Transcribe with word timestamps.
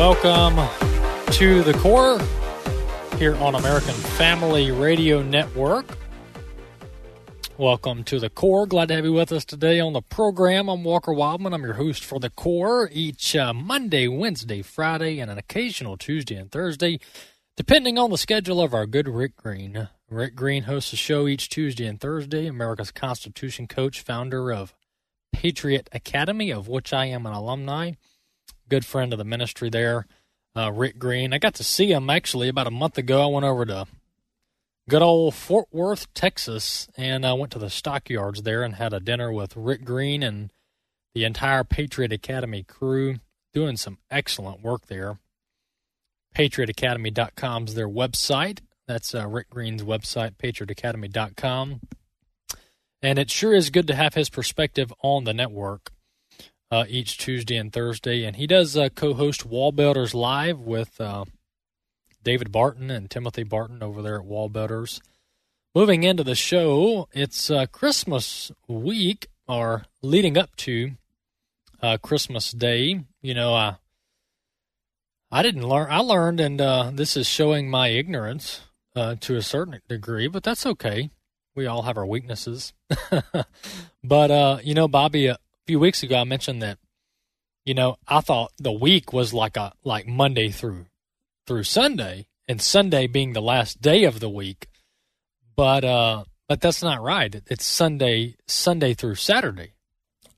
Welcome 0.00 0.56
to 1.32 1.62
the 1.62 1.74
Core 1.74 2.18
here 3.18 3.36
on 3.36 3.54
American 3.54 3.92
Family 3.92 4.70
Radio 4.70 5.20
Network. 5.20 5.84
Welcome 7.58 8.04
to 8.04 8.18
the 8.18 8.30
Core. 8.30 8.66
Glad 8.66 8.88
to 8.88 8.94
have 8.94 9.04
you 9.04 9.12
with 9.12 9.30
us 9.30 9.44
today 9.44 9.78
on 9.78 9.92
the 9.92 10.00
program. 10.00 10.70
I'm 10.70 10.84
Walker 10.84 11.12
Wildmon. 11.12 11.52
I'm 11.52 11.64
your 11.64 11.74
host 11.74 12.02
for 12.02 12.18
the 12.18 12.30
Core 12.30 12.88
each 12.90 13.36
uh, 13.36 13.52
Monday, 13.52 14.08
Wednesday, 14.08 14.62
Friday, 14.62 15.18
and 15.18 15.30
an 15.30 15.36
occasional 15.36 15.98
Tuesday 15.98 16.36
and 16.36 16.50
Thursday, 16.50 16.98
depending 17.58 17.98
on 17.98 18.08
the 18.08 18.16
schedule 18.16 18.62
of 18.62 18.72
our 18.72 18.86
good 18.86 19.06
Rick 19.06 19.36
Green. 19.36 19.90
Rick 20.08 20.34
Green 20.34 20.62
hosts 20.62 20.94
a 20.94 20.96
show 20.96 21.28
each 21.28 21.50
Tuesday 21.50 21.84
and 21.84 22.00
Thursday. 22.00 22.46
America's 22.46 22.90
Constitution 22.90 23.66
coach, 23.66 24.00
founder 24.00 24.50
of 24.50 24.74
Patriot 25.30 25.90
Academy, 25.92 26.50
of 26.50 26.68
which 26.68 26.94
I 26.94 27.04
am 27.04 27.26
an 27.26 27.34
alumni. 27.34 27.92
Good 28.70 28.86
friend 28.86 29.12
of 29.12 29.18
the 29.18 29.24
ministry 29.24 29.68
there, 29.68 30.06
uh, 30.56 30.70
Rick 30.70 30.96
Green. 30.96 31.32
I 31.32 31.38
got 31.38 31.54
to 31.54 31.64
see 31.64 31.90
him 31.90 32.08
actually 32.08 32.48
about 32.48 32.68
a 32.68 32.70
month 32.70 32.98
ago. 32.98 33.20
I 33.20 33.26
went 33.26 33.44
over 33.44 33.66
to 33.66 33.88
good 34.88 35.02
old 35.02 35.34
Fort 35.34 35.66
Worth, 35.72 36.14
Texas, 36.14 36.88
and 36.96 37.26
I 37.26 37.32
went 37.32 37.50
to 37.52 37.58
the 37.58 37.68
stockyards 37.68 38.42
there 38.42 38.62
and 38.62 38.76
had 38.76 38.92
a 38.92 39.00
dinner 39.00 39.32
with 39.32 39.56
Rick 39.56 39.84
Green 39.84 40.22
and 40.22 40.52
the 41.14 41.24
entire 41.24 41.64
Patriot 41.64 42.12
Academy 42.12 42.62
crew, 42.62 43.16
doing 43.52 43.76
some 43.76 43.98
excellent 44.08 44.62
work 44.62 44.86
there. 44.86 45.18
PatriotAcademy.com 46.36 47.64
is 47.64 47.74
their 47.74 47.88
website. 47.88 48.60
That's 48.86 49.16
uh, 49.16 49.26
Rick 49.26 49.50
Green's 49.50 49.82
website, 49.82 50.36
PatriotAcademy.com. 50.36 51.80
And 53.02 53.18
it 53.18 53.32
sure 53.32 53.52
is 53.52 53.70
good 53.70 53.88
to 53.88 53.96
have 53.96 54.14
his 54.14 54.30
perspective 54.30 54.92
on 55.02 55.24
the 55.24 55.34
network 55.34 55.90
uh, 56.70 56.84
each 56.88 57.18
Tuesday 57.18 57.56
and 57.56 57.72
Thursday. 57.72 58.24
And 58.24 58.36
he 58.36 58.46
does 58.46 58.76
uh, 58.76 58.88
co 58.90 59.14
host 59.14 59.44
Wall 59.44 59.72
Builders 59.72 60.14
Live 60.14 60.60
with 60.60 61.00
uh, 61.00 61.24
David 62.22 62.52
Barton 62.52 62.90
and 62.90 63.10
Timothy 63.10 63.42
Barton 63.42 63.82
over 63.82 64.02
there 64.02 64.16
at 64.16 64.24
Wall 64.24 64.48
Builders. 64.48 65.00
Moving 65.74 66.02
into 66.02 66.24
the 66.24 66.34
show, 66.34 67.08
it's 67.12 67.50
uh, 67.50 67.66
Christmas 67.66 68.50
week, 68.66 69.28
or 69.46 69.84
leading 70.02 70.36
up 70.36 70.56
to 70.56 70.92
uh, 71.80 71.96
Christmas 71.98 72.50
Day. 72.50 73.04
You 73.22 73.34
know, 73.34 73.54
I 73.54 73.76
I 75.30 75.42
didn't 75.42 75.68
learn. 75.68 75.86
I 75.90 75.98
learned, 75.98 76.40
and 76.40 76.60
uh, 76.60 76.90
this 76.92 77.16
is 77.16 77.28
showing 77.28 77.70
my 77.70 77.88
ignorance 77.88 78.62
uh, 78.96 79.14
to 79.20 79.36
a 79.36 79.42
certain 79.42 79.80
degree, 79.88 80.26
but 80.26 80.42
that's 80.42 80.66
okay. 80.66 81.10
We 81.54 81.66
all 81.66 81.82
have 81.82 81.96
our 81.96 82.06
weaknesses. 82.06 82.72
but 84.04 84.30
uh, 84.30 84.58
you 84.64 84.74
know, 84.74 84.88
Bobby, 84.88 85.32
few 85.66 85.78
weeks 85.78 86.02
ago, 86.02 86.16
I 86.16 86.24
mentioned 86.24 86.62
that 86.62 86.78
you 87.64 87.74
know 87.74 87.96
I 88.06 88.20
thought 88.20 88.52
the 88.58 88.72
week 88.72 89.12
was 89.12 89.32
like 89.34 89.56
a 89.56 89.72
like 89.84 90.06
Monday 90.06 90.50
through 90.50 90.86
through 91.46 91.64
Sunday, 91.64 92.26
and 92.48 92.60
Sunday 92.60 93.06
being 93.06 93.32
the 93.32 93.42
last 93.42 93.80
day 93.80 94.04
of 94.04 94.20
the 94.20 94.30
week. 94.30 94.68
But 95.56 95.84
uh, 95.84 96.24
but 96.48 96.60
that's 96.60 96.82
not 96.82 97.02
right. 97.02 97.42
It's 97.46 97.66
Sunday 97.66 98.36
Sunday 98.46 98.94
through 98.94 99.16
Saturday 99.16 99.74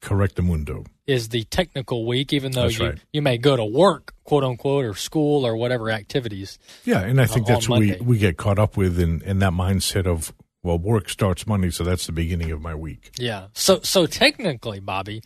Correctamundo. 0.02 0.84
is 1.06 1.28
the 1.28 1.44
technical 1.44 2.04
week, 2.06 2.32
even 2.32 2.52
though 2.52 2.62
That's 2.62 2.78
you 2.78 2.86
right. 2.86 2.98
you 3.12 3.22
may 3.22 3.38
go 3.38 3.56
to 3.56 3.64
work, 3.64 4.14
quote 4.24 4.42
unquote, 4.44 4.84
or 4.84 4.94
school 4.94 5.46
or 5.46 5.56
whatever 5.56 5.90
activities. 5.90 6.58
Yeah, 6.84 7.00
and 7.00 7.20
I 7.20 7.26
think 7.26 7.46
on 7.46 7.54
that's 7.54 7.68
what 7.68 7.80
we, 7.80 7.96
we 8.00 8.18
get 8.18 8.36
caught 8.36 8.58
up 8.58 8.76
with 8.76 8.98
in, 8.98 9.22
in 9.22 9.38
that 9.38 9.52
mindset 9.52 10.06
of, 10.06 10.32
well, 10.62 10.78
work 10.78 11.08
starts 11.08 11.46
Monday, 11.46 11.70
so 11.70 11.84
that's 11.84 12.06
the 12.06 12.12
beginning 12.12 12.50
of 12.52 12.60
my 12.60 12.74
week. 12.74 13.12
Yeah. 13.18 13.48
So 13.54 13.80
so 13.82 14.06
technically, 14.06 14.80
Bobby, 14.80 15.22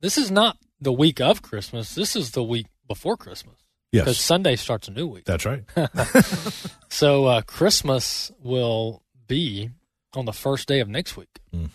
this 0.00 0.18
is 0.18 0.30
not 0.30 0.58
the 0.80 0.92
week 0.92 1.20
of 1.20 1.42
Christmas. 1.42 1.94
This 1.94 2.14
is 2.16 2.32
the 2.32 2.42
week 2.42 2.66
before 2.88 3.16
Christmas 3.16 3.56
because 3.92 4.06
Yes, 4.08 4.20
Sunday 4.20 4.56
starts 4.56 4.88
a 4.88 4.90
new 4.90 5.06
week. 5.06 5.24
that's 5.24 5.44
right. 5.46 5.64
So 6.88 7.26
uh, 7.26 7.42
Christmas 7.42 8.30
will 8.40 9.02
be 9.26 9.70
on 10.14 10.26
the 10.26 10.32
first 10.32 10.68
day 10.68 10.80
of 10.80 10.88
next 10.88 11.16
week. 11.16 11.40
hmm 11.52 11.66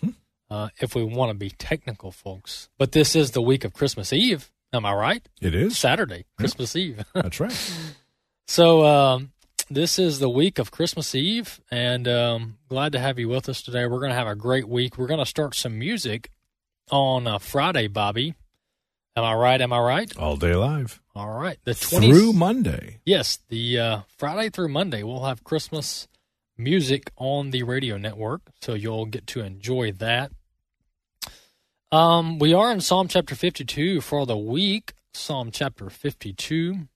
Uh, 0.50 0.70
if 0.82 0.96
we 0.96 1.04
want 1.04 1.30
to 1.30 1.34
be 1.38 1.50
technical, 1.50 2.12
folks. 2.12 2.70
But 2.78 2.92
this 2.94 3.16
is 3.16 3.32
the 3.32 3.42
week 3.42 3.64
of 3.66 3.74
Christmas 3.74 4.12
Eve. 4.14 4.50
Am 4.74 4.86
I 4.86 4.94
right? 4.94 5.28
It 5.42 5.54
is. 5.56 5.78
Saturday, 5.78 6.26
Christmas 6.38 6.76
Eve. 6.76 7.04
That's 7.14 7.40
right. 7.40 7.54
So 8.48 8.84
um, 8.86 9.32
this 9.70 10.00
is 10.00 10.20
the 10.20 10.30
week 10.30 10.58
of 10.60 10.72
Christmas 10.72 11.14
Eve, 11.14 11.62
and 11.70 12.08
um, 12.08 12.58
glad 12.68 12.92
to 12.94 13.00
have 13.00 13.20
you 13.20 13.30
with 13.30 13.48
us 13.50 13.62
today. 13.62 13.86
We're 13.86 14.00
going 14.00 14.10
to 14.12 14.16
have 14.18 14.28
a 14.28 14.36
great 14.36 14.68
week. 14.68 14.98
We're 14.98 15.08
going 15.08 15.20
to 15.20 15.26
start 15.26 15.56
some 15.56 15.78
music 15.78 16.32
on 16.92 17.28
uh, 17.28 17.38
Friday, 17.40 17.88
Bobby. 17.88 18.36
Am 19.16 19.24
I 19.24 19.34
right? 19.34 19.62
Am 19.62 19.72
I 19.74 19.80
right? 19.80 20.18
All 20.18 20.38
day 20.38 20.56
live. 20.56 21.02
All 21.16 21.38
right. 21.40 21.58
The 21.66 21.72
20- 21.72 22.10
Through 22.10 22.34
Monday. 22.34 23.00
Yes, 23.06 23.38
the 23.50 23.80
uh, 23.80 24.00
Friday 24.18 24.50
through 24.50 24.70
Monday, 24.70 25.04
we'll 25.04 25.26
have 25.26 25.44
Christmas 25.44 26.08
music 26.58 27.12
on 27.18 27.52
the 27.52 27.64
radio 27.64 27.98
network, 27.98 28.42
so 28.62 28.74
you'll 28.74 29.06
get 29.06 29.28
to 29.28 29.42
enjoy 29.42 29.92
that. 29.94 30.32
Um, 31.92 32.38
we 32.40 32.54
are 32.54 32.72
in 32.72 32.82
Psalm 32.82 33.08
chapter 33.08 33.36
52 33.36 34.02
for 34.02 34.26
the 34.26 34.38
week. 34.38 34.94
Psalm 35.14 35.50
chapter 35.52 35.90
52. 35.90 36.88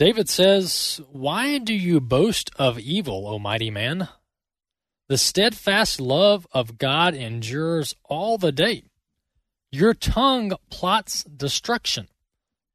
David 0.00 0.30
says, 0.30 0.98
Why 1.12 1.58
do 1.58 1.74
you 1.74 2.00
boast 2.00 2.50
of 2.56 2.78
evil, 2.78 3.28
O 3.28 3.38
mighty 3.38 3.70
man? 3.70 4.08
The 5.10 5.18
steadfast 5.18 6.00
love 6.00 6.46
of 6.52 6.78
God 6.78 7.14
endures 7.14 7.94
all 8.04 8.38
the 8.38 8.50
day. 8.50 8.84
Your 9.70 9.92
tongue 9.92 10.52
plots 10.70 11.22
destruction. 11.24 12.08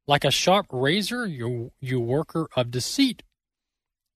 Like 0.06 0.24
a 0.24 0.30
sharp 0.30 0.66
razor, 0.70 1.26
you, 1.26 1.72
you 1.80 1.98
worker 1.98 2.46
of 2.54 2.70
deceit. 2.70 3.24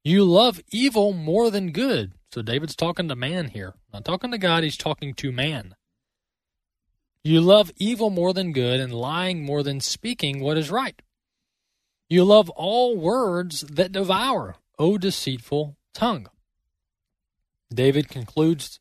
You 0.04 0.22
love 0.22 0.60
evil 0.70 1.12
more 1.12 1.50
than 1.50 1.72
good. 1.72 2.12
So 2.32 2.42
David's 2.42 2.76
talking 2.76 3.08
to 3.08 3.16
man 3.16 3.48
here. 3.48 3.74
Not 3.92 4.04
talking 4.04 4.30
to 4.30 4.38
God, 4.38 4.62
he's 4.62 4.76
talking 4.76 5.14
to 5.14 5.32
man. 5.32 5.74
You 7.24 7.40
love 7.40 7.72
evil 7.76 8.10
more 8.10 8.32
than 8.32 8.52
good, 8.52 8.78
and 8.78 8.94
lying 8.94 9.44
more 9.44 9.64
than 9.64 9.80
speaking 9.80 10.38
what 10.38 10.56
is 10.56 10.70
right. 10.70 11.02
You 12.10 12.24
love 12.24 12.50
all 12.50 12.96
words 12.96 13.60
that 13.60 13.92
devour, 13.92 14.56
O 14.80 14.98
deceitful 14.98 15.76
tongue. 15.94 16.26
David 17.72 18.08
concludes 18.08 18.80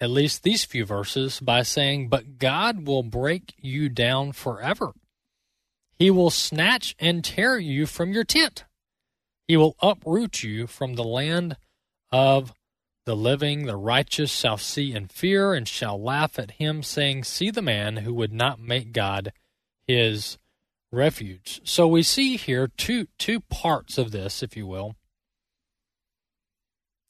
at 0.00 0.10
least 0.10 0.42
these 0.42 0.64
few 0.64 0.84
verses 0.84 1.38
by 1.38 1.62
saying, 1.62 2.08
But 2.08 2.38
God 2.38 2.84
will 2.84 3.04
break 3.04 3.54
you 3.56 3.88
down 3.88 4.32
forever. 4.32 4.92
He 5.94 6.10
will 6.10 6.30
snatch 6.30 6.96
and 6.98 7.24
tear 7.24 7.56
you 7.56 7.86
from 7.86 8.12
your 8.12 8.24
tent. 8.24 8.64
He 9.46 9.56
will 9.56 9.76
uproot 9.80 10.42
you 10.42 10.66
from 10.66 10.94
the 10.94 11.04
land 11.04 11.56
of 12.10 12.52
the 13.04 13.14
living. 13.14 13.66
The 13.66 13.76
righteous 13.76 14.32
shall 14.32 14.58
see 14.58 14.92
and 14.92 15.08
fear 15.08 15.54
and 15.54 15.68
shall 15.68 16.02
laugh 16.02 16.36
at 16.36 16.52
him, 16.52 16.82
saying, 16.82 17.24
See 17.24 17.52
the 17.52 17.62
man 17.62 17.98
who 17.98 18.12
would 18.12 18.32
not 18.32 18.58
make 18.58 18.92
God 18.92 19.32
his 19.86 20.36
refuge. 20.96 21.60
So 21.64 21.86
we 21.86 22.02
see 22.02 22.36
here 22.36 22.68
two 22.76 23.06
two 23.18 23.40
parts 23.40 23.98
of 23.98 24.10
this, 24.10 24.42
if 24.42 24.56
you 24.56 24.66
will. 24.66 24.96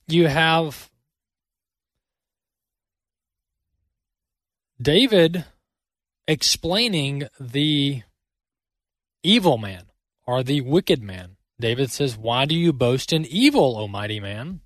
You 0.09 0.27
have 0.29 0.91
David 4.81 5.47
explaining 6.29 7.29
the 7.41 8.03
evil 9.23 9.59
man 9.59 9.85
or 10.27 10.43
the 10.43 10.61
wicked 10.61 11.03
man. 11.03 11.37
David 11.59 11.91
says, 11.91 12.17
Why 12.17 12.45
do 12.45 12.55
you 12.55 12.73
boast 12.73 13.13
in 13.13 13.25
evil, 13.25 13.77
O 13.79 13.89
mighty 13.89 14.21
man? 14.21 14.61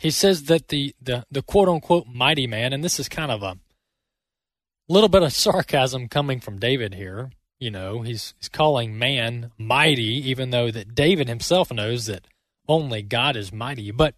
He 0.00 0.10
says 0.10 0.44
that 0.44 0.68
the, 0.68 0.94
the, 1.00 1.24
the 1.30 1.42
quote 1.42 1.68
unquote 1.68 2.06
mighty 2.08 2.46
man, 2.46 2.72
and 2.72 2.82
this 2.82 2.98
is 2.98 3.08
kind 3.08 3.30
of 3.30 3.42
a 3.42 3.58
little 4.92 5.08
bit 5.08 5.22
of 5.22 5.32
sarcasm 5.32 6.08
coming 6.08 6.40
from 6.40 6.58
David 6.58 6.94
here. 6.94 7.30
You 7.58 7.70
know, 7.70 8.02
he's, 8.02 8.34
he's 8.38 8.48
calling 8.48 8.98
man 8.98 9.52
mighty, 9.56 10.28
even 10.28 10.50
though 10.50 10.70
that 10.70 10.94
David 10.94 11.28
himself 11.28 11.72
knows 11.72 12.06
that 12.06 12.26
only 12.68 13.02
God 13.02 13.36
is 13.36 13.52
mighty. 13.52 13.90
But 13.90 14.14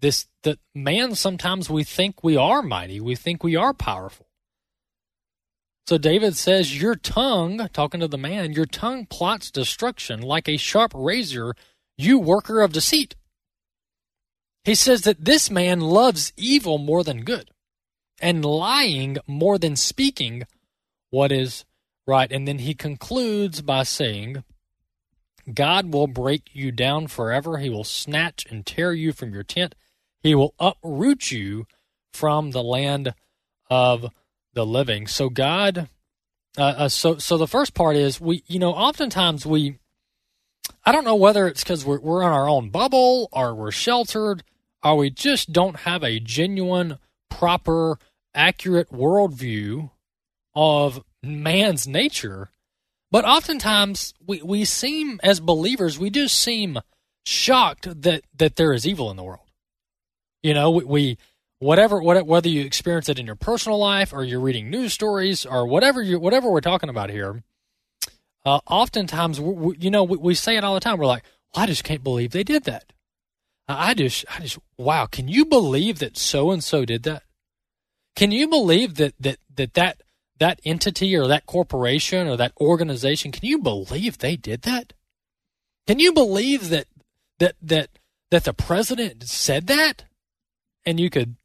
this 0.00 0.26
the 0.42 0.58
man 0.74 1.14
sometimes 1.14 1.68
we 1.68 1.84
think 1.84 2.22
we 2.22 2.36
are 2.36 2.62
mighty, 2.62 3.00
we 3.00 3.16
think 3.16 3.42
we 3.42 3.56
are 3.56 3.74
powerful. 3.74 4.26
So 5.86 5.98
David 5.98 6.36
says, 6.36 6.80
Your 6.80 6.94
tongue, 6.94 7.68
talking 7.72 8.00
to 8.00 8.08
the 8.08 8.16
man, 8.16 8.52
your 8.52 8.66
tongue 8.66 9.06
plots 9.06 9.50
destruction 9.50 10.22
like 10.22 10.48
a 10.48 10.56
sharp 10.56 10.92
razor, 10.94 11.54
you 11.98 12.18
worker 12.18 12.62
of 12.62 12.72
deceit. 12.72 13.16
He 14.64 14.74
says 14.74 15.02
that 15.02 15.24
this 15.24 15.50
man 15.50 15.80
loves 15.80 16.32
evil 16.38 16.78
more 16.78 17.04
than 17.04 17.24
good 17.24 17.50
and 18.20 18.44
lying 18.44 19.18
more 19.26 19.58
than 19.58 19.76
speaking 19.76 20.44
what 21.10 21.32
is 21.32 21.64
right. 22.06 22.30
And 22.30 22.46
then 22.46 22.60
he 22.60 22.74
concludes 22.74 23.60
by 23.62 23.82
saying, 23.82 24.44
God 25.52 25.92
will 25.92 26.06
break 26.06 26.50
you 26.52 26.72
down 26.72 27.06
forever. 27.06 27.58
He 27.58 27.68
will 27.68 27.84
snatch 27.84 28.46
and 28.50 28.64
tear 28.64 28.92
you 28.92 29.12
from 29.12 29.34
your 29.34 29.42
tent. 29.42 29.74
He 30.22 30.34
will 30.34 30.54
uproot 30.58 31.30
you 31.30 31.66
from 32.12 32.52
the 32.52 32.62
land 32.62 33.14
of 33.68 34.06
the 34.54 34.64
living. 34.64 35.06
So 35.06 35.28
God, 35.28 35.88
uh, 36.56 36.62
uh, 36.62 36.88
so 36.88 37.18
so 37.18 37.36
the 37.36 37.48
first 37.48 37.74
part 37.74 37.96
is 37.96 38.20
we, 38.20 38.42
you 38.46 38.58
know, 38.58 38.72
oftentimes 38.72 39.44
we, 39.44 39.78
I 40.86 40.92
don't 40.92 41.04
know 41.04 41.16
whether 41.16 41.46
it's 41.46 41.62
because 41.62 41.84
we're 41.84 42.00
we're 42.00 42.22
in 42.22 42.28
our 42.28 42.48
own 42.48 42.70
bubble 42.70 43.28
or 43.32 43.54
we're 43.54 43.72
sheltered 43.72 44.44
or 44.82 44.96
we 44.96 45.10
just 45.10 45.52
don't 45.52 45.80
have 45.80 46.02
a 46.04 46.20
genuine, 46.20 46.98
proper, 47.34 47.98
accurate 48.34 48.90
worldview 48.90 49.90
of 50.54 51.02
man's 51.22 51.86
nature. 51.86 52.50
But 53.10 53.24
oftentimes 53.24 54.14
we, 54.24 54.42
we 54.42 54.64
seem 54.64 55.20
as 55.22 55.40
believers, 55.40 55.98
we 55.98 56.10
just 56.10 56.38
seem 56.38 56.80
shocked 57.26 58.02
that, 58.02 58.22
that 58.36 58.56
there 58.56 58.72
is 58.72 58.86
evil 58.86 59.10
in 59.10 59.16
the 59.16 59.24
world. 59.24 59.40
You 60.42 60.54
know, 60.54 60.70
we, 60.70 60.84
we 60.84 61.18
whatever, 61.58 62.00
whether 62.02 62.48
you 62.48 62.64
experience 62.64 63.08
it 63.08 63.18
in 63.18 63.26
your 63.26 63.34
personal 63.34 63.78
life 63.78 64.12
or 64.12 64.24
you're 64.24 64.40
reading 64.40 64.70
news 64.70 64.92
stories 64.92 65.46
or 65.46 65.66
whatever 65.66 66.02
you 66.02 66.18
whatever 66.20 66.50
we're 66.50 66.60
talking 66.60 66.90
about 66.90 67.10
here. 67.10 67.42
Uh, 68.44 68.60
oftentimes, 68.66 69.40
we, 69.40 69.52
we, 69.52 69.76
you 69.78 69.90
know, 69.90 70.04
we, 70.04 70.18
we, 70.18 70.34
say 70.34 70.56
it 70.56 70.64
all 70.64 70.74
the 70.74 70.80
time. 70.80 70.98
We're 70.98 71.06
like, 71.06 71.24
well, 71.54 71.64
I 71.64 71.66
just 71.66 71.82
can't 71.82 72.04
believe 72.04 72.32
they 72.32 72.44
did 72.44 72.64
that. 72.64 72.92
I 73.66 73.94
just, 73.94 74.26
I 74.30 74.40
just, 74.40 74.58
wow. 74.76 75.06
Can 75.06 75.28
you 75.28 75.46
believe 75.46 75.98
that 76.00 76.18
so 76.18 76.50
and 76.50 76.62
so 76.62 76.84
did 76.84 77.04
that? 77.04 77.23
Can 78.16 78.30
you 78.30 78.48
believe 78.48 78.94
that 78.94 79.14
that 79.20 79.38
that 79.54 79.74
that 79.74 80.02
that 80.38 80.60
entity 80.64 81.16
or 81.16 81.26
that 81.26 81.46
corporation 81.46 82.28
or 82.28 82.36
that 82.36 82.52
organization? 82.60 83.32
Can 83.32 83.46
you 83.46 83.58
believe 83.58 84.18
they 84.18 84.36
did 84.36 84.62
that? 84.62 84.92
Can 85.86 85.98
you 85.98 86.12
believe 86.12 86.68
that 86.70 86.86
that 87.38 87.56
that 87.60 87.90
that 88.30 88.44
the 88.44 88.54
president 88.54 89.24
said 89.24 89.66
that? 89.66 90.04
And 90.86 91.00
you 91.00 91.10
could 91.10 91.36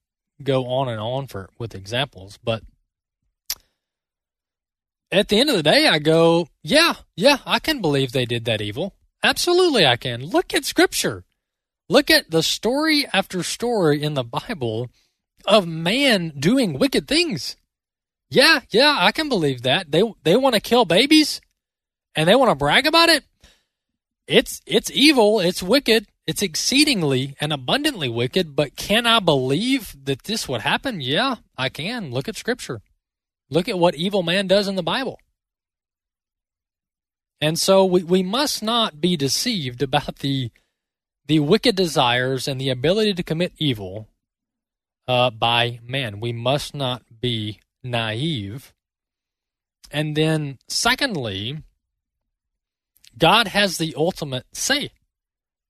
go 0.44 0.68
on 0.68 0.90
and 0.90 1.00
on 1.00 1.28
for 1.28 1.50
with 1.58 1.74
examples, 1.76 2.38
but 2.44 2.64
at 5.12 5.28
the 5.28 5.40
end 5.40 5.50
of 5.50 5.56
the 5.56 5.64
day, 5.64 5.88
I 5.88 6.00
go, 6.00 6.50
yeah, 6.62 6.94
yeah, 7.16 7.38
I 7.46 7.60
can 7.60 7.82
believe 7.82 8.12
they 8.12 8.26
did 8.26 8.46
that 8.46 8.62
evil. 8.62 8.96
Absolutely, 9.24 9.86
I 9.86 9.98
can. 9.98 10.24
Look 10.24 10.54
at 10.54 10.66
Scripture. 10.66 11.24
Look 11.90 12.12
at 12.12 12.30
the 12.30 12.44
story 12.44 13.08
after 13.12 13.42
story 13.42 14.04
in 14.04 14.14
the 14.14 14.24
Bible 14.24 14.90
of 15.46 15.68
man 15.68 16.34
doing 16.38 16.78
wicked 16.78 17.08
things. 17.08 17.56
Yeah, 18.30 18.62
yeah, 18.70 18.96
I 19.00 19.12
can 19.12 19.30
believe 19.30 19.64
that. 19.64 19.92
They 19.92 20.04
they 20.24 20.36
want 20.36 20.56
to 20.56 20.62
kill 20.62 20.86
babies 20.86 21.42
and 22.16 22.28
they 22.28 22.36
want 22.36 22.52
to 22.52 22.56
brag 22.56 22.86
about 22.86 23.10
it. 23.10 23.24
It's 24.28 24.62
it's 24.66 24.92
evil, 24.92 25.40
it's 25.40 25.64
wicked, 25.64 26.08
it's 26.28 26.44
exceedingly 26.44 27.36
and 27.42 27.52
abundantly 27.52 28.10
wicked, 28.10 28.56
but 28.56 28.76
can 28.76 29.08
I 29.08 29.20
believe 29.20 29.96
that 30.04 30.24
this 30.26 30.48
would 30.48 30.62
happen? 30.62 31.02
Yeah, 31.02 31.38
I 31.58 31.70
can. 31.70 32.12
Look 32.12 32.28
at 32.28 32.36
scripture. 32.36 32.82
Look 33.50 33.68
at 33.68 33.80
what 33.80 33.96
evil 33.96 34.22
man 34.22 34.46
does 34.46 34.68
in 34.68 34.76
the 34.76 34.84
Bible. 34.84 35.20
And 37.42 37.60
so 37.60 37.86
we, 37.86 38.04
we 38.04 38.22
must 38.22 38.62
not 38.62 39.02
be 39.02 39.18
deceived 39.18 39.82
about 39.82 40.18
the 40.18 40.52
the 41.26 41.40
wicked 41.40 41.76
desires 41.76 42.48
and 42.48 42.60
the 42.60 42.70
ability 42.70 43.14
to 43.14 43.24
commit 43.24 43.54
evil 43.58 44.09
uh, 45.10 45.32
by 45.32 45.80
man. 45.84 46.20
We 46.20 46.32
must 46.32 46.76
not 46.76 47.02
be 47.20 47.60
naive. 47.84 48.74
And 49.92 50.16
then, 50.16 50.60
secondly, 50.68 51.64
God 53.18 53.48
has 53.48 53.80
the 53.80 53.96
ultimate 53.98 54.46
say. 54.54 54.92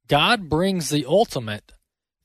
God 0.10 0.50
brings 0.50 0.90
the 0.90 1.06
ultimate 1.06 1.72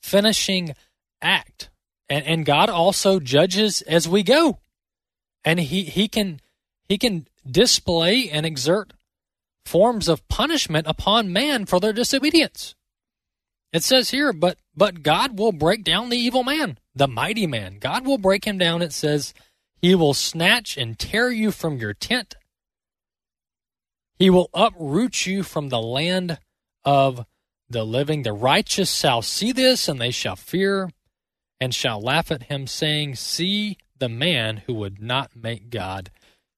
finishing 0.02 0.75
act. 1.22 1.70
And, 2.08 2.26
and 2.26 2.44
God 2.44 2.69
also 2.69 3.20
judges 3.20 3.81
as 3.82 4.08
we 4.08 4.25
go. 4.25 4.58
And 5.44 5.60
he, 5.60 5.84
he 5.84 6.08
can 6.08 6.40
he 6.88 6.99
can 6.99 7.28
display 7.49 8.28
and 8.28 8.44
exert 8.44 8.93
forms 9.64 10.08
of 10.08 10.26
punishment 10.28 10.87
upon 10.87 11.32
man 11.32 11.64
for 11.64 11.78
their 11.78 11.93
disobedience. 11.93 12.75
It 13.75 13.82
says 13.82 14.11
here, 14.11 14.32
but 14.32 14.56
but 14.76 15.03
God 15.03 15.37
will 15.37 15.50
break 15.50 15.82
down 15.82 16.09
the 16.09 16.17
evil 16.17 16.44
man, 16.44 16.79
the 16.94 17.09
mighty 17.09 17.44
man. 17.44 17.79
God 17.81 18.06
will 18.06 18.19
break 18.19 18.44
him 18.47 18.56
down. 18.56 18.82
It 18.82 18.93
says, 18.93 19.35
He 19.82 19.97
will 19.97 20.15
snatch 20.15 20.76
and 20.76 20.97
tear 20.97 21.29
you 21.29 21.50
from 21.50 21.79
your 21.79 21.93
tent. 21.93 22.37
He 24.17 24.31
will 24.31 24.49
uproot 24.55 25.26
you 25.26 25.43
from 25.43 25.71
the 25.71 25.82
land 25.82 26.38
of 26.85 27.26
the 27.69 27.85
living. 27.85 28.23
The 28.23 28.32
righteous 28.32 28.94
shall 28.94 29.23
see 29.23 29.50
this, 29.50 29.88
and 29.88 30.00
they 30.00 30.12
shall 30.12 30.37
fear, 30.37 30.91
and 31.61 31.75
shall 31.75 32.00
laugh 32.00 32.31
at 32.31 32.44
him, 32.44 32.69
saying, 32.69 33.17
See 33.17 33.77
the 33.99 34.09
man 34.09 34.59
who 34.67 34.75
would 34.75 35.03
not 35.03 35.35
make 35.35 35.70
God 35.70 36.12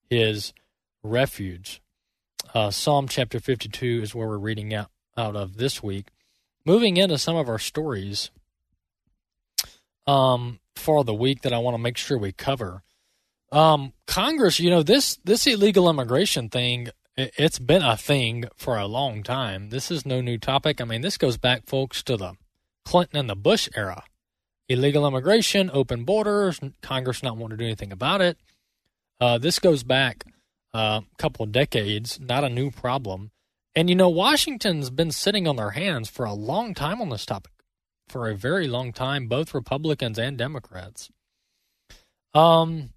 his 0.07 0.53
refuge. 1.01 1.81
Uh, 2.53 2.69
Psalm 2.69 3.07
chapter 3.07 3.39
52 3.39 4.01
is 4.03 4.13
where 4.13 4.27
we're 4.27 4.37
reading 4.37 4.71
out, 4.71 4.91
out 5.17 5.35
of 5.35 5.57
this 5.57 5.81
week. 5.81 6.09
Moving 6.67 6.97
into 6.97 7.17
some 7.17 7.37
of 7.37 7.47
our 7.47 7.59
stories 7.59 8.29
um, 10.05 10.59
for 10.75 11.05
the 11.05 11.13
week 11.13 11.43
that 11.43 11.53
I 11.53 11.59
want 11.59 11.75
to 11.75 11.81
make 11.81 11.95
sure 11.95 12.17
we 12.17 12.33
cover. 12.33 12.83
Um, 13.53 13.93
Congress, 14.05 14.59
you 14.59 14.69
know, 14.69 14.83
this 14.83 15.17
this 15.23 15.47
illegal 15.47 15.89
immigration 15.89 16.49
thing, 16.49 16.89
it, 17.15 17.33
it's 17.37 17.57
been 17.57 17.83
a 17.83 17.95
thing 17.95 18.49
for 18.57 18.75
a 18.75 18.85
long 18.85 19.23
time. 19.23 19.69
This 19.69 19.89
is 19.89 20.05
no 20.05 20.19
new 20.19 20.37
topic. 20.37 20.81
I 20.81 20.83
mean, 20.83 20.99
this 20.99 21.17
goes 21.17 21.37
back, 21.37 21.65
folks, 21.65 22.03
to 22.03 22.17
the 22.17 22.33
Clinton 22.83 23.17
and 23.17 23.29
the 23.29 23.35
Bush 23.37 23.69
era. 23.73 24.03
Illegal 24.67 25.07
immigration, 25.07 25.71
open 25.73 26.03
borders, 26.03 26.59
Congress 26.81 27.23
not 27.23 27.37
wanting 27.37 27.59
to 27.59 27.63
do 27.63 27.67
anything 27.67 27.93
about 27.93 28.19
it. 28.19 28.37
Uh, 29.21 29.37
this 29.37 29.59
goes 29.59 29.83
back 29.83 30.25
uh, 30.73 30.99
a 30.99 31.15
couple 31.17 31.45
of 31.45 31.53
decades, 31.53 32.19
not 32.19 32.43
a 32.43 32.49
new 32.49 32.71
problem. 32.71 33.31
And 33.77 33.91
you 33.91 33.95
know, 33.95 34.09
Washington's 34.09 34.89
been 34.89 35.11
sitting 35.11 35.47
on 35.47 35.55
their 35.55 35.69
hands 35.69 36.09
for 36.09 36.25
a 36.25 36.33
long 36.33 36.73
time 36.73 36.99
on 36.99 37.09
this 37.09 37.27
topic, 37.27 37.51
for 38.09 38.27
a 38.27 38.33
very 38.33 38.67
long 38.67 38.91
time, 38.91 39.27
both 39.27 39.53
Republicans 39.53 40.17
and 40.17 40.35
Democrats. 40.35 41.11
Um, 42.33 42.89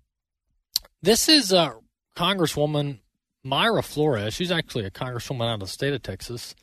this 1.03 1.29
is 1.29 1.53
uh, 1.53 1.73
Congresswoman 2.17 3.01
Mayra 3.45 3.85
Flores. 3.85 4.33
She's 4.33 4.51
actually 4.51 4.87
a 4.87 4.91
congresswoman 4.91 5.49
out 5.51 5.55
of 5.55 5.61
the 5.61 5.67
state 5.67 5.93
of 5.93 6.03
Texas. 6.03 6.55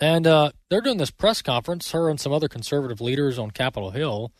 And 0.00 0.26
uh, 0.26 0.50
they're 0.68 0.80
doing 0.80 0.98
this 0.98 1.12
press 1.12 1.40
conference, 1.40 1.92
her 1.92 2.10
and 2.10 2.18
some 2.18 2.32
other 2.32 2.48
conservative 2.48 3.00
leaders 3.00 3.38
on 3.38 3.52
Capitol 3.52 3.92
Hill, 3.92 4.32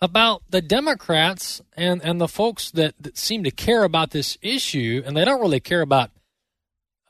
about 0.00 0.42
the 0.48 0.62
Democrats 0.62 1.60
and, 1.76 2.02
and 2.02 2.18
the 2.18 2.28
folks 2.28 2.70
that, 2.70 2.94
that 2.98 3.18
seem 3.18 3.44
to 3.44 3.50
care 3.50 3.84
about 3.84 4.12
this 4.12 4.38
issue. 4.40 5.02
And 5.04 5.14
they 5.14 5.26
don't 5.26 5.42
really 5.42 5.60
care 5.60 5.82
about 5.82 6.12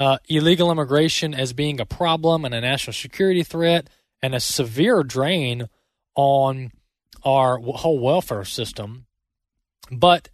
uh, 0.00 0.18
illegal 0.28 0.72
immigration 0.72 1.34
as 1.34 1.52
being 1.52 1.78
a 1.78 1.84
problem 1.84 2.44
and 2.44 2.54
a 2.54 2.60
national 2.60 2.94
security 2.94 3.42
threat 3.42 3.88
and 4.22 4.34
a 4.34 4.40
severe 4.40 5.02
drain 5.02 5.68
on 6.16 6.72
our 7.22 7.58
whole 7.58 7.98
welfare 8.00 8.44
system. 8.44 9.06
But 9.92 10.30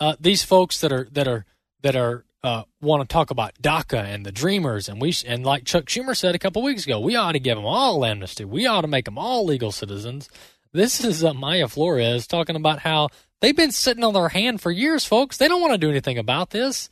uh, 0.00 0.16
these 0.18 0.42
folks 0.42 0.80
that 0.80 0.90
are 0.90 1.06
that 1.12 1.28
are 1.28 1.44
that 1.82 1.94
are 1.94 2.24
uh, 2.42 2.62
want 2.80 3.06
to 3.06 3.12
talk 3.12 3.30
about 3.30 3.60
DACA 3.60 4.02
and 4.02 4.24
the 4.24 4.32
Dreamers, 4.32 4.88
and 4.88 5.00
we 5.00 5.14
and 5.26 5.44
like 5.44 5.64
Chuck 5.64 5.84
Schumer 5.84 6.16
said 6.16 6.34
a 6.34 6.38
couple 6.38 6.62
weeks 6.62 6.86
ago, 6.86 6.98
we 6.98 7.14
ought 7.14 7.32
to 7.32 7.40
give 7.40 7.56
them 7.56 7.66
all 7.66 8.04
amnesty. 8.04 8.46
We 8.46 8.66
ought 8.66 8.80
to 8.80 8.88
make 8.88 9.04
them 9.04 9.18
all 9.18 9.44
legal 9.44 9.70
citizens. 9.70 10.30
This 10.72 11.04
is 11.04 11.22
uh, 11.22 11.32
Mayra 11.32 11.70
Flores 11.70 12.26
talking 12.26 12.56
about 12.56 12.78
how 12.78 13.08
they've 13.40 13.56
been 13.56 13.72
sitting 13.72 14.04
on 14.04 14.14
their 14.14 14.30
hand 14.30 14.62
for 14.62 14.70
years, 14.70 15.04
folks. 15.04 15.36
They 15.36 15.48
don't 15.48 15.60
want 15.60 15.74
to 15.74 15.78
do 15.78 15.90
anything 15.90 16.16
about 16.16 16.50
this. 16.50 16.88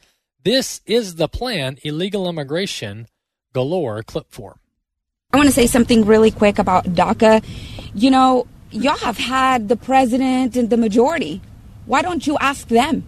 This 0.49 0.81
is 0.87 1.17
the 1.17 1.29
plan 1.29 1.77
illegal 1.85 2.27
immigration 2.27 3.07
galore 3.53 4.03
clip 4.03 4.29
for. 4.31 4.57
I 5.31 5.37
want 5.37 5.47
to 5.47 5.55
say 5.55 5.67
something 5.67 6.07
really 6.07 6.31
quick 6.31 6.59
about 6.59 6.87
DACA. 6.87 7.45
You 7.95 8.11
know, 8.11 8.47
y'all 8.71 8.97
have 8.97 9.19
had 9.19 9.69
the 9.69 9.77
president 9.77 10.57
and 10.57 10.71
the 10.71 10.79
majority. 10.79 11.43
Why 11.85 12.01
don't 12.01 12.27
you 12.27 12.39
ask 12.39 12.67
them? 12.67 13.05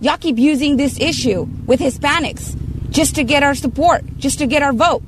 Y'all 0.00 0.16
keep 0.16 0.36
using 0.36 0.78
this 0.78 0.98
issue 0.98 1.46
with 1.64 1.78
Hispanics 1.78 2.58
just 2.90 3.14
to 3.14 3.22
get 3.22 3.44
our 3.44 3.54
support, 3.54 4.02
just 4.18 4.40
to 4.40 4.48
get 4.48 4.64
our 4.64 4.72
vote. 4.72 5.04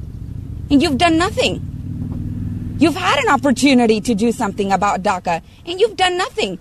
And 0.71 0.81
you've 0.81 0.99
done 0.99 1.19
nothing. 1.19 2.77
You've 2.79 2.95
had 2.95 3.19
an 3.25 3.29
opportunity 3.29 4.01
to 4.03 4.15
do 4.15 4.31
something 4.31 4.71
about 4.71 5.03
DACA, 5.03 5.43
and 5.67 5.81
you've 5.81 5.97
done 5.97 6.17
nothing. 6.17 6.61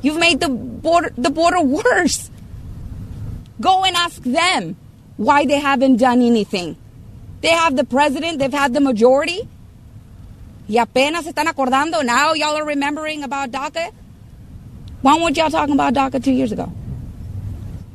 You've 0.00 0.18
made 0.18 0.40
the 0.40 0.48
border, 0.48 1.12
the 1.18 1.28
border 1.28 1.60
worse. 1.84 2.30
Go 3.60 3.84
and 3.84 3.94
ask 3.96 4.22
them 4.22 4.76
why 5.16 5.44
they 5.44 5.58
haven't 5.58 5.96
done 5.96 6.22
anything. 6.22 6.76
They 7.42 7.48
have 7.48 7.76
the 7.76 7.84
president, 7.84 8.38
they've 8.38 8.52
had 8.52 8.72
the 8.72 8.80
majority. 8.80 9.48
Y 10.68 10.76
apenas 10.76 11.26
están 11.26 11.46
acordando. 11.46 12.04
Now 12.04 12.32
y'all 12.32 12.56
are 12.56 12.64
remembering 12.64 13.22
about 13.22 13.50
DACA. 13.50 13.92
Why 15.02 15.18
weren't 15.20 15.36
y'all 15.36 15.50
talking 15.50 15.74
about 15.74 15.94
DACA 15.94 16.22
two 16.22 16.32
years 16.32 16.52
ago? 16.52 16.72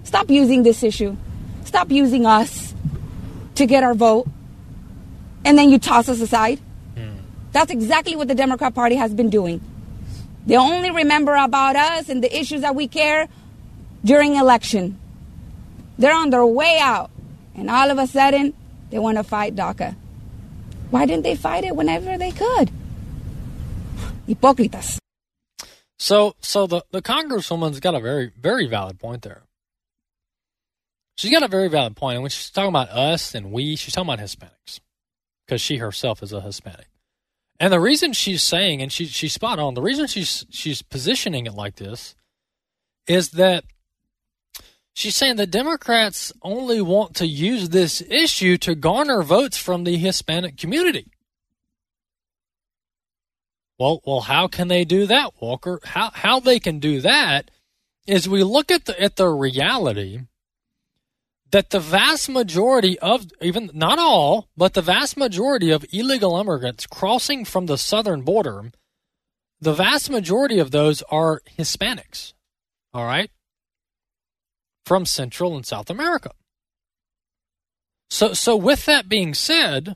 Stop 0.04 0.30
using 0.30 0.64
this 0.64 0.84
issue. 0.84 1.16
Stop 1.64 1.92
using 1.92 2.26
us 2.26 2.74
to 3.56 3.66
get 3.66 3.84
our 3.84 3.94
vote. 3.94 4.28
And 5.46 5.58
then 5.58 5.70
you 5.70 5.80
toss 5.80 6.10
us 6.10 6.20
aside. 6.22 6.60
Hmm. 6.96 7.18
That's 7.52 7.72
exactly 7.72 8.16
what 8.16 8.28
the 8.28 8.36
Democrat 8.36 8.74
Party 8.74 8.96
has 8.96 9.14
been 9.14 9.30
doing. 9.30 9.62
They 10.46 10.58
only 10.58 10.92
remember 10.92 11.36
about 11.36 11.76
us 11.76 12.10
and 12.10 12.24
the 12.24 12.38
issues 12.38 12.62
that 12.62 12.76
we 12.76 12.88
care 12.88 13.28
during 14.04 14.36
election. 14.36 15.00
They're 15.98 16.16
on 16.16 16.30
their 16.30 16.46
way 16.46 16.78
out. 16.80 17.12
And 17.56 17.70
all 17.70 17.90
of 17.90 17.98
a 17.98 18.08
sudden, 18.08 18.54
they 18.90 19.00
want 19.00 19.18
to 19.18 19.24
fight 19.24 19.56
DACA. 19.56 19.96
Why 20.90 21.06
didn't 21.06 21.24
they 21.24 21.36
fight 21.36 21.64
it 21.64 21.76
whenever 21.76 22.18
they 22.18 22.32
could? 22.32 22.72
Hipócritas. 24.28 24.98
So, 25.98 26.36
so 26.42 26.68
the, 26.68 26.84
the 26.92 27.02
congresswoman's 27.02 27.80
got 27.80 27.96
a 27.96 28.00
very, 28.00 28.32
very 28.40 28.68
valid 28.68 29.00
point 29.00 29.22
there. 29.22 29.44
She's 31.18 31.32
got 31.32 31.44
a 31.44 31.48
very 31.48 31.70
valid 31.70 31.96
point. 31.96 32.16
And 32.16 32.24
when 32.24 32.30
she's 32.30 32.50
talking 32.50 32.70
about 32.70 32.90
us 32.90 33.34
and 33.34 33.52
we, 33.52 33.76
she's 33.78 33.94
talking 33.94 34.12
about 34.12 34.24
Hispanics 34.24 34.82
because 35.46 35.62
she 35.62 35.78
herself 35.78 36.22
is 36.22 36.34
a 36.34 36.42
Hispanic. 36.42 36.88
And 37.58 37.72
the 37.72 37.80
reason 37.80 38.12
she's 38.12 38.44
saying, 38.44 38.82
and 38.82 38.92
she, 38.92 39.06
she's 39.06 39.34
spot 39.34 39.60
on, 39.60 39.76
the 39.76 39.82
reason 39.82 40.08
she's, 40.08 40.46
she's 40.50 40.82
positioning 40.82 41.46
it 41.46 41.54
like 41.54 41.76
this 41.76 42.16
is 43.08 43.30
that 43.32 43.64
she's 44.96 45.16
saying 45.16 45.36
the 45.36 45.46
Democrats 45.46 46.34
only 46.42 46.82
want 46.82 47.16
to 47.18 47.28
use 47.28 47.70
this 47.70 48.02
issue 48.10 48.58
to 48.58 48.74
garner 48.74 49.22
votes 49.22 49.58
from 49.58 49.84
the 49.84 49.98
Hispanic 49.98 50.58
community. 50.58 51.12
Well, 53.78 54.02
well, 54.06 54.22
how 54.22 54.48
can 54.48 54.70
they 54.70 54.86
do 54.86 55.06
that, 55.06 55.34
Walker? 55.40 55.80
How 55.84 56.10
how 56.14 56.40
they 56.40 56.60
can 56.60 56.80
do 56.80 57.02
that 57.02 57.52
is 58.08 58.28
we 58.28 58.42
look 58.42 58.72
at 58.72 58.86
the 58.86 59.00
at 59.00 59.18
the 59.18 59.28
reality 59.28 60.22
that 61.52 61.72
the 61.72 61.80
vast 61.80 62.30
majority 62.30 62.98
of 63.00 63.28
even 63.42 63.70
not 63.74 64.00
all, 64.00 64.48
but 64.56 64.74
the 64.74 64.82
vast 64.82 65.18
majority 65.18 65.72
of 65.72 65.86
illegal 65.92 66.40
immigrants 66.40 66.88
crossing 66.88 67.44
from 67.44 67.66
the 67.66 67.78
southern 67.78 68.22
border, 68.22 68.72
the 69.60 69.74
vast 69.74 70.10
majority 70.10 70.58
of 70.58 70.72
those 70.72 71.02
are 71.04 71.42
Hispanics. 71.58 72.34
All 72.94 73.06
right? 73.06 73.30
From 74.86 75.06
Central 75.06 75.56
and 75.56 75.66
South 75.66 75.90
America. 75.90 76.32
So 78.10 78.34
so 78.34 78.56
with 78.56 78.86
that 78.86 79.10
being 79.10 79.34
said, 79.34 79.96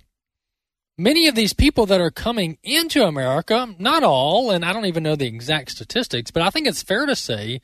many 0.98 1.27
of 1.27 1.36
these 1.36 1.53
people 1.53 1.86
that 1.86 2.01
are 2.01 2.12
coming 2.12 2.58
into 2.63 3.05
America, 3.05 3.75
not 3.77 4.03
all, 4.03 4.51
and 4.51 4.65
I 4.65 4.74
don't 4.74 4.88
even 4.88 5.03
know 5.03 5.15
the 5.15 5.27
exact 5.27 5.72
statistics, 5.72 6.31
but 6.31 6.43
I 6.43 6.50
think 6.50 6.67
it's 6.67 6.84
fair 6.84 7.05
to 7.05 7.15
say 7.15 7.62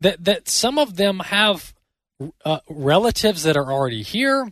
that 0.00 0.24
that 0.24 0.48
some 0.48 0.78
of 0.78 0.96
them 0.96 1.20
have 1.20 1.74
uh, 2.44 2.60
relatives 2.68 3.42
that 3.42 3.56
are 3.56 3.72
already 3.72 4.02
here, 4.02 4.50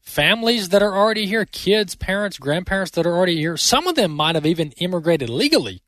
families 0.00 0.70
that 0.70 0.82
are 0.82 0.96
already 0.96 1.26
here, 1.26 1.44
kids, 1.44 1.94
parents, 1.94 2.38
grandparents 2.38 2.90
that 2.92 3.06
are 3.06 3.16
already 3.16 3.36
here. 3.36 3.56
Some 3.56 3.86
of 3.86 3.94
them 3.94 4.12
might 4.12 4.34
have 4.34 4.46
even 4.46 4.72
immigrated 4.72 5.30
legally. 5.30 5.82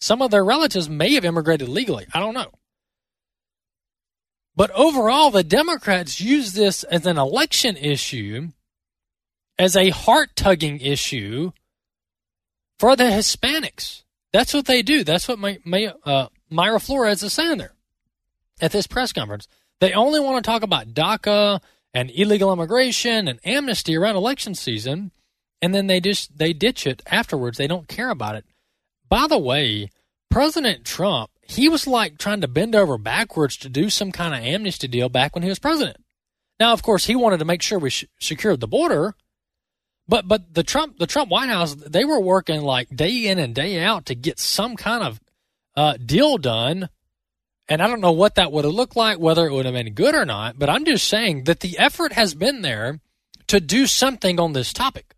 Some 0.00 0.22
of 0.22 0.30
their 0.30 0.44
relatives 0.44 0.88
may 0.88 1.14
have 1.14 1.24
immigrated 1.24 1.68
legally. 1.68 2.06
I 2.14 2.20
don't 2.20 2.34
know. 2.34 2.52
But 4.60 4.72
overall, 4.72 5.30
the 5.30 5.42
Democrats 5.42 6.20
use 6.20 6.52
this 6.52 6.82
as 6.84 7.06
an 7.06 7.16
election 7.16 7.78
issue, 7.78 8.48
as 9.58 9.74
a 9.74 9.88
heart 9.88 10.36
tugging 10.36 10.80
issue 10.80 11.52
for 12.78 12.94
the 12.94 13.04
Hispanics. 13.04 14.02
That's 14.34 14.52
what 14.52 14.66
they 14.66 14.82
do. 14.82 15.02
That's 15.02 15.26
what 15.26 15.38
my, 15.38 15.60
my, 15.64 15.94
uh, 16.04 16.26
Mayra 16.52 16.78
Flores 16.78 17.22
is 17.22 17.32
saying 17.32 17.56
there 17.56 17.72
at 18.60 18.70
this 18.70 18.86
press 18.86 19.14
conference. 19.14 19.48
They 19.80 19.94
only 19.94 20.20
want 20.20 20.44
to 20.44 20.50
talk 20.50 20.62
about 20.62 20.92
DACA 20.92 21.62
and 21.94 22.10
illegal 22.10 22.52
immigration 22.52 23.28
and 23.28 23.40
amnesty 23.46 23.96
around 23.96 24.16
election 24.16 24.54
season, 24.54 25.10
and 25.62 25.74
then 25.74 25.86
they 25.86 26.00
just 26.00 26.36
they 26.36 26.52
ditch 26.52 26.86
it 26.86 27.00
afterwards. 27.06 27.56
They 27.56 27.66
don't 27.66 27.88
care 27.88 28.10
about 28.10 28.36
it. 28.36 28.44
By 29.08 29.26
the 29.26 29.38
way, 29.38 29.88
President 30.28 30.84
Trump, 30.84 31.30
he 31.50 31.68
was 31.68 31.86
like 31.86 32.18
trying 32.18 32.40
to 32.40 32.48
bend 32.48 32.74
over 32.74 32.98
backwards 32.98 33.56
to 33.58 33.68
do 33.68 33.90
some 33.90 34.12
kind 34.12 34.34
of 34.34 34.40
amnesty 34.40 34.88
deal 34.88 35.08
back 35.08 35.34
when 35.34 35.42
he 35.42 35.48
was 35.48 35.58
president. 35.58 35.98
Now, 36.58 36.72
of 36.72 36.82
course, 36.82 37.06
he 37.06 37.16
wanted 37.16 37.38
to 37.38 37.44
make 37.44 37.62
sure 37.62 37.78
we 37.78 37.90
sh- 37.90 38.04
secured 38.18 38.60
the 38.60 38.68
border, 38.68 39.14
but 40.06 40.28
but 40.28 40.54
the 40.54 40.62
Trump 40.62 40.98
the 40.98 41.06
Trump 41.06 41.30
White 41.30 41.48
House 41.48 41.74
they 41.74 42.04
were 42.04 42.20
working 42.20 42.62
like 42.62 42.94
day 42.94 43.26
in 43.26 43.38
and 43.38 43.54
day 43.54 43.80
out 43.80 44.06
to 44.06 44.14
get 44.14 44.38
some 44.38 44.76
kind 44.76 45.02
of 45.02 45.20
uh, 45.76 45.96
deal 45.96 46.36
done 46.38 46.88
and 47.70 47.80
I 47.80 47.86
don't 47.86 48.00
know 48.00 48.10
what 48.10 48.34
that 48.34 48.50
would 48.50 48.64
have 48.64 48.74
looked 48.74 48.96
like, 48.96 49.20
whether 49.20 49.46
it 49.46 49.52
would 49.52 49.64
have 49.64 49.74
been 49.74 49.94
good 49.94 50.16
or 50.16 50.26
not, 50.26 50.58
but 50.58 50.68
I'm 50.68 50.84
just 50.84 51.06
saying 51.06 51.44
that 51.44 51.60
the 51.60 51.78
effort 51.78 52.12
has 52.14 52.34
been 52.34 52.62
there 52.62 52.98
to 53.46 53.60
do 53.60 53.86
something 53.86 54.40
on 54.40 54.54
this 54.54 54.72
topic. 54.72 55.14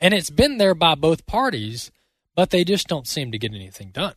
And 0.00 0.14
it's 0.14 0.30
been 0.30 0.56
there 0.56 0.74
by 0.74 0.94
both 0.94 1.26
parties, 1.26 1.90
but 2.34 2.48
they 2.48 2.64
just 2.64 2.88
don't 2.88 3.06
seem 3.06 3.30
to 3.30 3.38
get 3.38 3.52
anything 3.52 3.90
done. 3.90 4.14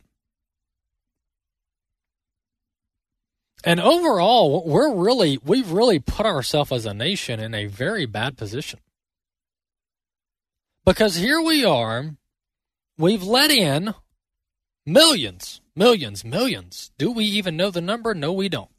And 3.64 3.80
overall, 3.80 4.66
we're 4.66 4.94
really, 4.94 5.38
we've 5.44 5.70
really 5.70 5.98
put 5.98 6.26
ourselves 6.26 6.72
as 6.72 6.86
a 6.86 6.94
nation 6.94 7.40
in 7.40 7.54
a 7.54 7.66
very 7.66 8.06
bad 8.06 8.38
position. 8.38 8.80
Because 10.86 11.16
here 11.16 11.40
we 11.40 11.64
are, 11.64 12.16
we've 12.96 13.22
let 13.22 13.50
in 13.50 13.94
millions 14.86 15.60
Millions, 15.80 16.26
millions. 16.26 16.90
Do 16.98 17.10
we 17.10 17.24
even 17.24 17.56
know 17.56 17.70
the 17.70 17.80
number? 17.80 18.12
No, 18.12 18.34
we 18.34 18.50
don't. 18.50 18.70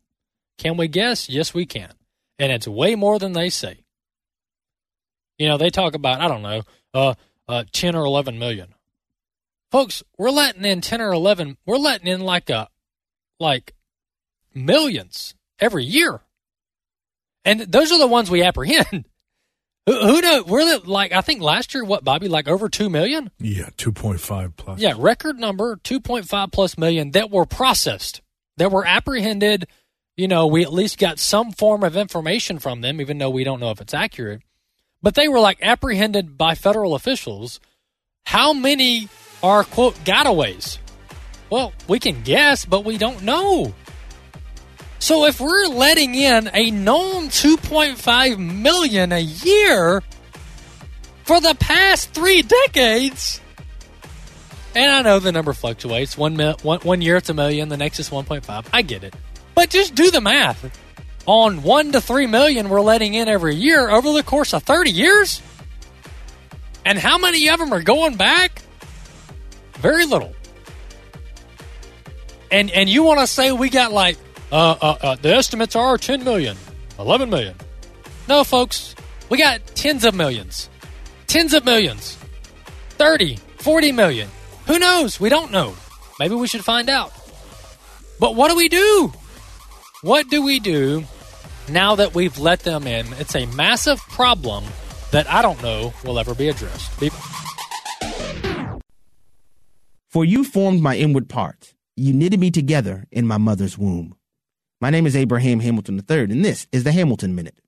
Can 0.59 0.77
we 0.77 0.87
guess? 0.87 1.29
Yes, 1.29 1.51
we 1.51 1.65
can. 1.65 1.93
And 2.37 2.51
it's 2.51 2.67
way 2.67 2.93
more 2.93 3.17
than 3.17 3.31
they 3.31 3.49
say. 3.49 3.85
You 5.39 5.47
know, 5.47 5.57
they 5.57 5.71
talk 5.71 5.95
about, 5.95 6.21
I 6.21 6.27
don't 6.27 6.43
know, 6.43 6.61
uh, 6.93 7.13
uh, 7.47 7.63
10 7.71 7.95
or 7.95 8.05
11 8.05 8.37
million. 8.37 8.75
Folks, 9.71 10.03
we're 10.17 10.29
letting 10.29 10.63
in 10.63 10.81
10 10.81 11.01
or 11.01 11.11
11, 11.11 11.57
we're 11.65 11.77
letting 11.77 12.05
in 12.05 12.21
like 12.21 12.51
a, 12.51 12.67
like 13.39 13.73
millions 14.53 15.35
every 15.59 15.83
year. 15.83 16.21
And 17.43 17.61
those 17.61 17.91
are 17.91 17.99
the 17.99 18.07
ones 18.07 18.29
we 18.29 18.43
apprehend. 18.43 19.05
Who, 19.87 19.99
who 19.99 20.21
knows? 20.21 20.45
We're 20.45 20.77
like 20.85 21.11
I 21.11 21.21
think 21.21 21.41
last 21.41 21.73
year, 21.73 21.83
what 21.83 22.03
Bobby, 22.03 22.27
like 22.27 22.47
over 22.47 22.69
two 22.69 22.87
million? 22.87 23.31
Yeah, 23.39 23.69
two 23.77 23.91
point 23.91 24.19
five 24.19 24.55
plus. 24.55 24.79
Yeah, 24.79 24.93
record 24.95 25.39
number 25.39 25.75
two 25.75 25.99
point 25.99 26.27
five 26.27 26.51
plus 26.51 26.77
million 26.77 27.11
that 27.11 27.31
were 27.31 27.47
processed, 27.47 28.21
that 28.57 28.71
were 28.71 28.85
apprehended. 28.85 29.65
You 30.15 30.27
know, 30.27 30.45
we 30.45 30.61
at 30.61 30.71
least 30.71 30.99
got 30.99 31.17
some 31.17 31.51
form 31.51 31.83
of 31.83 31.97
information 31.97 32.59
from 32.59 32.81
them, 32.81 33.01
even 33.01 33.17
though 33.17 33.31
we 33.31 33.43
don't 33.43 33.59
know 33.59 33.71
if 33.71 33.81
it's 33.81 33.95
accurate. 33.95 34.43
But 35.01 35.15
they 35.15 35.27
were 35.27 35.39
like 35.39 35.57
apprehended 35.63 36.37
by 36.37 36.53
federal 36.53 36.93
officials. 36.93 37.59
How 38.27 38.53
many 38.53 39.09
are 39.41 39.63
quote 39.63 39.95
gotaways? 40.05 40.77
Well, 41.49 41.73
we 41.87 41.99
can 41.99 42.21
guess, 42.21 42.65
but 42.65 42.85
we 42.85 42.99
don't 42.99 43.23
know. 43.23 43.73
So 45.01 45.25
if 45.25 45.41
we're 45.41 45.65
letting 45.65 46.13
in 46.13 46.51
a 46.53 46.69
known 46.69 47.29
2.5 47.29 48.37
million 48.37 49.11
a 49.11 49.19
year 49.19 50.03
for 51.23 51.41
the 51.41 51.55
past 51.55 52.13
three 52.13 52.43
decades, 52.43 53.41
and 54.75 54.91
I 54.91 55.01
know 55.01 55.17
the 55.17 55.31
number 55.31 55.53
fluctuates. 55.53 56.15
One, 56.19 56.37
mil, 56.37 56.55
one, 56.61 56.81
one 56.81 57.01
year 57.01 57.17
it's 57.17 57.29
a 57.29 57.33
million, 57.33 57.67
the 57.69 57.77
next 57.77 57.99
is 57.99 58.11
1.5. 58.11 58.67
I 58.71 58.83
get 58.83 59.03
it. 59.03 59.15
But 59.55 59.71
just 59.71 59.95
do 59.95 60.11
the 60.11 60.21
math. 60.21 60.79
On 61.25 61.63
1 61.63 61.91
to 61.93 61.99
3 61.99 62.27
million 62.27 62.69
we're 62.69 62.79
letting 62.79 63.15
in 63.15 63.27
every 63.27 63.55
year 63.55 63.89
over 63.89 64.13
the 64.13 64.21
course 64.21 64.53
of 64.53 64.61
30 64.61 64.91
years? 64.91 65.41
And 66.85 66.99
how 66.99 67.17
many 67.17 67.49
of 67.49 67.57
them 67.59 67.73
are 67.73 67.81
going 67.81 68.17
back? 68.17 68.61
Very 69.79 70.05
little. 70.05 70.35
And 72.51 72.69
and 72.69 72.87
you 72.87 73.01
want 73.01 73.19
to 73.19 73.27
say 73.27 73.51
we 73.51 73.69
got 73.69 73.91
like 73.91 74.17
uh, 74.51 74.75
uh, 74.81 74.97
uh, 75.01 75.15
the 75.21 75.33
estimates 75.33 75.75
are 75.75 75.97
10 75.97 76.23
million, 76.23 76.57
11 76.99 77.29
million. 77.29 77.55
No, 78.27 78.43
folks, 78.43 78.95
we 79.29 79.37
got 79.37 79.65
tens 79.75 80.03
of 80.05 80.13
millions. 80.13 80.69
Tens 81.27 81.53
of 81.53 81.65
millions. 81.65 82.17
30, 82.91 83.37
40 83.57 83.91
million. 83.91 84.29
Who 84.67 84.77
knows? 84.77 85.19
We 85.19 85.29
don't 85.29 85.51
know. 85.51 85.73
Maybe 86.19 86.35
we 86.35 86.47
should 86.47 86.63
find 86.63 86.89
out. 86.89 87.11
But 88.19 88.35
what 88.35 88.49
do 88.49 88.55
we 88.57 88.69
do? 88.69 89.11
What 90.03 90.29
do 90.29 90.43
we 90.43 90.59
do 90.59 91.03
now 91.69 91.95
that 91.95 92.13
we've 92.13 92.37
let 92.37 92.59
them 92.61 92.85
in? 92.87 93.05
It's 93.13 93.35
a 93.35 93.45
massive 93.47 93.99
problem 94.09 94.63
that 95.11 95.29
I 95.29 95.41
don't 95.41 95.61
know 95.63 95.93
will 96.03 96.19
ever 96.19 96.35
be 96.35 96.49
addressed. 96.49 96.99
Be- 96.99 97.09
For 100.09 100.25
you 100.25 100.43
formed 100.43 100.81
my 100.81 100.97
inward 100.97 101.29
parts. 101.29 101.73
You 101.95 102.13
knitted 102.13 102.39
me 102.39 102.51
together 102.51 103.07
in 103.11 103.25
my 103.27 103.37
mother's 103.37 103.77
womb. 103.77 104.15
My 104.81 104.89
name 104.89 105.05
is 105.05 105.15
Abraham 105.15 105.59
Hamilton 105.59 106.03
III, 106.09 106.21
and 106.21 106.43
this 106.43 106.65
is 106.71 106.83
the 106.83 106.91
Hamilton 106.91 107.35
Minute. 107.35 107.61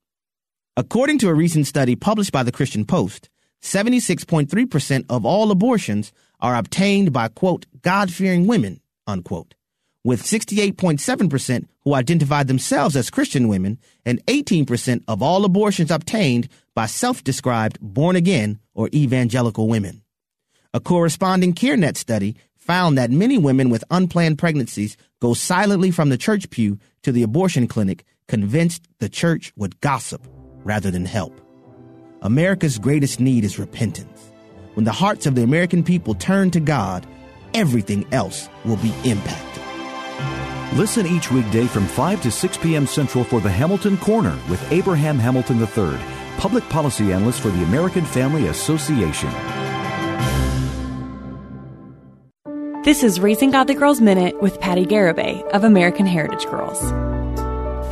According 0.75 1.19
to 1.19 1.29
a 1.29 1.33
recent 1.35 1.67
study 1.67 1.95
published 1.95 2.31
by 2.31 2.41
the 2.41 2.51
Christian 2.51 2.85
Post, 2.85 3.29
76.3% 3.61 5.05
of 5.09 5.23
all 5.23 5.51
abortions 5.51 6.11
are 6.39 6.55
obtained 6.55 7.13
by, 7.13 7.27
quote, 7.27 7.67
God 7.83 8.11
fearing 8.11 8.47
women, 8.47 8.81
unquote, 9.05 9.53
with 10.03 10.23
68.7% 10.23 11.67
who 11.83 11.93
identified 11.93 12.47
themselves 12.47 12.95
as 12.95 13.11
Christian 13.11 13.47
women 13.47 13.77
and 14.03 14.25
18% 14.25 15.03
of 15.07 15.21
all 15.21 15.45
abortions 15.45 15.91
obtained 15.91 16.49
by 16.73 16.87
self 16.87 17.23
described 17.23 17.77
born 17.79 18.15
again 18.15 18.57
or 18.73 18.89
evangelical 18.91 19.67
women. 19.67 20.01
A 20.73 20.79
corresponding 20.79 21.53
CareNet 21.53 21.95
study 21.95 22.35
found 22.63 22.97
that 22.97 23.11
many 23.11 23.37
women 23.37 23.69
with 23.69 23.83
unplanned 23.91 24.37
pregnancies 24.37 24.95
go 25.19 25.33
silently 25.33 25.91
from 25.91 26.09
the 26.09 26.17
church 26.17 26.49
pew 26.49 26.79
to 27.01 27.11
the 27.11 27.23
abortion 27.23 27.67
clinic, 27.67 28.05
convinced 28.27 28.87
the 28.99 29.09
church 29.09 29.51
would 29.57 29.79
gossip 29.81 30.25
rather 30.63 30.89
than 30.89 31.05
help. 31.05 31.39
America's 32.21 32.79
greatest 32.79 33.19
need 33.19 33.43
is 33.43 33.59
repentance. 33.59 34.31
When 34.75 34.85
the 34.85 34.93
hearts 34.93 35.25
of 35.25 35.35
the 35.35 35.43
American 35.43 35.83
people 35.83 36.15
turn 36.15 36.51
to 36.51 36.61
God, 36.61 37.05
everything 37.53 38.05
else 38.13 38.47
will 38.63 38.77
be 38.77 38.93
impacted. 39.03 39.61
Listen 40.77 41.05
each 41.05 41.31
weekday 41.31 41.67
from 41.67 41.85
5 41.85 42.23
to 42.23 42.31
6 42.31 42.57
p.m. 42.57 42.87
Central 42.87 43.25
for 43.25 43.41
the 43.41 43.51
Hamilton 43.51 43.97
Corner 43.97 44.39
with 44.49 44.71
Abraham 44.71 45.19
Hamilton 45.19 45.59
III, 45.59 45.99
public 46.39 46.63
policy 46.69 47.11
analyst 47.11 47.41
for 47.41 47.49
the 47.49 47.63
American 47.65 48.05
Family 48.05 48.47
Association. 48.47 49.29
This 52.83 53.01
is 53.01 53.21
Raising 53.21 53.51
Godly 53.51 53.75
Girls 53.75 54.01
Minute 54.01 54.41
with 54.41 54.59
Patti 54.59 54.85
Garibay 54.85 55.41
of 55.51 55.63
American 55.63 56.05
Heritage 56.05 56.45
Girls. 56.47 56.81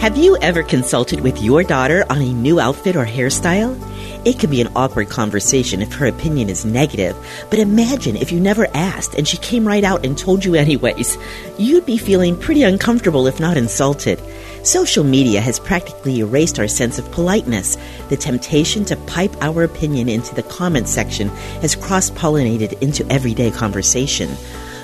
Have 0.01 0.17
you 0.17 0.35
ever 0.41 0.63
consulted 0.63 1.21
with 1.21 1.41
your 1.41 1.63
daughter 1.63 2.03
on 2.09 2.21
a 2.21 2.33
new 2.33 2.59
outfit 2.59 2.97
or 2.97 3.05
hairstyle? 3.05 3.79
It 4.25 4.37
can 4.37 4.49
be 4.49 4.59
an 4.59 4.67
awkward 4.75 5.07
conversation 5.07 5.81
if 5.81 5.93
her 5.93 6.07
opinion 6.07 6.49
is 6.49 6.65
negative, 6.65 7.15
but 7.49 7.59
imagine 7.59 8.17
if 8.17 8.33
you 8.33 8.41
never 8.41 8.67
asked 8.73 9.15
and 9.15 9.25
she 9.25 9.37
came 9.37 9.65
right 9.65 9.85
out 9.85 10.05
and 10.05 10.17
told 10.17 10.43
you 10.43 10.55
anyways. 10.55 11.17
You'd 11.57 11.85
be 11.85 11.97
feeling 11.97 12.37
pretty 12.37 12.63
uncomfortable 12.63 13.27
if 13.27 13.39
not 13.39 13.55
insulted. 13.55 14.21
Social 14.63 15.05
media 15.05 15.39
has 15.39 15.57
practically 15.57 16.19
erased 16.19 16.59
our 16.59 16.67
sense 16.67 16.99
of 16.99 17.09
politeness. 17.13 17.77
The 18.09 18.17
temptation 18.17 18.83
to 18.85 18.97
pipe 18.97 19.33
our 19.41 19.63
opinion 19.63 20.09
into 20.09 20.35
the 20.35 20.43
comment 20.43 20.89
section 20.89 21.29
has 21.61 21.75
cross 21.75 22.11
pollinated 22.11 22.79
into 22.81 23.09
everyday 23.09 23.51
conversation. 23.51 24.29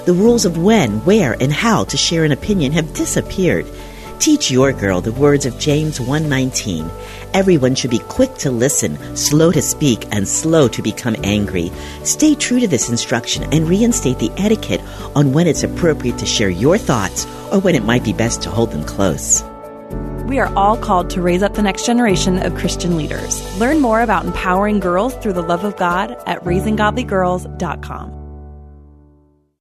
The 0.08 0.14
rules 0.14 0.46
of 0.46 0.58
when, 0.58 1.04
where, 1.04 1.36
and 1.42 1.52
how 1.52 1.84
to 1.84 1.98
share 1.98 2.24
an 2.24 2.32
opinion 2.32 2.72
have 2.72 2.94
disappeared. 2.94 3.66
Teach 4.20 4.50
your 4.50 4.72
girl 4.72 5.02
the 5.02 5.12
words 5.12 5.46
of 5.46 5.60
James 5.60 6.00
1:19. 6.00 6.90
Everyone 7.34 7.76
should 7.76 7.92
be 7.92 8.00
quick 8.00 8.34
to 8.36 8.50
listen, 8.50 8.98
slow 9.18 9.52
to 9.52 9.62
speak, 9.62 10.08
and 10.14 10.26
slow 10.26 10.70
to 10.70 10.82
become 10.82 11.18
angry. 11.26 11.74
Stay 12.04 12.36
true 12.36 12.62
to 12.62 12.70
this 12.70 12.88
instruction 12.88 13.44
and 13.52 13.68
reinstate 13.68 14.20
the 14.20 14.32
etiquette 14.38 14.80
on 15.14 15.34
when 15.34 15.46
it's 15.46 15.64
appropriate 15.64 16.18
to 16.20 16.26
share 16.26 16.50
your 16.50 16.78
thoughts 16.78 17.28
or 17.52 17.60
when 17.60 17.76
it 17.76 17.84
might 17.84 18.06
be 18.06 18.14
best 18.14 18.42
to 18.44 18.50
hold 18.50 18.72
them 18.72 18.86
close. 18.86 19.44
We 20.26 20.40
are 20.40 20.54
all 20.56 20.78
called 20.78 21.10
to 21.10 21.22
raise 21.22 21.44
up 21.44 21.56
the 21.56 21.64
next 21.64 21.86
generation 21.86 22.40
of 22.40 22.56
Christian 22.56 22.96
leaders. 22.96 23.44
Learn 23.60 23.82
more 23.82 24.00
about 24.00 24.24
empowering 24.24 24.80
girls 24.80 25.16
through 25.16 25.34
the 25.34 25.44
love 25.44 25.66
of 25.66 25.76
God 25.76 26.16
at 26.26 26.42
raisinggodlygirls.com. 26.46 28.17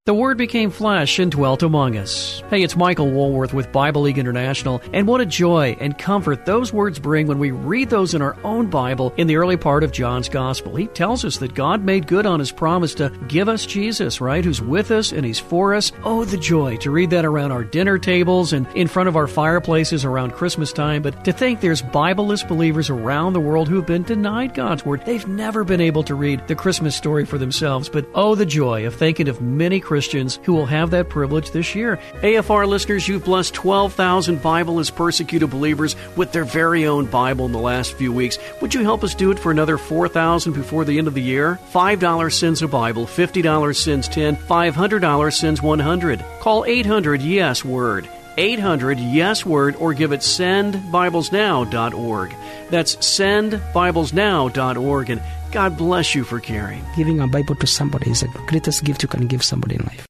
The 0.06 0.14
Word 0.14 0.38
became 0.38 0.70
flesh 0.70 1.18
and 1.18 1.32
dwelt 1.32 1.64
among 1.64 1.96
us. 1.96 2.40
Hey, 2.48 2.62
it's 2.62 2.76
Michael 2.76 3.10
Woolworth 3.10 3.52
with 3.52 3.72
Bible 3.72 4.02
League 4.02 4.18
International, 4.18 4.80
and 4.92 5.04
what 5.08 5.20
a 5.20 5.26
joy 5.26 5.76
and 5.80 5.98
comfort 5.98 6.46
those 6.46 6.72
words 6.72 7.00
bring 7.00 7.26
when 7.26 7.40
we 7.40 7.50
read 7.50 7.90
those 7.90 8.14
in 8.14 8.22
our 8.22 8.36
own 8.44 8.70
Bible 8.70 9.12
in 9.16 9.26
the 9.26 9.34
early 9.34 9.56
part 9.56 9.82
of 9.82 9.90
John's 9.90 10.28
Gospel. 10.28 10.76
He 10.76 10.86
tells 10.86 11.24
us 11.24 11.38
that 11.38 11.56
God 11.56 11.82
made 11.82 12.06
good 12.06 12.24
on 12.24 12.38
his 12.38 12.52
promise 12.52 12.94
to 12.94 13.10
give 13.26 13.48
us 13.48 13.66
Jesus, 13.66 14.20
right? 14.20 14.44
Who's 14.44 14.62
with 14.62 14.92
us 14.92 15.10
and 15.10 15.26
he's 15.26 15.40
for 15.40 15.74
us. 15.74 15.90
Oh, 16.04 16.24
the 16.24 16.36
joy 16.36 16.76
to 16.76 16.92
read 16.92 17.10
that 17.10 17.24
around 17.24 17.50
our 17.50 17.64
dinner 17.64 17.98
tables 17.98 18.52
and 18.52 18.68
in 18.76 18.86
front 18.86 19.08
of 19.08 19.16
our 19.16 19.26
fireplaces 19.26 20.04
around 20.04 20.34
Christmas 20.34 20.72
time, 20.72 21.02
but 21.02 21.24
to 21.24 21.32
think 21.32 21.60
there's 21.60 21.82
Bibleless 21.82 22.46
believers 22.46 22.90
around 22.90 23.32
the 23.32 23.40
world 23.40 23.68
who 23.68 23.74
have 23.74 23.86
been 23.86 24.04
denied 24.04 24.54
God's 24.54 24.86
Word. 24.86 25.04
They've 25.04 25.26
never 25.26 25.64
been 25.64 25.80
able 25.80 26.04
to 26.04 26.14
read 26.14 26.46
the 26.46 26.54
Christmas 26.54 26.94
story 26.94 27.24
for 27.24 27.38
themselves, 27.38 27.88
but 27.88 28.08
oh, 28.14 28.36
the 28.36 28.46
joy 28.46 28.86
of 28.86 28.94
thinking 28.94 29.28
of 29.28 29.40
many 29.40 29.80
Christians 29.80 29.95
Christians 29.96 30.38
who 30.42 30.52
will 30.52 30.66
have 30.66 30.90
that 30.90 31.08
privilege 31.08 31.52
this 31.52 31.74
year. 31.74 31.98
AFR 32.20 32.68
listeners, 32.68 33.08
you've 33.08 33.24
blessed 33.24 33.54
12,000 33.54 34.42
Bible 34.42 34.78
as 34.78 34.90
persecuted 34.90 35.48
believers 35.48 35.96
with 36.16 36.32
their 36.32 36.44
very 36.44 36.86
own 36.86 37.06
Bible 37.06 37.46
in 37.46 37.52
the 37.52 37.58
last 37.58 37.94
few 37.94 38.12
weeks. 38.12 38.38
Would 38.60 38.74
you 38.74 38.82
help 38.82 39.02
us 39.02 39.14
do 39.14 39.30
it 39.30 39.38
for 39.38 39.50
another 39.50 39.78
4,000 39.78 40.52
before 40.52 40.84
the 40.84 40.98
end 40.98 41.08
of 41.08 41.14
the 41.14 41.22
year? 41.22 41.58
$5 41.72 42.30
sends 42.30 42.60
a 42.60 42.68
Bible, 42.68 43.06
$50 43.06 43.74
sends 43.74 44.06
10, 44.06 44.36
$500 44.36 45.32
sends 45.32 45.62
100. 45.62 46.22
Call 46.40 46.66
800 46.66 47.22
Yes 47.22 47.64
Word. 47.64 48.06
800 48.36 48.98
Yes 48.98 49.46
Word 49.46 49.76
or 49.76 49.94
give 49.94 50.12
it 50.12 50.20
sendbiblesnow.org. 50.20 52.34
That's 52.68 52.96
sendbiblesnow.org. 52.96 55.10
And 55.10 55.22
God 55.52 55.76
bless 55.76 56.14
you 56.14 56.24
for 56.24 56.40
caring. 56.40 56.84
Giving 56.96 57.20
a 57.20 57.26
Bible 57.26 57.54
to 57.56 57.66
somebody 57.66 58.10
is 58.10 58.20
the 58.20 58.28
greatest 58.46 58.84
gift 58.84 59.02
you 59.02 59.08
can 59.08 59.26
give 59.26 59.42
somebody 59.42 59.76
in 59.76 59.82
life. 59.82 60.06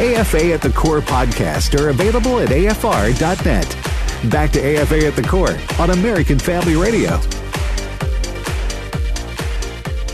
AFA 0.00 0.52
at 0.52 0.62
the 0.62 0.70
Core 0.70 1.00
podcast 1.00 1.78
are 1.78 1.88
available 1.88 2.38
at 2.38 2.50
afr.net. 2.50 4.30
Back 4.30 4.50
to 4.52 4.60
AFA 4.60 5.06
at 5.06 5.16
the 5.16 5.22
Core 5.22 5.56
on 5.78 5.90
American 5.90 6.38
Family 6.38 6.76
Radio. 6.76 7.18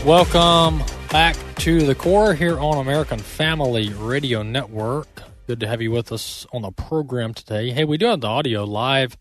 Welcome 0.03 0.83
back 1.09 1.35
to 1.57 1.81
the 1.81 1.95
Core 1.95 2.33
here 2.33 2.59
on 2.59 2.77
American 2.77 3.19
Family 3.19 3.89
Radio 3.89 4.43
Network. 4.43 5.07
Good 5.47 5.59
to 5.59 5.67
have 5.67 5.81
you 5.81 5.91
with 5.91 6.11
us 6.11 6.45
on 6.51 6.63
the 6.63 6.71
program 6.71 7.33
today. 7.33 7.71
Hey, 7.71 7.85
we 7.85 7.97
do 7.97 8.07
have 8.07 8.21
the 8.21 8.27
audio 8.27 8.63
live 8.63 9.17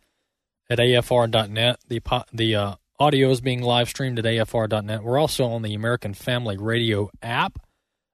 at 0.70 0.78
afr.net. 0.78 1.80
The 1.88 2.02
the 2.32 2.54
uh, 2.54 2.74
audio 2.98 3.30
is 3.30 3.40
being 3.40 3.60
live 3.62 3.88
streamed 3.88 4.18
at 4.18 4.24
afr.net. 4.24 5.02
We're 5.02 5.18
also 5.18 5.46
on 5.46 5.62
the 5.62 5.74
American 5.74 6.14
Family 6.14 6.56
Radio 6.56 7.10
app, 7.22 7.58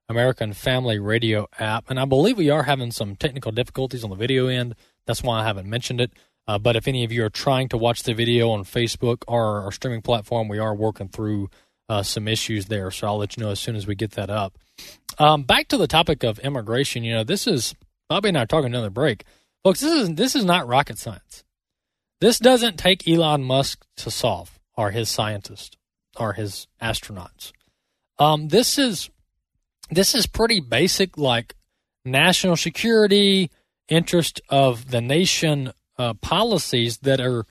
American 0.09 0.53
Family 0.53 0.99
Radio 0.99 1.47
app, 1.59 1.91
and 1.91 2.01
I 2.01 2.05
believe 2.05 2.39
we 2.39 2.51
are 2.51 2.63
having 2.63 2.91
some 2.91 3.17
technical 3.17 3.53
difficulties 3.53 4.05
on 4.05 4.11
the 4.11 4.17
video 4.17 4.47
end. 4.47 4.75
That's 5.07 5.23
why 5.23 5.41
I 5.41 5.45
haven't 5.45 5.69
mentioned 5.69 6.01
it. 6.01 6.13
Uh, 6.49 6.59
but 6.59 6.77
if 6.77 6.89
any 6.89 7.05
of 7.05 7.13
you 7.13 7.25
are 7.25 7.31
trying 7.31 7.69
to 7.69 7.77
watch 7.77 8.03
the 8.03 8.15
video 8.15 8.51
on 8.51 8.65
Facebook 8.65 9.23
or 9.29 9.61
our 9.63 9.73
streaming 9.73 10.03
platform, 10.03 10.49
we 10.49 10.59
are 10.59 10.75
working 10.75 11.09
through 11.09 11.51
uh, 11.89 12.03
some 12.03 12.27
issues 12.27 12.67
there. 12.67 12.91
So 12.91 13.07
I'll 13.07 13.19
let 13.19 13.37
you 13.37 13.43
know 13.43 13.51
as 13.51 13.61
soon 13.61 13.77
as 13.77 13.87
we 13.87 13.95
get 13.95 14.13
that 14.13 14.31
up. 14.31 14.59
Um, 15.19 15.43
back 15.43 15.69
to 15.69 15.77
the 15.77 15.87
topic 15.87 16.25
of 16.25 16.39
immigration. 16.39 17.05
You 17.05 17.15
know, 17.15 17.25
this 17.25 17.47
is 17.47 17.75
Bobby 18.09 18.31
and 18.31 18.39
I 18.39 18.43
are 18.43 18.47
talking 18.47 18.67
another 18.67 18.91
break, 18.91 19.25
folks. 19.63 19.81
This 19.81 19.93
is 19.93 20.15
this 20.15 20.35
is 20.35 20.45
not 20.45 20.67
rocket 20.67 20.99
science. 20.99 21.45
This 22.21 22.39
doesn't 22.39 22.79
take 22.79 23.07
Elon 23.07 23.45
Musk 23.45 23.87
to 23.99 24.11
solve 24.11 24.60
are 24.81 24.91
his 24.93 25.11
scientists, 25.11 25.77
are 26.17 26.33
his 26.33 26.67
astronauts. 26.81 27.53
Um, 28.19 28.49
this 28.49 28.79
is 28.79 29.11
this 29.91 30.15
is 30.15 30.27
pretty 30.27 30.61
basic, 30.61 31.19
like 31.19 31.55
national 32.03 32.57
security, 32.57 33.51
interest 33.91 34.41
of 34.49 34.91
the 34.91 35.03
nation 35.03 35.73
uh, 35.99 36.15
policies 36.15 36.97
that 36.99 37.21
are 37.21 37.45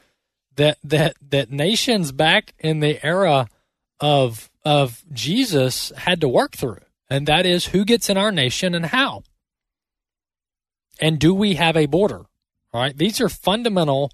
that 0.55 0.79
that 0.83 1.17
that 1.29 1.51
nations 1.51 2.11
back 2.11 2.55
in 2.57 2.79
the 2.79 3.05
era 3.05 3.47
of 3.99 4.49
of 4.65 5.03
Jesus 5.13 5.91
had 5.97 6.21
to 6.21 6.27
work 6.27 6.53
through, 6.57 6.81
and 7.11 7.27
that 7.27 7.45
is 7.45 7.67
who 7.67 7.85
gets 7.85 8.09
in 8.09 8.17
our 8.17 8.31
nation 8.31 8.73
and 8.73 8.87
how, 8.87 9.21
and 10.99 11.19
do 11.19 11.35
we 11.35 11.53
have 11.55 11.77
a 11.77 11.85
border? 11.85 12.25
All 12.73 12.81
right, 12.81 12.97
these 12.97 13.21
are 13.21 13.29
fundamental 13.29 14.11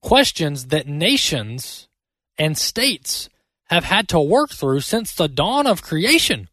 questions 0.00 0.66
that 0.66 0.86
nations 0.86 1.85
and 2.38 2.56
states 2.56 3.28
have 3.66 3.84
had 3.84 4.08
to 4.08 4.20
work 4.20 4.50
through 4.50 4.80
since 4.80 5.12
the 5.12 5.28
dawn 5.28 5.66
of 5.66 5.82
creation. 5.82 6.48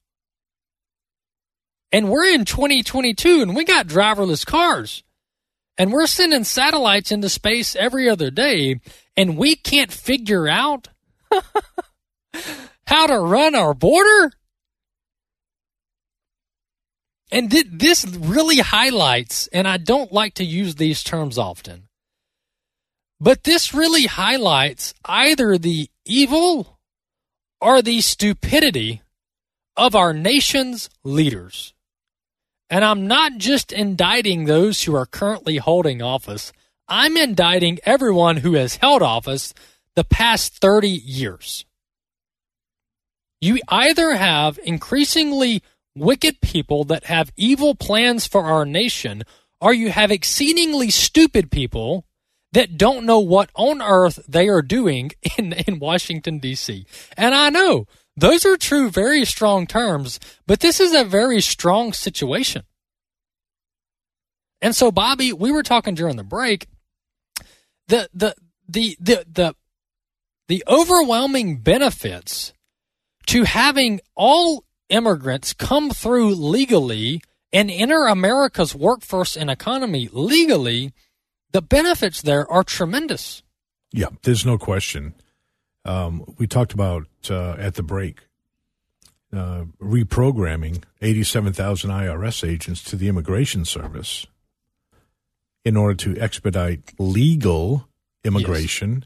And 1.91 2.09
we're 2.09 2.33
in 2.33 2.45
2022 2.45 3.41
and 3.41 3.55
we 3.55 3.63
got 3.63 3.87
driverless 3.87 4.45
cars. 4.45 5.03
And 5.77 5.91
we're 5.91 6.07
sending 6.07 6.43
satellites 6.43 7.11
into 7.11 7.29
space 7.29 7.75
every 7.75 8.09
other 8.09 8.31
day 8.31 8.79
and 9.15 9.37
we 9.37 9.55
can't 9.55 9.91
figure 9.91 10.47
out 10.47 10.89
how 12.87 13.07
to 13.07 13.19
run 13.19 13.55
our 13.55 13.73
border? 13.73 14.31
And 17.31 17.49
th- 17.49 17.65
this 17.71 18.05
really 18.05 18.59
highlights, 18.59 19.47
and 19.47 19.67
I 19.67 19.77
don't 19.77 20.11
like 20.11 20.35
to 20.35 20.43
use 20.43 20.75
these 20.75 21.03
terms 21.03 21.37
often, 21.39 21.87
but 23.19 23.43
this 23.43 23.73
really 23.73 24.06
highlights 24.06 24.93
either 25.06 25.58
the 25.58 25.89
evil 26.06 26.80
or 27.62 27.82
the 27.82 28.02
stupidity 28.02 29.02
of 29.78 29.95
our 29.95 30.13
nation's 30.13 30.89
leaders. 31.04 31.73
And 32.69 32.84
I'm 32.84 33.08
not 33.08 33.38
just 33.38 33.71
indicting 33.71 34.45
those 34.45 34.84
who 34.84 34.95
are 34.95 35.06
currently 35.06 35.58
holding 35.58 36.02
office. 36.02 36.52
I'm 36.88 37.15
indicting 37.17 37.80
everyone 37.86 38.38
who 38.38 38.54
has 38.54 38.78
held 38.78 39.02
office 39.02 39.54
the 39.95 40.04
past 40.04 40.58
30 40.58 40.89
years. 40.89 41.65
You 43.39 43.60
either 43.67 44.15
have 44.15 44.60
increasingly 44.63 45.62
wicked 45.95 46.41
people 46.41 46.84
that 46.86 47.06
have 47.06 47.32
evil 47.38 47.76
plans 47.76 48.26
for 48.26 48.43
our 48.43 48.65
nation, 48.65 49.23
or 49.62 49.73
you 49.73 49.91
have 49.91 50.12
exceedingly 50.12 50.89
stupid 50.89 51.52
people 51.52 52.06
that 52.53 52.77
don't 52.77 53.05
know 53.05 53.19
what 53.19 53.49
on 53.55 53.81
earth 53.81 54.19
they 54.27 54.47
are 54.47 54.61
doing 54.61 55.11
in, 55.37 55.53
in 55.53 55.79
Washington, 55.79 56.39
D.C. 56.39 56.85
And 57.17 57.35
I 57.35 57.49
know 57.49 57.87
those 58.15 58.45
are 58.45 58.57
true, 58.57 58.89
very 58.89 59.25
strong 59.25 59.67
terms, 59.67 60.19
but 60.47 60.59
this 60.59 60.79
is 60.79 60.93
a 60.93 61.03
very 61.03 61.41
strong 61.41 61.93
situation. 61.93 62.63
And 64.61 64.75
so, 64.75 64.91
Bobby, 64.91 65.33
we 65.33 65.51
were 65.51 65.63
talking 65.63 65.95
during 65.95 66.15
the 66.15 66.23
break. 66.23 66.67
The 67.87 68.07
the 68.13 68.33
the 68.69 68.95
the 68.99 69.25
the 69.29 69.55
the 70.47 70.63
overwhelming 70.67 71.57
benefits 71.57 72.53
to 73.25 73.43
having 73.43 73.99
all 74.15 74.63
immigrants 74.89 75.53
come 75.53 75.89
through 75.89 76.35
legally 76.35 77.21
and 77.51 77.69
enter 77.69 78.05
America's 78.05 78.73
workforce 78.75 79.35
and 79.35 79.49
economy 79.49 80.07
legally, 80.11 80.93
the 81.53 81.61
benefits 81.61 82.21
there 82.21 82.51
are 82.51 82.63
tremendous. 82.63 83.41
Yeah, 83.91 84.07
there's 84.23 84.45
no 84.45 84.57
question. 84.57 85.13
Um, 85.85 86.35
we 86.37 86.47
talked 86.47 86.73
about 86.73 87.07
uh, 87.29 87.53
at 87.53 87.75
the 87.75 87.83
break 87.83 88.21
uh, 89.31 89.65
reprogramming 89.81 90.83
87,000 91.01 91.89
IRS 91.89 92.47
agents 92.47 92.83
to 92.83 92.95
the 92.95 93.07
Immigration 93.07 93.65
Service 93.65 94.27
in 95.65 95.77
order 95.77 95.95
to 95.95 96.19
expedite 96.19 96.93
legal 96.99 97.87
immigration 98.23 99.05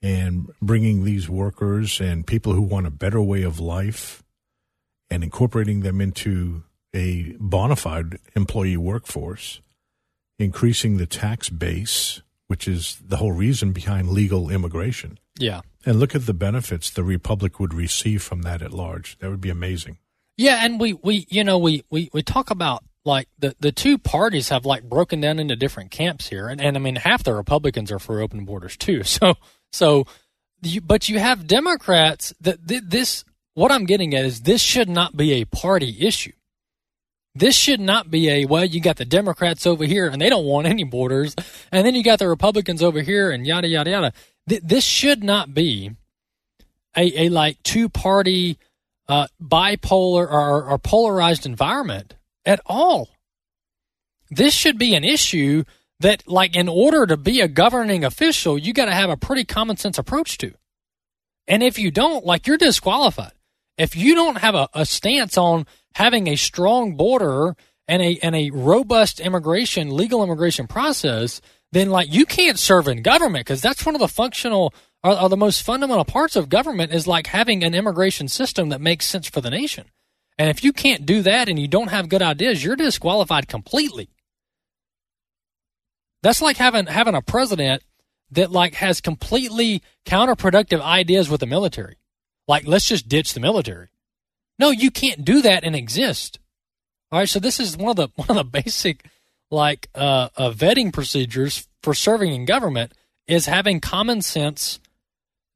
yes. 0.00 0.12
and 0.20 0.50
bringing 0.60 1.04
these 1.04 1.28
workers 1.28 2.00
and 2.00 2.26
people 2.26 2.54
who 2.54 2.62
want 2.62 2.86
a 2.86 2.90
better 2.90 3.20
way 3.20 3.42
of 3.42 3.60
life 3.60 4.22
and 5.10 5.22
incorporating 5.22 5.80
them 5.80 6.00
into 6.00 6.62
a 6.94 7.34
bona 7.38 7.76
fide 7.76 8.18
employee 8.34 8.76
workforce, 8.76 9.60
increasing 10.38 10.96
the 10.96 11.06
tax 11.06 11.48
base, 11.48 12.22
which 12.46 12.68
is 12.68 13.00
the 13.04 13.16
whole 13.16 13.32
reason 13.32 13.72
behind 13.72 14.08
legal 14.10 14.50
immigration. 14.50 15.18
Yeah. 15.38 15.60
And 15.84 15.98
look 15.98 16.14
at 16.14 16.26
the 16.26 16.34
benefits 16.34 16.90
the 16.90 17.04
republic 17.04 17.58
would 17.60 17.74
receive 17.74 18.22
from 18.22 18.42
that 18.42 18.62
at 18.62 18.72
large. 18.72 19.18
That 19.18 19.30
would 19.30 19.40
be 19.40 19.50
amazing. 19.50 19.98
Yeah, 20.36 20.60
and 20.62 20.78
we, 20.78 20.92
we 20.92 21.26
you 21.28 21.42
know 21.42 21.58
we, 21.58 21.84
we, 21.90 22.10
we 22.12 22.22
talk 22.22 22.50
about 22.50 22.84
like 23.04 23.28
the, 23.38 23.56
the 23.58 23.72
two 23.72 23.98
parties 23.98 24.50
have 24.50 24.64
like 24.64 24.84
broken 24.84 25.20
down 25.20 25.38
into 25.38 25.56
different 25.56 25.90
camps 25.90 26.28
here, 26.28 26.48
and, 26.48 26.60
and 26.60 26.76
I 26.76 26.80
mean 26.80 26.96
half 26.96 27.24
the 27.24 27.34
Republicans 27.34 27.90
are 27.90 27.98
for 27.98 28.20
open 28.20 28.44
borders 28.44 28.76
too. 28.76 29.02
So 29.04 29.34
so, 29.72 30.06
you, 30.62 30.80
but 30.80 31.08
you 31.08 31.18
have 31.18 31.46
Democrats 31.46 32.34
that 32.40 32.66
th- 32.66 32.84
this 32.86 33.24
what 33.54 33.72
I'm 33.72 33.86
getting 33.86 34.14
at 34.14 34.24
is 34.24 34.42
this 34.42 34.62
should 34.62 34.88
not 34.88 35.16
be 35.16 35.32
a 35.32 35.44
party 35.44 35.96
issue. 36.00 36.32
This 37.34 37.56
should 37.56 37.80
not 37.80 38.10
be 38.10 38.28
a 38.28 38.44
well. 38.46 38.64
You 38.64 38.80
got 38.80 38.96
the 38.96 39.04
Democrats 39.04 39.66
over 39.66 39.84
here 39.84 40.08
and 40.08 40.20
they 40.20 40.28
don't 40.28 40.44
want 40.44 40.66
any 40.66 40.84
borders, 40.84 41.36
and 41.70 41.86
then 41.86 41.94
you 41.94 42.02
got 42.02 42.18
the 42.18 42.28
Republicans 42.28 42.82
over 42.82 43.00
here 43.02 43.30
and 43.30 43.46
yada 43.46 43.68
yada 43.68 43.90
yada. 43.90 44.12
Th- 44.48 44.62
this 44.62 44.84
should 44.84 45.22
not 45.22 45.54
be 45.54 45.92
a, 46.96 47.26
a 47.26 47.28
like 47.28 47.62
two 47.62 47.88
party 47.88 48.58
uh, 49.08 49.28
bipolar 49.42 50.30
or, 50.30 50.64
or 50.64 50.78
polarized 50.78 51.46
environment 51.46 52.14
at 52.44 52.60
all. 52.66 53.08
This 54.30 54.54
should 54.54 54.78
be 54.78 54.94
an 54.94 55.04
issue 55.04 55.64
that, 56.00 56.28
like, 56.28 56.54
in 56.54 56.68
order 56.68 57.06
to 57.06 57.16
be 57.16 57.40
a 57.40 57.48
governing 57.48 58.04
official, 58.04 58.58
you 58.58 58.72
got 58.72 58.84
to 58.84 58.94
have 58.94 59.10
a 59.10 59.16
pretty 59.16 59.44
common 59.44 59.76
sense 59.76 59.98
approach 59.98 60.38
to. 60.38 60.52
And 61.46 61.62
if 61.62 61.78
you 61.78 61.90
don't, 61.90 62.24
like, 62.24 62.46
you're 62.46 62.58
disqualified. 62.58 63.32
If 63.78 63.96
you 63.96 64.14
don't 64.14 64.38
have 64.38 64.54
a, 64.54 64.68
a 64.74 64.84
stance 64.84 65.38
on 65.38 65.66
having 65.94 66.26
a 66.28 66.36
strong 66.36 66.96
border 66.96 67.56
and 67.86 68.02
a 68.02 68.18
and 68.22 68.34
a 68.36 68.50
robust 68.50 69.20
immigration, 69.20 69.96
legal 69.96 70.22
immigration 70.22 70.66
process, 70.66 71.40
then 71.72 71.90
like 71.90 72.12
you 72.12 72.26
can't 72.26 72.58
serve 72.58 72.88
in 72.88 73.02
government 73.02 73.46
because 73.46 73.62
that's 73.62 73.84
one 73.84 73.94
of 73.94 74.00
the 74.00 74.08
functional 74.08 74.74
or, 75.02 75.20
or, 75.20 75.28
the 75.28 75.36
most 75.36 75.62
fundamental 75.62 76.04
parts 76.04 76.34
of 76.34 76.48
government 76.48 76.92
is 76.92 77.06
like 77.06 77.28
having 77.28 77.62
an 77.62 77.74
immigration 77.74 78.26
system 78.26 78.70
that 78.70 78.80
makes 78.80 79.06
sense 79.06 79.28
for 79.28 79.40
the 79.40 79.50
nation. 79.50 79.86
And 80.38 80.50
if 80.50 80.64
you 80.64 80.72
can't 80.72 81.06
do 81.06 81.22
that 81.22 81.48
and 81.48 81.58
you 81.58 81.68
don't 81.68 81.88
have 81.88 82.08
good 82.08 82.22
ideas, 82.22 82.64
you're 82.64 82.76
disqualified 82.76 83.48
completely. 83.48 84.08
That's 86.22 86.42
like 86.42 86.56
having 86.56 86.86
having 86.86 87.14
a 87.14 87.22
president 87.22 87.82
that 88.32 88.50
like 88.50 88.74
has 88.74 89.00
completely 89.00 89.82
counterproductive 90.04 90.80
ideas 90.80 91.28
with 91.28 91.40
the 91.40 91.46
military. 91.46 91.96
Like 92.46 92.66
let's 92.66 92.86
just 92.86 93.08
ditch 93.08 93.34
the 93.34 93.40
military. 93.40 93.88
No, 94.58 94.70
you 94.70 94.90
can't 94.90 95.24
do 95.24 95.42
that 95.42 95.64
and 95.64 95.76
exist. 95.76 96.38
All 97.10 97.20
right, 97.20 97.28
so 97.28 97.38
this 97.38 97.60
is 97.60 97.76
one 97.76 97.90
of 97.90 97.96
the 97.96 98.08
one 98.16 98.30
of 98.30 98.36
the 98.36 98.44
basic 98.44 99.04
like 99.50 99.88
uh, 99.94 100.28
uh, 100.36 100.50
vetting 100.50 100.92
procedures 100.92 101.68
for 101.82 101.94
serving 101.94 102.34
in 102.34 102.44
government 102.44 102.92
is 103.26 103.46
having 103.46 103.80
common 103.80 104.22
sense 104.22 104.80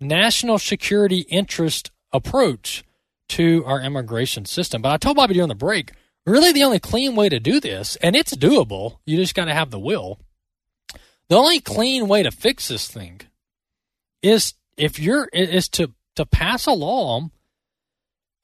national 0.00 0.58
security 0.58 1.20
interest 1.28 1.90
approach 2.12 2.84
to 3.28 3.64
our 3.64 3.80
immigration 3.80 4.44
system. 4.44 4.82
But 4.82 4.92
I 4.92 4.96
told 4.96 5.16
Bobby 5.16 5.34
during 5.34 5.48
the 5.48 5.54
break, 5.54 5.92
really 6.26 6.52
the 6.52 6.64
only 6.64 6.78
clean 6.78 7.14
way 7.14 7.28
to 7.28 7.40
do 7.40 7.60
this, 7.60 7.96
and 7.96 8.14
it's 8.16 8.36
doable, 8.36 8.98
you 9.06 9.16
just 9.16 9.34
got 9.34 9.46
to 9.46 9.54
have 9.54 9.70
the 9.70 9.78
will. 9.78 10.18
The 11.28 11.36
only 11.36 11.60
clean 11.60 12.08
way 12.08 12.22
to 12.22 12.30
fix 12.30 12.68
this 12.68 12.88
thing 12.88 13.22
is 14.22 14.54
if 14.76 14.98
you're 14.98 15.28
is 15.32 15.68
to 15.70 15.92
to 16.16 16.26
pass 16.26 16.66
a 16.66 16.72
law 16.72 17.30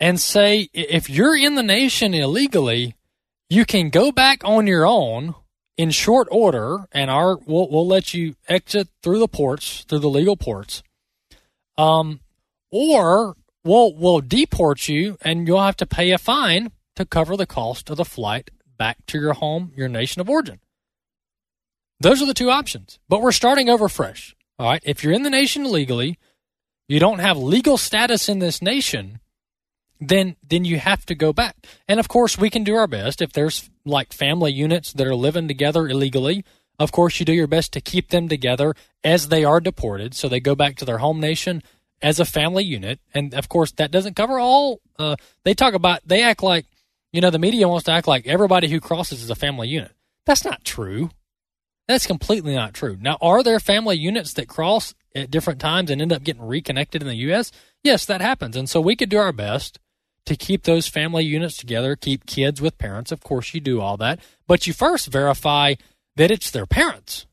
and 0.01 0.21
say 0.21 0.69
if 0.73 1.11
you're 1.11 1.37
in 1.37 1.55
the 1.55 1.63
nation 1.63 2.15
illegally, 2.15 2.95
you 3.51 3.65
can 3.65 3.91
go 3.91 4.13
back 4.13 4.43
on 4.45 4.67
your 4.67 4.87
own 4.87 5.35
in 5.77 5.91
short 5.91 6.29
order, 6.31 6.87
and 6.93 7.11
our 7.11 7.39
we'll, 7.47 7.71
we'll 7.71 7.87
let 7.87 8.13
you 8.13 8.35
exit 8.49 8.89
through 9.03 9.21
the 9.21 9.29
ports, 9.29 9.85
through 9.85 10.01
the 10.01 10.09
legal 10.09 10.37
ports, 10.37 10.83
um, 11.77 12.21
or 12.71 13.37
we'll 13.65 13.95
we'll 13.95 14.21
deport 14.21 14.89
you, 14.89 15.17
and 15.23 15.47
you'll 15.47 15.63
have 15.63 15.77
to 15.77 15.87
pay 15.87 16.11
a 16.11 16.19
fine 16.19 16.73
to 16.97 17.05
cover 17.05 17.37
the 17.37 17.47
cost 17.47 17.91
of 17.91 17.97
the 17.97 18.05
flight 18.05 18.51
back 18.77 18.99
to 19.07 19.19
your 19.19 19.35
home, 19.35 19.73
your 19.77 19.89
nation 19.89 20.21
of 20.21 20.29
origin. 20.29 20.61
Those 22.01 22.23
are 22.23 22.27
the 22.27 22.35
two 22.35 22.51
options, 22.51 22.99
but 23.09 23.23
we're 23.23 23.33
starting 23.33 23.69
over 23.69 23.89
fresh. 23.89 24.35
All 24.59 24.69
right, 24.69 24.83
if 24.85 25.03
you're 25.03 25.13
in 25.13 25.23
the 25.23 25.31
nation 25.31 25.65
illegally, 25.65 26.19
you 26.89 26.99
don't 26.99 27.21
have 27.21 27.37
legal 27.37 27.77
status 27.77 28.29
in 28.29 28.41
this 28.41 28.61
nation 28.61 29.21
then 30.01 30.37
then 30.47 30.65
you 30.65 30.79
have 30.79 31.05
to 31.07 31.15
go 31.15 31.33
back. 31.33 31.57
And 31.87 31.99
of 32.01 32.09
course, 32.09 32.39
we 32.39 32.51
can 32.51 32.65
do 32.65 32.77
our 32.77 32.87
best 32.87 33.21
if 33.21 33.33
there's 33.33 33.69
like 33.85 34.13
family 34.13 34.53
units 34.53 34.93
that 34.93 35.07
are 35.07 35.15
living 35.15 35.49
together 35.49 35.89
illegally. 35.89 36.45
Of 36.79 36.93
course, 36.93 37.19
you 37.19 37.27
do 37.27 37.33
your 37.33 37.49
best 37.49 37.73
to 37.73 37.81
keep 37.81 38.11
them 38.11 38.29
together 38.29 38.75
as 39.03 39.29
they 39.29 39.45
are 39.45 39.61
deported, 39.61 40.15
so 40.15 40.29
they 40.29 40.41
go 40.41 40.55
back 40.55 40.77
to 40.77 40.85
their 40.85 40.99
home 40.99 41.19
nation 41.19 41.63
as 42.01 42.21
a 42.21 42.25
family 42.25 42.65
unit. 42.65 43.01
And 43.13 43.35
of 43.35 43.49
course, 43.49 43.73
that 43.73 43.91
doesn't 43.91 44.15
cover 44.15 44.39
all. 44.39 44.81
Uh, 44.99 45.17
they 45.45 45.55
talk 45.55 45.75
about 45.75 46.07
they 46.07 46.23
act 46.23 46.43
like 46.43 46.67
you 47.13 47.21
know 47.21 47.31
the 47.31 47.39
media 47.39 47.69
wants 47.69 47.87
to 47.87 47.93
act 47.93 48.07
like 48.07 48.27
everybody 48.27 48.69
who 48.69 48.81
crosses 48.81 49.23
is 49.23 49.31
a 49.31 49.35
family 49.35 49.69
unit. 49.69 49.93
That's 50.27 50.45
not 50.45 50.65
true. 50.65 51.11
That's 51.89 52.07
completely 52.07 52.55
not 52.55 52.75
true. 52.75 52.99
Now, 53.01 53.17
are 53.23 53.43
there 53.43 53.59
family 53.59 53.97
units 53.97 54.35
that 54.35 54.47
cross 54.47 54.95
at 55.15 55.31
different 55.31 55.59
times 55.59 55.91
and 55.91 56.03
end 56.03 56.13
up 56.13 56.23
getting 56.23 56.43
reconnected 56.43 57.01
in 57.01 57.09
the 57.09 57.15
U.S.? 57.15 57.51
Yes, 57.83 58.05
that 58.05 58.21
happens. 58.21 58.55
And 58.55 58.69
so 58.69 58.79
we 58.79 58.95
could 58.95 59.09
do 59.09 59.17
our 59.17 59.33
best 59.33 59.81
to 60.29 60.37
keep 60.37 60.63
those 60.63 60.87
family 60.87 61.25
units 61.25 61.57
together, 61.57 61.97
keep 61.97 62.27
kids 62.27 62.61
with 62.61 62.79
parents. 62.79 63.11
Of 63.11 63.21
course, 63.21 63.53
you 63.53 63.61
do 63.61 63.81
all 63.81 63.97
that, 63.97 64.21
but 64.47 64.67
you 64.67 64.73
first 64.73 65.09
verify 65.09 65.75
that 66.17 66.31
it's 66.31 66.51
their 66.51 66.67
parents. 66.67 67.27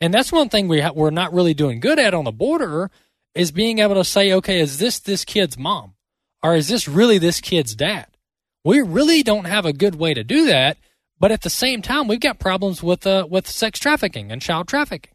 And 0.00 0.12
that's 0.12 0.32
one 0.32 0.48
thing 0.48 0.66
we 0.66 0.80
ha- 0.80 0.92
we're 0.94 1.10
not 1.10 1.32
really 1.32 1.54
doing 1.54 1.80
good 1.80 1.98
at 1.98 2.14
on 2.14 2.24
the 2.24 2.32
border 2.32 2.90
is 3.34 3.52
being 3.52 3.78
able 3.78 3.94
to 3.94 4.04
say, 4.04 4.32
okay, 4.32 4.58
is 4.58 4.78
this 4.78 4.98
this 4.98 5.24
kid's 5.24 5.58
mom, 5.58 5.94
or 6.42 6.54
is 6.54 6.68
this 6.68 6.88
really 6.88 7.18
this 7.18 7.40
kid's 7.40 7.74
dad? 7.74 8.06
We 8.64 8.80
really 8.80 9.22
don't 9.22 9.44
have 9.46 9.66
a 9.66 9.72
good 9.72 9.94
way 9.94 10.14
to 10.14 10.24
do 10.24 10.46
that. 10.46 10.76
But 11.18 11.32
at 11.32 11.42
the 11.42 11.50
same 11.50 11.82
time, 11.82 12.08
we've 12.08 12.18
got 12.18 12.38
problems 12.38 12.82
with 12.82 13.06
uh, 13.06 13.26
with 13.28 13.46
sex 13.46 13.78
trafficking 13.78 14.32
and 14.32 14.40
child 14.40 14.68
trafficking, 14.68 15.12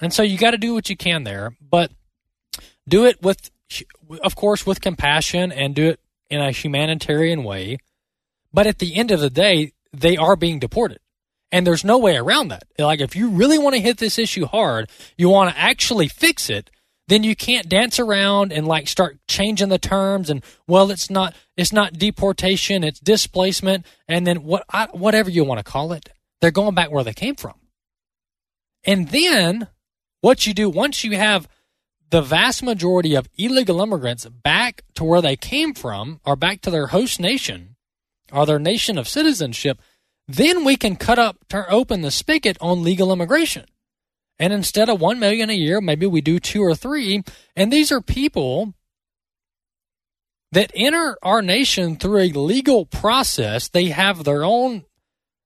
and 0.00 0.12
so 0.12 0.22
you 0.22 0.38
got 0.38 0.52
to 0.52 0.58
do 0.58 0.74
what 0.74 0.88
you 0.88 0.96
can 0.96 1.24
there. 1.24 1.56
But 1.60 1.90
do 2.88 3.04
it 3.04 3.20
with 3.20 3.50
of 4.22 4.36
course, 4.36 4.66
with 4.66 4.80
compassion 4.80 5.52
and 5.52 5.74
do 5.74 5.88
it 5.88 6.00
in 6.30 6.40
a 6.40 6.50
humanitarian 6.50 7.44
way. 7.44 7.78
But 8.52 8.66
at 8.66 8.78
the 8.78 8.94
end 8.96 9.10
of 9.10 9.20
the 9.20 9.30
day, 9.30 9.72
they 9.92 10.16
are 10.16 10.36
being 10.36 10.58
deported. 10.58 10.98
And 11.52 11.66
there's 11.66 11.84
no 11.84 11.98
way 11.98 12.16
around 12.16 12.48
that. 12.48 12.64
Like, 12.78 13.00
if 13.00 13.14
you 13.14 13.30
really 13.30 13.58
want 13.58 13.74
to 13.74 13.80
hit 13.80 13.98
this 13.98 14.18
issue 14.18 14.46
hard, 14.46 14.90
you 15.16 15.28
want 15.28 15.54
to 15.54 15.60
actually 15.60 16.08
fix 16.08 16.50
it, 16.50 16.70
then 17.06 17.22
you 17.22 17.36
can't 17.36 17.68
dance 17.68 18.00
around 18.00 18.52
and 18.52 18.66
like 18.66 18.88
start 18.88 19.18
changing 19.28 19.68
the 19.68 19.78
terms 19.78 20.30
and 20.30 20.42
well 20.66 20.90
it's 20.90 21.10
not 21.10 21.34
it's 21.56 21.72
not 21.72 21.92
deportation 21.94 22.82
it's 22.82 23.00
displacement 23.00 23.84
and 24.08 24.26
then 24.26 24.42
what 24.42 24.64
I, 24.70 24.86
whatever 24.92 25.30
you 25.30 25.44
want 25.44 25.58
to 25.58 25.70
call 25.70 25.92
it 25.92 26.08
they're 26.40 26.50
going 26.50 26.74
back 26.74 26.90
where 26.90 27.04
they 27.04 27.12
came 27.12 27.34
from 27.34 27.54
and 28.84 29.08
then 29.08 29.68
what 30.20 30.46
you 30.46 30.54
do 30.54 30.70
once 30.70 31.04
you 31.04 31.16
have 31.16 31.48
the 32.10 32.22
vast 32.22 32.62
majority 32.62 33.14
of 33.14 33.28
illegal 33.36 33.80
immigrants 33.80 34.26
back 34.26 34.82
to 34.94 35.04
where 35.04 35.22
they 35.22 35.36
came 35.36 35.74
from 35.74 36.20
or 36.24 36.36
back 36.36 36.60
to 36.60 36.70
their 36.70 36.88
host 36.88 37.18
nation 37.18 37.76
or 38.32 38.46
their 38.46 38.58
nation 38.58 38.98
of 38.98 39.08
citizenship 39.08 39.80
then 40.26 40.64
we 40.64 40.76
can 40.76 40.96
cut 40.96 41.18
up 41.18 41.36
turn 41.48 41.66
open 41.68 42.02
the 42.02 42.10
spigot 42.10 42.56
on 42.60 42.82
legal 42.82 43.12
immigration 43.12 43.66
and 44.38 44.52
instead 44.52 44.88
of 44.88 45.00
1 45.00 45.18
million 45.18 45.50
a 45.50 45.54
year, 45.54 45.80
maybe 45.80 46.06
we 46.06 46.20
do 46.20 46.38
2 46.40 46.62
or 46.62 46.74
3. 46.74 47.22
And 47.54 47.72
these 47.72 47.92
are 47.92 48.00
people 48.00 48.74
that 50.52 50.72
enter 50.74 51.16
our 51.22 51.42
nation 51.42 51.96
through 51.96 52.18
a 52.18 52.28
legal 52.30 52.86
process. 52.86 53.68
They 53.68 53.86
have 53.86 54.24
their 54.24 54.44
own 54.44 54.84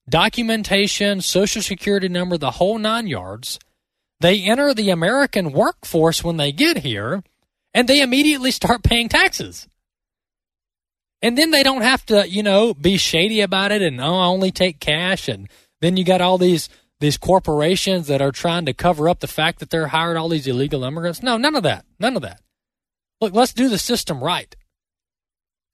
documentation, 0.09 1.21
social 1.21 1.63
security 1.63 2.09
number, 2.09 2.39
the 2.39 2.53
whole 2.53 2.79
9 2.79 3.07
yards. 3.07 3.59
They 4.21 4.43
enter 4.43 4.75
the 4.75 4.91
American 4.91 5.53
workforce 5.53 6.25
when 6.25 6.37
they 6.37 6.53
get 6.53 6.79
here 6.79 7.23
and 7.73 7.89
they 7.89 8.01
immediately 8.01 8.51
start 8.51 8.83
paying 8.83 9.09
taxes. 9.09 9.69
And 11.23 11.37
then 11.37 11.51
they 11.51 11.63
don't 11.63 11.83
have 11.83 12.05
to, 12.07 12.29
you 12.29 12.43
know, 12.43 12.75
be 12.75 12.97
shady 12.97 13.41
about 13.41 13.73
it 13.73 13.83
and 13.83 14.01
oh, 14.01 14.17
I 14.17 14.27
only 14.27 14.51
take 14.51 14.81
cash 14.81 15.29
and 15.29 15.49
then 15.81 15.97
you 15.97 16.05
got 16.05 16.21
all 16.21 16.39
these 16.39 16.69
these 17.01 17.17
corporations 17.17 18.09
that 18.09 18.21
are 18.21 18.33
trying 18.33 18.67
to 18.67 18.73
cover 18.73 19.09
up 19.09 19.21
the 19.21 19.29
fact 19.29 19.61
that 19.61 19.71
they're 19.71 19.89
hired 19.89 20.17
all 20.17 20.29
these 20.29 20.49
illegal 20.49 20.83
immigrants. 20.83 21.23
No, 21.23 21.37
none 21.37 21.55
of 21.55 21.63
that. 21.63 21.85
None 22.01 22.17
of 22.17 22.23
that. 22.23 22.41
Look, 23.21 23.35
let's 23.35 23.53
do 23.53 23.69
the 23.69 23.79
system 23.79 24.23
right. 24.23 24.55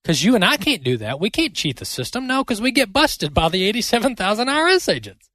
Because 0.03 0.23
you 0.23 0.35
and 0.35 0.45
I 0.45 0.59
can't 0.59 0.85
do 0.85 0.99
that. 0.99 1.19
We 1.19 1.31
can't 1.31 1.55
cheat 1.55 1.79
the 1.79 1.87
system. 1.87 2.27
No, 2.27 2.45
because 2.45 2.61
we 2.61 2.73
get 2.73 2.93
busted 2.93 3.33
by 3.33 3.49
the 3.49 3.65
87,000 3.65 4.49
IRS 4.49 4.93
agents. 4.93 5.31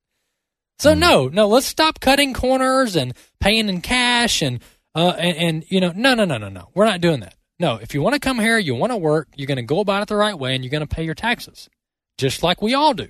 So 0.79 0.93
mm. 0.93 0.99
no, 0.99 1.27
no, 1.27 1.47
let's 1.47 1.67
stop 1.67 1.99
cutting 1.99 2.33
corners 2.33 2.95
and 2.95 3.13
paying 3.39 3.69
in 3.69 3.81
cash 3.81 4.41
and, 4.41 4.59
uh, 4.95 5.13
and, 5.17 5.37
and, 5.37 5.65
you 5.69 5.79
know, 5.79 5.93
no, 5.95 6.15
no, 6.15 6.25
no, 6.25 6.37
no, 6.37 6.49
no. 6.49 6.69
We're 6.73 6.85
not 6.85 7.01
doing 7.01 7.19
that. 7.21 7.35
No, 7.59 7.75
if 7.75 7.93
you 7.93 8.01
want 8.01 8.13
to 8.13 8.19
come 8.19 8.39
here, 8.39 8.57
you 8.57 8.75
want 8.75 8.91
to 8.91 8.97
work, 8.97 9.27
you're 9.35 9.47
going 9.47 9.57
to 9.57 9.63
go 9.63 9.81
about 9.81 10.01
it 10.01 10.07
the 10.07 10.15
right 10.15 10.37
way 10.37 10.55
and 10.55 10.63
you're 10.63 10.71
going 10.71 10.87
to 10.87 10.95
pay 10.95 11.03
your 11.03 11.15
taxes, 11.15 11.69
just 12.17 12.41
like 12.41 12.61
we 12.61 12.73
all 12.73 12.93
do. 12.93 13.09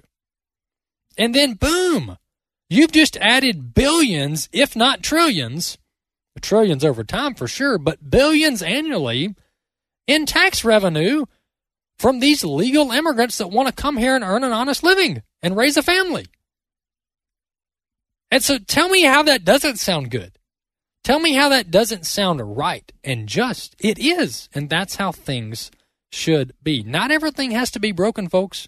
And 1.18 1.36
then 1.36 1.54
boom, 1.54 2.18
You've 2.70 2.92
just 2.92 3.18
added 3.18 3.74
billions, 3.74 4.48
if 4.52 4.76
not 4.76 5.02
trillions, 5.02 5.80
trillions 6.40 6.86
over 6.86 7.04
time 7.04 7.34
for 7.34 7.48
sure, 7.48 7.80
but 7.80 8.12
billions 8.12 8.62
annually 8.62 9.36
in 10.06 10.28
tax 10.28 10.64
revenue 10.64 11.26
from 11.98 12.20
these 12.20 12.44
legal 12.44 12.92
immigrants 12.92 13.40
that 13.40 13.50
want 13.50 13.68
to 13.68 13.74
come 13.74 13.98
here 13.98 14.16
and 14.16 14.24
earn 14.24 14.44
an 14.44 14.52
honest 14.52 14.84
living 14.84 15.24
and 15.42 15.58
raise 15.58 15.78
a 15.78 15.82
family. 15.82 16.28
And 18.32 18.44
so 18.44 18.58
tell 18.58 18.90
me 18.90 19.04
how 19.04 19.24
that 19.24 19.44
doesn't 19.44 19.78
sound 19.78 20.12
good. 20.12 20.34
Tell 21.04 21.20
me 21.20 21.34
how 21.34 21.50
that 21.50 21.72
doesn't 21.72 22.06
sound 22.06 22.58
right 22.58 22.92
and 23.04 23.28
just. 23.28 23.76
It 23.80 23.98
is. 23.98 24.50
And 24.54 24.70
that's 24.70 24.98
how 24.98 25.12
things 25.12 25.72
should 26.12 26.54
be. 26.62 26.84
Not 26.84 27.12
everything 27.12 27.52
has 27.52 27.72
to 27.72 27.80
be 27.80 27.92
broken, 27.92 28.28
folks. 28.28 28.68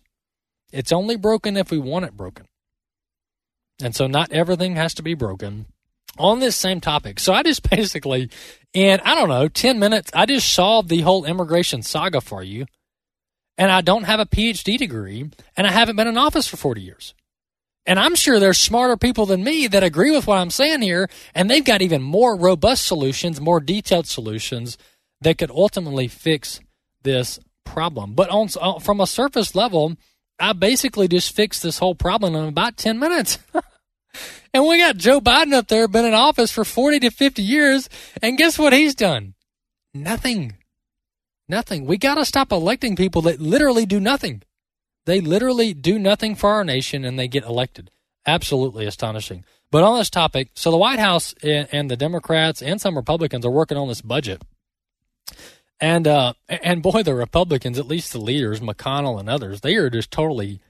It's 0.71 0.91
only 0.91 1.17
broken 1.17 1.57
if 1.57 1.69
we 1.69 1.77
want 1.77 2.05
it 2.05 2.17
broken. 2.17 2.45
And 3.83 3.95
so 3.95 4.07
not 4.07 4.31
everything 4.31 4.75
has 4.75 4.93
to 4.95 5.03
be 5.03 5.13
broken 5.13 5.65
on 6.17 6.39
this 6.39 6.55
same 6.55 6.81
topic. 6.81 7.19
So 7.19 7.33
I 7.33 7.43
just 7.43 7.69
basically, 7.69 8.29
in, 8.73 8.99
I 9.03 9.15
don't 9.15 9.29
know, 9.29 9.47
10 9.47 9.79
minutes, 9.79 10.11
I 10.13 10.25
just 10.25 10.51
solved 10.51 10.89
the 10.89 11.01
whole 11.01 11.25
immigration 11.25 11.81
saga 11.81 12.21
for 12.21 12.43
you. 12.43 12.65
And 13.57 13.71
I 13.71 13.81
don't 13.81 14.03
have 14.03 14.19
a 14.19 14.25
PhD 14.25 14.77
degree, 14.77 15.29
and 15.55 15.67
I 15.67 15.71
haven't 15.71 15.95
been 15.95 16.07
in 16.07 16.17
office 16.17 16.47
for 16.47 16.57
40 16.57 16.81
years. 16.81 17.13
And 17.85 17.99
I'm 17.99 18.15
sure 18.15 18.39
there's 18.39 18.59
smarter 18.59 18.95
people 18.95 19.25
than 19.25 19.43
me 19.43 19.67
that 19.67 19.83
agree 19.83 20.11
with 20.11 20.27
what 20.27 20.37
I'm 20.37 20.51
saying 20.51 20.81
here, 20.81 21.09
and 21.33 21.49
they've 21.49 21.65
got 21.65 21.81
even 21.81 22.01
more 22.01 22.35
robust 22.35 22.85
solutions, 22.85 23.41
more 23.41 23.59
detailed 23.59 24.07
solutions 24.07 24.77
that 25.21 25.37
could 25.37 25.51
ultimately 25.51 26.07
fix 26.07 26.59
this 27.03 27.39
problem. 27.65 28.13
But 28.13 28.29
on, 28.29 28.49
uh, 28.59 28.79
from 28.79 28.99
a 28.99 29.07
surface 29.07 29.55
level, 29.55 29.95
I 30.39 30.53
basically 30.53 31.07
just 31.07 31.35
fixed 31.35 31.63
this 31.63 31.79
whole 31.79 31.95
problem 31.95 32.35
in 32.35 32.45
about 32.45 32.77
10 32.77 32.99
minutes. 32.99 33.39
and 34.53 34.67
we 34.67 34.79
got 34.79 34.97
Joe 34.97 35.21
Biden 35.21 35.53
up 35.53 35.67
there, 35.67 35.87
been 35.87 36.05
in 36.05 36.13
office 36.13 36.51
for 36.51 36.65
40 36.65 36.99
to 37.01 37.09
50 37.09 37.41
years. 37.41 37.89
And 38.21 38.37
guess 38.37 38.59
what 38.59 38.73
he's 38.73 38.95
done? 38.95 39.33
Nothing. 39.93 40.55
Nothing. 41.47 41.85
We 41.85 41.97
got 41.97 42.15
to 42.15 42.25
stop 42.25 42.51
electing 42.51 42.95
people 42.95 43.23
that 43.23 43.41
literally 43.41 43.85
do 43.85 43.99
nothing. 43.99 44.43
They 45.05 45.21
literally 45.21 45.73
do 45.73 45.97
nothing 45.97 46.35
for 46.35 46.51
our 46.51 46.63
nation 46.63 47.03
and 47.03 47.17
they 47.17 47.27
get 47.27 47.43
elected. 47.43 47.91
Absolutely 48.25 48.85
astonishing. 48.85 49.43
But 49.71 49.83
on 49.83 49.97
this 49.97 50.09
topic, 50.09 50.49
so 50.53 50.69
the 50.69 50.77
White 50.77 50.99
House 50.99 51.33
and 51.43 51.89
the 51.89 51.97
Democrats 51.97 52.61
and 52.61 52.79
some 52.79 52.95
Republicans 52.95 53.45
are 53.45 53.51
working 53.51 53.77
on 53.77 53.87
this 53.87 54.01
budget. 54.01 54.41
And 55.79 56.07
uh, 56.07 56.33
and 56.47 56.83
boy, 56.83 57.01
the 57.01 57.15
Republicans, 57.15 57.79
at 57.79 57.87
least 57.87 58.13
the 58.13 58.19
leaders, 58.19 58.59
McConnell 58.59 59.19
and 59.19 59.27
others, 59.27 59.61
they 59.61 59.75
are 59.75 59.89
just 59.89 60.11
totally 60.11 60.61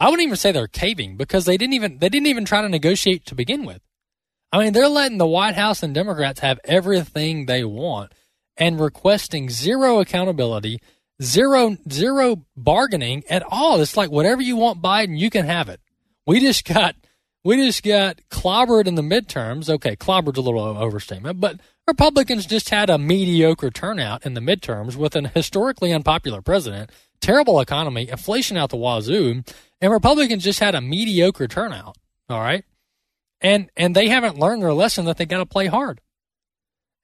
I 0.00 0.08
wouldn't 0.08 0.26
even 0.26 0.36
say 0.36 0.52
they're 0.52 0.66
caving 0.66 1.16
because 1.16 1.44
they 1.44 1.56
didn't 1.56 1.74
even 1.74 1.98
they 1.98 2.08
didn't 2.08 2.26
even 2.26 2.44
try 2.44 2.62
to 2.62 2.68
negotiate 2.68 3.24
to 3.26 3.34
begin 3.34 3.64
with. 3.64 3.80
I 4.52 4.58
mean, 4.58 4.72
they're 4.72 4.88
letting 4.88 5.18
the 5.18 5.26
White 5.26 5.54
House 5.54 5.82
and 5.82 5.94
Democrats 5.94 6.40
have 6.40 6.60
everything 6.64 7.46
they 7.46 7.64
want 7.64 8.12
and 8.56 8.80
requesting 8.80 9.50
zero 9.50 10.00
accountability, 10.00 10.80
zero 11.22 11.76
zero 11.90 12.44
bargaining 12.56 13.24
at 13.28 13.42
all. 13.48 13.80
It's 13.80 13.96
like 13.96 14.10
whatever 14.10 14.42
you 14.42 14.56
want, 14.56 14.82
Biden, 14.82 15.18
you 15.18 15.30
can 15.30 15.46
have 15.46 15.68
it. 15.68 15.80
We 16.26 16.40
just 16.40 16.64
got 16.64 16.96
we 17.44 17.56
just 17.56 17.82
got 17.82 18.20
clobbered 18.30 18.86
in 18.86 18.94
the 18.94 19.02
midterms. 19.02 19.68
Okay, 19.68 19.96
clobbered's 19.96 20.38
a 20.38 20.42
little 20.42 20.60
overstatement, 20.60 21.40
but 21.40 21.60
Republicans 21.86 22.46
just 22.46 22.70
had 22.70 22.88
a 22.88 22.98
mediocre 22.98 23.70
turnout 23.70 24.24
in 24.24 24.34
the 24.34 24.40
midterms 24.40 24.96
with 24.96 25.14
an 25.14 25.26
historically 25.26 25.92
unpopular 25.92 26.40
president, 26.40 26.90
terrible 27.20 27.60
economy, 27.60 28.08
inflation 28.08 28.56
out 28.56 28.70
the 28.70 28.76
wazoo, 28.76 29.42
and 29.80 29.92
Republicans 29.92 30.44
just 30.44 30.60
had 30.60 30.74
a 30.74 30.80
mediocre 30.80 31.46
turnout. 31.46 31.96
All 32.28 32.40
right. 32.40 32.64
And 33.40 33.68
and 33.76 33.94
they 33.94 34.08
haven't 34.08 34.38
learned 34.38 34.62
their 34.62 34.72
lesson 34.72 35.04
that 35.04 35.18
they 35.18 35.26
got 35.26 35.38
to 35.38 35.46
play 35.46 35.66
hard. 35.66 36.00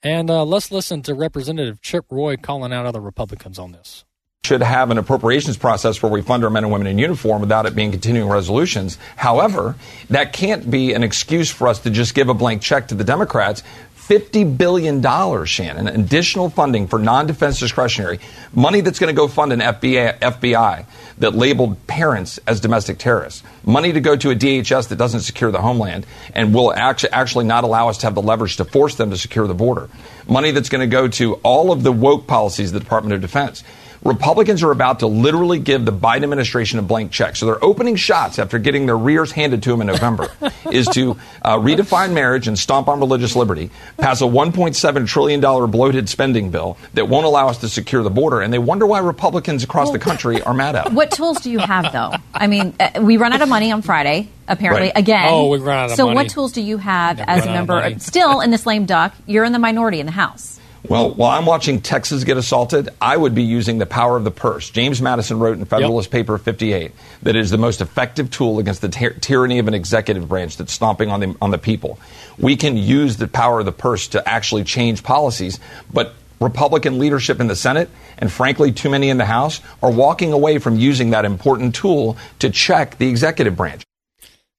And 0.02 0.30
uh, 0.30 0.44
let's 0.44 0.70
listen 0.72 1.02
to 1.02 1.14
Representative 1.14 1.82
Chip 1.82 2.06
Roy 2.10 2.36
calling 2.36 2.72
out 2.72 2.86
other 2.86 3.00
Republicans 3.00 3.58
on 3.58 3.72
this. 3.72 4.04
Should 4.44 4.62
have 4.62 4.90
an 4.90 4.96
appropriations 4.96 5.58
process 5.58 6.02
where 6.02 6.10
we 6.10 6.22
fund 6.22 6.42
our 6.44 6.50
men 6.50 6.64
and 6.64 6.72
women 6.72 6.86
in 6.86 6.98
uniform 6.98 7.42
without 7.42 7.66
it 7.66 7.76
being 7.76 7.90
continuing 7.90 8.30
resolutions. 8.30 8.96
However, 9.16 9.76
that 10.08 10.32
can't 10.32 10.70
be 10.70 10.94
an 10.94 11.02
excuse 11.02 11.50
for 11.50 11.68
us 11.68 11.80
to 11.80 11.90
just 11.90 12.14
give 12.14 12.30
a 12.30 12.34
blank 12.34 12.62
check 12.62 12.88
to 12.88 12.94
the 12.94 13.04
Democrats. 13.04 13.62
$50 13.98 14.56
billion, 14.56 15.44
Shannon, 15.44 15.86
additional 15.86 16.50
funding 16.50 16.88
for 16.88 16.98
non 16.98 17.26
defense 17.26 17.60
discretionary, 17.60 18.18
money 18.52 18.80
that's 18.80 18.98
going 18.98 19.14
to 19.14 19.16
go 19.16 19.28
fund 19.28 19.52
an 19.52 19.60
FBI, 19.60 20.18
FBI 20.18 20.86
that 21.20 21.34
labeled 21.34 21.86
parents 21.86 22.38
as 22.46 22.60
domestic 22.60 22.98
terrorists, 22.98 23.42
money 23.64 23.92
to 23.92 24.00
go 24.00 24.16
to 24.16 24.30
a 24.30 24.34
DHS 24.34 24.88
that 24.88 24.96
doesn't 24.96 25.20
secure 25.20 25.50
the 25.50 25.60
homeland 25.60 26.06
and 26.34 26.52
will 26.52 26.72
actually, 26.72 27.12
actually 27.12 27.44
not 27.44 27.62
allow 27.64 27.88
us 27.88 27.98
to 27.98 28.06
have 28.06 28.14
the 28.14 28.22
leverage 28.22 28.56
to 28.56 28.64
force 28.64 28.96
them 28.96 29.10
to 29.10 29.16
secure 29.16 29.46
the 29.46 29.54
border, 29.54 29.88
money 30.26 30.50
that's 30.50 30.68
going 30.68 30.80
to 30.80 30.86
go 30.86 31.08
to 31.08 31.34
all 31.36 31.70
of 31.70 31.82
the 31.82 31.92
woke 31.92 32.26
policies 32.26 32.70
of 32.70 32.74
the 32.74 32.80
Department 32.80 33.14
of 33.14 33.20
Defense. 33.20 33.62
Republicans 34.02 34.62
are 34.62 34.70
about 34.70 35.00
to 35.00 35.06
literally 35.06 35.58
give 35.58 35.84
the 35.84 35.92
Biden 35.92 36.22
administration 36.22 36.78
a 36.78 36.82
blank 36.82 37.12
check. 37.12 37.36
So 37.36 37.46
their 37.46 37.62
opening 37.62 37.96
shots 37.96 38.38
after 38.38 38.58
getting 38.58 38.86
their 38.86 38.96
rears 38.96 39.30
handed 39.30 39.62
to 39.64 39.70
them 39.70 39.82
in 39.82 39.88
November 39.88 40.28
is 40.72 40.86
to 40.88 41.18
uh, 41.42 41.58
redefine 41.58 42.14
marriage 42.14 42.48
and 42.48 42.58
stomp 42.58 42.88
on 42.88 43.00
religious 43.00 43.36
liberty, 43.36 43.70
pass 43.98 44.22
a 44.22 44.24
$1.7 44.24 45.06
trillion 45.06 45.40
bloated 45.70 46.08
spending 46.08 46.50
bill 46.50 46.78
that 46.94 47.08
won't 47.08 47.26
allow 47.26 47.48
us 47.48 47.58
to 47.58 47.68
secure 47.68 48.02
the 48.02 48.10
border. 48.10 48.40
And 48.40 48.52
they 48.52 48.58
wonder 48.58 48.86
why 48.86 49.00
Republicans 49.00 49.64
across 49.64 49.86
well, 49.86 49.94
the 49.94 49.98
country 49.98 50.42
are 50.42 50.54
mad 50.54 50.76
at 50.76 50.84
them. 50.84 50.94
What 50.94 51.10
tools 51.10 51.40
do 51.40 51.50
you 51.50 51.58
have, 51.58 51.92
though? 51.92 52.12
I 52.32 52.46
mean, 52.46 52.74
uh, 52.80 53.00
we 53.02 53.18
run 53.18 53.32
out 53.34 53.42
of 53.42 53.48
money 53.48 53.70
on 53.70 53.82
Friday, 53.82 54.30
apparently, 54.48 54.88
right. 54.88 54.96
again. 54.96 55.28
Oh, 55.28 55.48
we 55.48 55.58
run 55.58 55.76
out 55.76 55.90
of 55.90 55.96
so 55.96 56.06
money. 56.06 56.16
So 56.16 56.22
what 56.22 56.30
tools 56.30 56.52
do 56.52 56.62
you 56.62 56.78
have 56.78 57.20
as 57.20 57.44
a 57.44 57.48
member? 57.48 57.98
Still 57.98 58.40
in 58.40 58.50
this 58.50 58.64
lame 58.64 58.86
duck, 58.86 59.14
you're 59.26 59.44
in 59.44 59.52
the 59.52 59.58
minority 59.58 60.00
in 60.00 60.06
the 60.06 60.12
House. 60.12 60.59
Well, 60.88 61.12
while 61.12 61.30
I'm 61.30 61.44
watching 61.44 61.80
Texas 61.80 62.24
get 62.24 62.36
assaulted, 62.36 62.88
I 63.00 63.16
would 63.16 63.34
be 63.34 63.42
using 63.42 63.78
the 63.78 63.86
power 63.86 64.16
of 64.16 64.24
the 64.24 64.30
purse. 64.30 64.70
James 64.70 65.02
Madison 65.02 65.38
wrote 65.38 65.58
in 65.58 65.64
Federalist 65.64 66.08
yep. 66.08 66.12
Paper 66.12 66.38
58 66.38 66.92
that 67.22 67.36
it 67.36 67.40
is 67.40 67.50
the 67.50 67.58
most 67.58 67.80
effective 67.80 68.30
tool 68.30 68.58
against 68.58 68.80
the 68.80 68.88
ty- 68.88 69.10
tyranny 69.20 69.58
of 69.58 69.68
an 69.68 69.74
executive 69.74 70.28
branch 70.28 70.56
that's 70.56 70.72
stomping 70.72 71.10
on 71.10 71.20
the, 71.20 71.36
on 71.42 71.50
the 71.50 71.58
people. 71.58 71.98
We 72.38 72.56
can 72.56 72.76
use 72.76 73.18
the 73.18 73.28
power 73.28 73.60
of 73.60 73.66
the 73.66 73.72
purse 73.72 74.08
to 74.08 74.26
actually 74.26 74.64
change 74.64 75.02
policies, 75.02 75.60
but 75.92 76.14
Republican 76.40 76.98
leadership 76.98 77.40
in 77.40 77.46
the 77.46 77.56
Senate 77.56 77.90
and 78.16 78.32
frankly 78.32 78.72
too 78.72 78.88
many 78.88 79.10
in 79.10 79.18
the 79.18 79.26
House 79.26 79.60
are 79.82 79.90
walking 79.90 80.32
away 80.32 80.58
from 80.58 80.76
using 80.76 81.10
that 81.10 81.26
important 81.26 81.74
tool 81.74 82.16
to 82.38 82.48
check 82.48 82.96
the 82.96 83.08
executive 83.08 83.56
branch. 83.56 83.84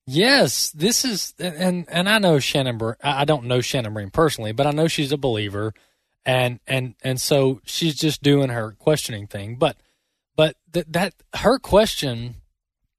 Yes, 0.07 0.71
this 0.71 1.05
is, 1.05 1.33
and 1.39 1.85
and 1.89 2.09
I 2.09 2.17
know 2.17 2.39
Shannon. 2.39 2.79
I 3.03 3.23
don't 3.23 3.45
know 3.45 3.61
Shannon 3.61 3.93
Bream 3.93 4.09
personally, 4.09 4.51
but 4.51 4.67
I 4.67 4.71
know 4.71 4.87
she's 4.87 5.11
a 5.11 5.17
believer, 5.17 5.73
and 6.25 6.59
and 6.67 6.95
and 7.03 7.19
so 7.19 7.61
she's 7.65 7.95
just 7.95 8.21
doing 8.21 8.49
her 8.49 8.75
questioning 8.79 9.27
thing. 9.27 9.55
But 9.55 9.77
but 10.35 10.55
that 10.71 10.91
that 10.93 11.13
her 11.35 11.59
question 11.59 12.35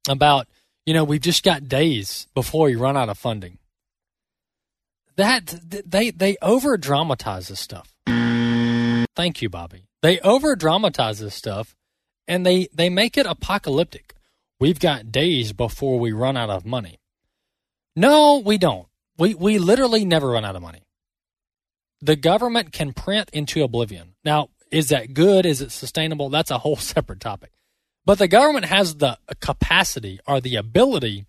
about 0.08 0.48
you 0.84 0.94
know 0.94 1.04
we've 1.04 1.20
just 1.20 1.42
got 1.42 1.68
days 1.68 2.26
before 2.34 2.66
we 2.66 2.76
run 2.76 2.96
out 2.96 3.08
of 3.08 3.18
funding. 3.18 3.58
That 5.16 5.54
they 5.68 6.10
they 6.10 6.36
over 6.40 6.76
dramatize 6.76 7.48
this 7.48 7.60
stuff. 7.60 7.94
Thank 9.14 9.42
you, 9.42 9.50
Bobby. 9.50 9.84
They 10.00 10.18
over 10.20 10.56
dramatize 10.56 11.20
this 11.20 11.34
stuff, 11.34 11.76
and 12.26 12.46
they 12.46 12.68
they 12.72 12.88
make 12.88 13.16
it 13.18 13.26
apocalyptic. 13.26 14.14
We've 14.58 14.80
got 14.80 15.12
days 15.12 15.52
before 15.52 15.98
we 15.98 16.12
run 16.12 16.36
out 16.36 16.50
of 16.50 16.64
money. 16.64 16.98
No, 17.94 18.38
we 18.38 18.58
don't. 18.58 18.88
We 19.18 19.34
we 19.34 19.58
literally 19.58 20.04
never 20.04 20.30
run 20.30 20.44
out 20.44 20.56
of 20.56 20.62
money. 20.62 20.84
The 22.02 22.16
government 22.16 22.72
can 22.72 22.92
print 22.92 23.30
into 23.32 23.62
oblivion. 23.62 24.14
Now, 24.24 24.48
is 24.70 24.88
that 24.88 25.14
good? 25.14 25.46
Is 25.46 25.62
it 25.62 25.70
sustainable? 25.70 26.28
That's 26.28 26.50
a 26.50 26.58
whole 26.58 26.76
separate 26.92 27.20
topic. 27.20 27.52
But 28.04 28.18
the 28.18 28.28
government 28.28 28.66
has 28.66 28.96
the 28.96 29.18
capacity 29.40 30.18
or 30.26 30.40
the 30.40 30.56
ability 30.56 31.26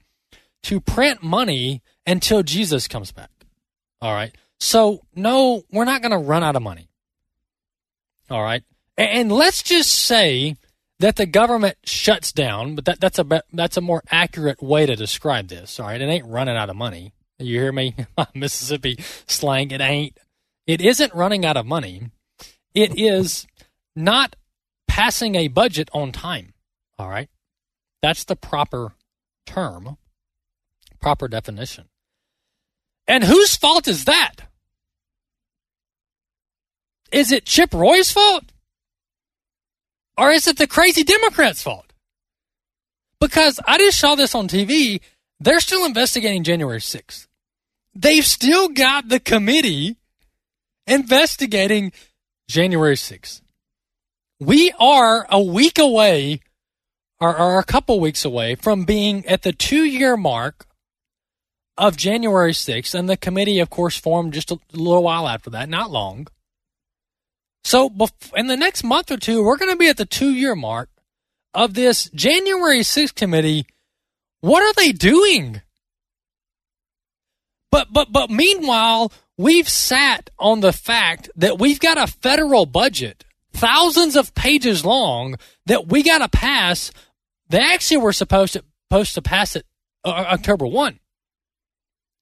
to 0.63 0.81
print 0.81 1.21
money 1.21 1.81
until 2.07 2.41
Jesus 2.41 2.87
comes 2.87 3.11
back. 3.11 3.29
All 4.01 4.13
right. 4.13 4.35
So, 4.59 5.01
no, 5.15 5.63
we're 5.71 5.85
not 5.85 6.01
going 6.01 6.11
to 6.11 6.17
run 6.17 6.43
out 6.43 6.55
of 6.55 6.63
money. 6.63 6.89
All 8.29 8.41
right. 8.41 8.63
And 8.97 9.31
let's 9.31 9.61
just 9.61 9.91
say 9.91 10.55
that 10.99 11.15
the 11.15 11.25
government 11.25 11.77
shuts 11.83 12.31
down, 12.31 12.75
but 12.75 12.85
that, 12.85 12.99
that's 12.99 13.19
a 13.19 13.43
that's 13.51 13.75
a 13.75 13.81
more 13.81 14.03
accurate 14.09 14.61
way 14.61 14.85
to 14.85 14.95
describe 14.95 15.47
this. 15.47 15.79
All 15.79 15.87
right, 15.87 15.99
it 15.99 16.05
ain't 16.05 16.27
running 16.27 16.55
out 16.55 16.69
of 16.69 16.75
money. 16.75 17.13
You 17.39 17.59
hear 17.59 17.71
me, 17.71 17.95
Mississippi 18.33 18.97
slang? 19.27 19.71
It 19.71 19.81
ain't. 19.81 20.17
It 20.65 20.81
isn't 20.81 21.13
running 21.13 21.45
out 21.45 21.57
of 21.57 21.65
money. 21.65 22.11
It 22.73 22.97
is 22.97 23.45
not 23.95 24.35
passing 24.87 25.35
a 25.35 25.47
budget 25.47 25.89
on 25.93 26.11
time. 26.11 26.53
All 26.97 27.09
right, 27.09 27.29
that's 28.01 28.23
the 28.23 28.35
proper 28.35 28.93
term, 29.45 29.97
proper 31.01 31.27
definition. 31.27 31.85
And 33.07 33.23
whose 33.23 33.55
fault 33.55 33.87
is 33.87 34.05
that? 34.05 34.35
Is 37.11 37.31
it 37.31 37.45
Chip 37.45 37.73
Roy's 37.73 38.11
fault? 38.11 38.45
Or 40.17 40.31
is 40.31 40.47
it 40.47 40.57
the 40.57 40.67
crazy 40.67 41.03
Democrats' 41.03 41.61
fault? 41.61 41.93
Because 43.19 43.59
I 43.65 43.77
just 43.77 43.99
saw 43.99 44.15
this 44.15 44.35
on 44.35 44.47
TV. 44.47 45.01
They're 45.39 45.59
still 45.59 45.85
investigating 45.85 46.43
January 46.43 46.79
6th. 46.79 47.27
They've 47.95 48.25
still 48.25 48.69
got 48.69 49.09
the 49.09 49.19
committee 49.19 49.97
investigating 50.87 51.91
January 52.47 52.95
6th. 52.95 53.41
We 54.39 54.71
are 54.79 55.25
a 55.29 55.41
week 55.41 55.79
away, 55.79 56.41
or, 57.19 57.37
or 57.37 57.59
a 57.59 57.63
couple 57.63 57.99
weeks 57.99 58.25
away, 58.25 58.55
from 58.55 58.83
being 58.83 59.25
at 59.25 59.43
the 59.43 59.53
two 59.53 59.83
year 59.83 60.17
mark 60.17 60.65
of 61.77 61.97
January 61.97 62.51
6th. 62.51 62.93
And 62.93 63.09
the 63.09 63.17
committee, 63.17 63.59
of 63.59 63.69
course, 63.69 63.97
formed 63.97 64.33
just 64.33 64.51
a 64.51 64.59
little 64.73 65.03
while 65.03 65.27
after 65.27 65.49
that, 65.51 65.69
not 65.69 65.91
long. 65.91 66.27
So 67.63 67.91
in 68.35 68.47
the 68.47 68.57
next 68.57 68.83
month 68.83 69.09
or 69.09 69.17
two, 69.17 69.43
we're 69.43 69.57
going 69.57 69.71
to 69.71 69.77
be 69.77 69.87
at 69.87 69.97
the 69.97 70.05
two 70.05 70.33
year 70.33 70.55
mark 70.55 70.89
of 71.53 71.73
this 71.73 72.09
January 72.09 72.79
6th 72.79 73.15
committee. 73.15 73.65
What 74.41 74.63
are 74.63 74.73
they 74.73 74.91
doing? 74.91 75.61
But 77.71 77.87
but 77.91 78.11
but 78.11 78.29
meanwhile, 78.29 79.11
we've 79.37 79.69
sat 79.69 80.29
on 80.39 80.59
the 80.61 80.73
fact 80.73 81.29
that 81.35 81.59
we've 81.59 81.79
got 81.79 81.97
a 81.97 82.07
federal 82.07 82.65
budget, 82.65 83.25
thousands 83.53 84.15
of 84.15 84.33
pages 84.35 84.85
long, 84.85 85.35
that 85.65 85.87
we 85.87 86.03
got 86.03 86.19
to 86.19 86.29
pass. 86.29 86.91
They 87.49 87.59
actually 87.59 87.97
were 87.97 88.13
supposed 88.13 88.53
to 88.53 88.63
supposed 88.91 89.15
to 89.15 89.21
pass 89.21 89.55
it 89.55 89.65
uh, 90.05 90.09
October 90.09 90.67
one. 90.67 90.99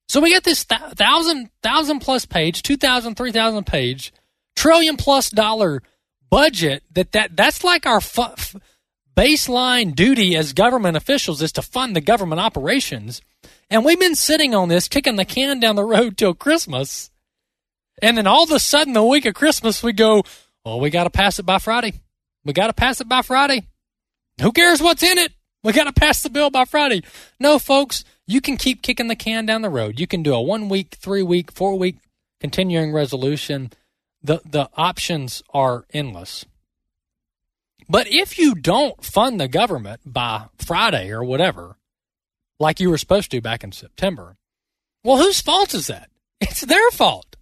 So 0.07 0.19
we 0.19 0.33
got 0.33 0.43
this 0.43 0.65
th- 0.65 0.79
thousand 0.95 1.49
thousand 1.63 1.99
plus 1.99 2.25
page, 2.25 2.63
two 2.63 2.77
thousand, 2.77 3.15
three 3.15 3.31
thousand 3.31 3.65
page 3.65 4.13
trillion 4.55 4.97
plus 4.97 5.29
dollar 5.29 5.81
budget 6.29 6.83
that, 6.91 7.11
that 7.13 7.35
that's 7.35 7.63
like 7.63 7.85
our 7.85 8.01
fu- 8.01 8.59
baseline 9.15 9.95
duty 9.95 10.35
as 10.35 10.53
government 10.53 10.97
officials 10.97 11.41
is 11.41 11.51
to 11.53 11.61
fund 11.61 11.95
the 11.95 12.01
government 12.01 12.41
operations. 12.41 13.21
And 13.71 13.83
we've 13.83 13.99
been 13.99 14.15
sitting 14.15 14.53
on 14.53 14.67
this, 14.67 14.87
kicking 14.87 15.15
the 15.15 15.25
can 15.25 15.59
down 15.59 15.75
the 15.75 15.83
road 15.83 16.17
till 16.17 16.35
Christmas. 16.35 17.09
And 18.01 18.17
then 18.17 18.27
all 18.27 18.43
of 18.43 18.51
a 18.51 18.59
sudden, 18.59 18.93
the 18.93 19.03
week 19.03 19.25
of 19.25 19.33
Christmas, 19.33 19.81
we 19.81 19.93
go, 19.93 20.23
well, 20.63 20.79
we 20.79 20.89
got 20.89 21.05
to 21.05 21.09
pass 21.09 21.39
it 21.39 21.45
by 21.45 21.57
Friday. 21.57 21.93
We 22.45 22.53
got 22.53 22.67
to 22.67 22.73
pass 22.73 23.01
it 23.01 23.07
by 23.07 23.21
Friday. 23.23 23.67
Who 24.41 24.51
cares 24.51 24.81
what's 24.81 25.01
in 25.01 25.17
it? 25.17 25.31
We 25.63 25.73
got 25.73 25.85
to 25.85 25.93
pass 25.93 26.21
the 26.21 26.29
bill 26.29 26.49
by 26.49 26.65
Friday. 26.65 27.03
No, 27.39 27.57
folks, 27.57 28.03
you 28.27 28.41
can 28.41 28.57
keep 28.57 28.81
kicking 28.81 29.07
the 29.07 29.15
can 29.15 29.45
down 29.45 29.61
the 29.61 29.69
road. 29.69 29.99
You 29.99 30.07
can 30.07 30.21
do 30.21 30.33
a 30.33 30.41
one 30.41 30.67
week, 30.67 30.97
three 30.99 31.23
week, 31.23 31.51
four 31.51 31.77
week 31.77 31.95
continuing 32.39 32.91
resolution 32.91 33.71
the 34.23 34.39
the 34.45 34.69
options 34.75 35.41
are 35.53 35.85
endless. 35.93 36.45
But 37.89 38.07
if 38.07 38.37
you 38.37 38.55
don't 38.55 39.03
fund 39.03 39.39
the 39.39 39.47
government 39.47 40.01
by 40.05 40.45
Friday 40.57 41.11
or 41.11 41.23
whatever, 41.23 41.77
like 42.61 42.79
you 42.79 42.89
were 42.89 42.97
supposed 42.97 43.31
to 43.31 43.41
back 43.41 43.63
in 43.63 43.71
September, 43.71 44.37
well, 45.03 45.17
whose 45.17 45.41
fault 45.41 45.73
is 45.73 45.87
that? 45.87 46.09
It's 46.41 46.61
their 46.61 46.89
fault. 46.91 47.35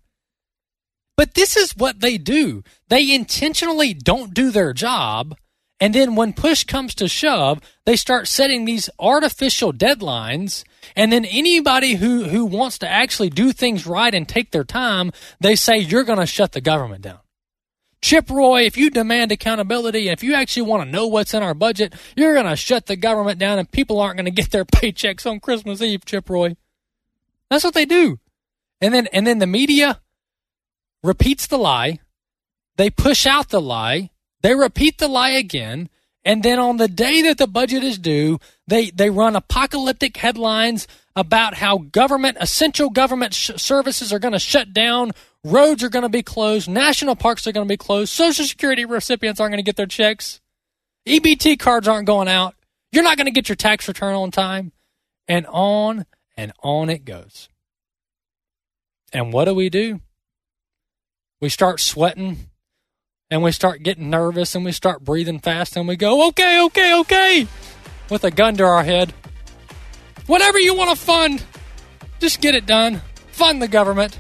But 1.16 1.34
this 1.34 1.56
is 1.56 1.76
what 1.76 2.02
they 2.02 2.18
do. 2.18 2.64
They 2.90 3.14
intentionally 3.14 3.94
don't 3.94 4.34
do 4.34 4.52
their 4.52 4.74
job. 4.74 5.38
And 5.80 5.96
then 5.96 6.16
when 6.16 6.34
push 6.34 6.66
comes 6.66 6.94
to 6.96 7.08
shove, 7.08 7.62
they 7.86 7.96
start 7.96 8.28
setting 8.28 8.66
these 8.66 8.90
artificial 9.00 9.72
deadlines 9.72 10.66
and 10.96 11.12
then 11.12 11.24
anybody 11.26 11.96
who, 11.96 12.26
who 12.26 12.46
wants 12.46 12.78
to 12.80 12.90
actually 12.90 13.30
do 13.30 13.54
things 13.54 13.88
right 13.88 14.14
and 14.14 14.28
take 14.28 14.52
their 14.52 14.64
time, 14.64 15.12
they 15.40 15.56
say, 15.56 15.78
you're 15.78 16.04
going 16.04 16.20
to 16.20 16.26
shut 16.26 16.52
the 16.52 16.62
government 16.62 17.04
down. 17.04 17.20
Chip 18.02 18.30
Roy, 18.30 18.64
if 18.64 18.78
you 18.78 18.90
demand 18.90 19.32
accountability, 19.32 20.08
if 20.08 20.24
you 20.24 20.34
actually 20.34 20.64
want 20.64 20.84
to 20.84 20.90
know 20.90 21.08
what's 21.08 21.34
in 21.34 21.44
our 21.44 21.54
budget, 21.54 21.94
you're 22.16 22.34
going 22.34 22.46
to 22.46 22.56
shut 22.56 22.86
the 22.86 22.96
government 22.96 23.40
down 23.40 23.60
and 23.60 23.70
people 23.70 24.00
aren't 24.00 24.18
going 24.18 24.26
to 24.26 24.32
get 24.32 24.52
their 24.52 24.66
paychecks 24.66 25.30
on 25.30 25.40
Christmas 25.40 25.82
Eve, 25.82 26.06
Chip 26.06 26.30
Roy. 26.30 26.56
That's 27.50 27.64
what 27.64 27.74
they 27.74 27.86
do. 27.86 28.20
And 28.82 28.94
then, 28.94 29.08
and 29.12 29.28
then 29.28 29.40
the 29.40 29.48
media 29.48 30.00
repeats 31.04 31.48
the 31.48 31.58
lie. 31.58 32.00
They 32.78 32.90
push 32.90 33.26
out 33.26 33.50
the 33.50 33.62
lie. 33.62 34.12
They 34.42 34.56
repeat 34.56 35.00
the 35.00 35.10
lie 35.10 35.32
again. 35.32 35.90
And 36.26 36.44
then 36.44 36.60
on 36.60 36.78
the 36.78 36.88
day 36.88 37.22
that 37.24 37.38
the 37.38 37.48
budget 37.48 37.84
is 37.84 37.98
due, 37.98 38.40
they, 38.68 38.90
they 38.92 39.10
run 39.10 39.36
apocalyptic 39.36 40.18
headlines 40.18 40.88
about 41.16 41.56
how 41.56 41.78
government, 41.78 42.38
essential 42.40 42.90
government 42.90 43.34
sh- 43.34 43.52
services 43.56 44.12
are 44.12 44.20
going 44.20 44.34
to 44.34 44.40
shut 44.40 44.74
down, 44.74 45.12
roads 45.44 45.84
are 45.84 45.90
going 45.90 46.04
to 46.04 46.10
be 46.10 46.24
closed, 46.24 46.70
national 46.70 47.16
parks 47.16 47.48
are 47.48 47.52
going 47.52 47.68
to 47.68 47.72
be 47.72 47.78
closed, 47.78 48.12
Social 48.12 48.46
Security 48.46 48.86
recipients 48.86 49.40
aren't 49.40 49.52
going 49.52 49.64
to 49.64 49.64
get 49.64 49.76
their 49.76 49.86
checks, 49.86 50.42
EBT 51.08 51.58
cards 51.58 51.88
aren't 51.88 52.08
going 52.08 52.28
out, 52.28 52.56
you're 52.92 53.04
not 53.04 53.18
going 53.18 53.26
to 53.26 53.32
get 53.32 53.50
your 53.50 53.56
tax 53.56 53.88
return 53.88 54.14
on 54.14 54.32
time, 54.32 54.72
and 55.28 55.46
on 55.48 56.06
and 56.38 56.52
on 56.62 56.90
it 56.90 57.06
goes. 57.06 57.50
And 59.14 59.34
what 59.34 59.46
do 59.46 59.54
we 59.54 59.70
do? 59.70 60.02
We 61.42 61.50
start 61.50 61.80
sweating 61.80 62.49
and 63.32 63.44
we 63.44 63.52
start 63.52 63.84
getting 63.84 64.10
nervous 64.10 64.56
and 64.56 64.66
we 64.66 64.72
start 64.72 65.06
breathing 65.06 65.40
fast 65.40 65.78
and 65.78 65.88
we 65.88 65.96
go, 65.96 66.30
okay, 66.30 66.64
okay, 66.64 67.00
okay, 67.00 67.48
with 68.10 68.24
a 68.24 68.32
gun 68.32 68.56
to 68.56 68.64
our 68.64 68.84
head. 68.84 69.14
Whatever 70.26 70.60
you 70.60 70.74
want 70.74 70.90
to 70.90 70.96
fund, 70.96 71.44
just 72.20 72.42
get 72.42 72.56
it 72.56 72.66
done. 72.66 73.02
Fund 73.32 73.62
the 73.62 73.68
government. 73.68 74.20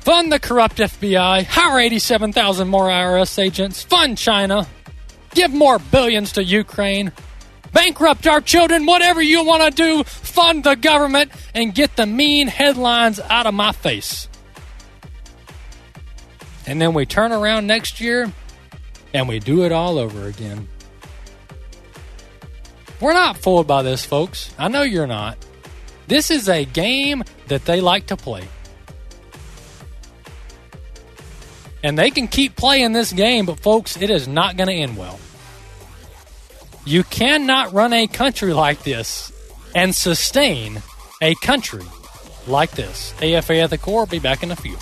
Fund 0.00 0.32
the 0.32 0.40
corrupt 0.40 0.78
FBI. 0.78 1.44
Hire 1.44 1.78
87,000 1.78 2.66
more 2.66 2.88
IRS 2.88 3.38
agents. 3.38 3.82
Fund 3.84 4.18
China. 4.18 4.66
Give 5.32 5.52
more 5.52 5.78
billions 5.78 6.32
to 6.32 6.42
Ukraine. 6.42 7.12
Bankrupt 7.72 8.26
our 8.26 8.40
children. 8.40 8.86
Whatever 8.86 9.22
you 9.22 9.44
want 9.44 9.62
to 9.62 9.70
do, 9.70 10.02
fund 10.02 10.64
the 10.64 10.74
government 10.74 11.30
and 11.54 11.72
get 11.72 11.94
the 11.94 12.06
mean 12.06 12.48
headlines 12.48 13.20
out 13.20 13.46
of 13.46 13.54
my 13.54 13.70
face. 13.70 14.28
And 16.70 16.80
then 16.80 16.94
we 16.94 17.04
turn 17.04 17.32
around 17.32 17.66
next 17.66 18.00
year 18.00 18.32
and 19.12 19.28
we 19.28 19.40
do 19.40 19.64
it 19.64 19.72
all 19.72 19.98
over 19.98 20.28
again. 20.28 20.68
We're 23.00 23.12
not 23.12 23.38
fooled 23.38 23.66
by 23.66 23.82
this, 23.82 24.04
folks. 24.04 24.54
I 24.56 24.68
know 24.68 24.82
you're 24.82 25.08
not. 25.08 25.36
This 26.06 26.30
is 26.30 26.48
a 26.48 26.64
game 26.64 27.24
that 27.48 27.64
they 27.64 27.80
like 27.80 28.06
to 28.06 28.16
play. 28.16 28.46
And 31.82 31.98
they 31.98 32.12
can 32.12 32.28
keep 32.28 32.54
playing 32.54 32.92
this 32.92 33.12
game, 33.12 33.46
but 33.46 33.58
folks, 33.58 34.00
it 34.00 34.08
is 34.08 34.28
not 34.28 34.56
going 34.56 34.68
to 34.68 34.74
end 34.74 34.96
well. 34.96 35.18
You 36.84 37.02
cannot 37.02 37.72
run 37.72 37.92
a 37.92 38.06
country 38.06 38.52
like 38.52 38.84
this 38.84 39.32
and 39.74 39.92
sustain 39.92 40.82
a 41.20 41.34
country 41.34 41.84
like 42.46 42.70
this. 42.70 43.12
AFA 43.20 43.56
at 43.56 43.70
the 43.70 43.78
core. 43.78 44.06
Be 44.06 44.20
back 44.20 44.44
in 44.44 44.52
a 44.52 44.56
few. 44.56 44.76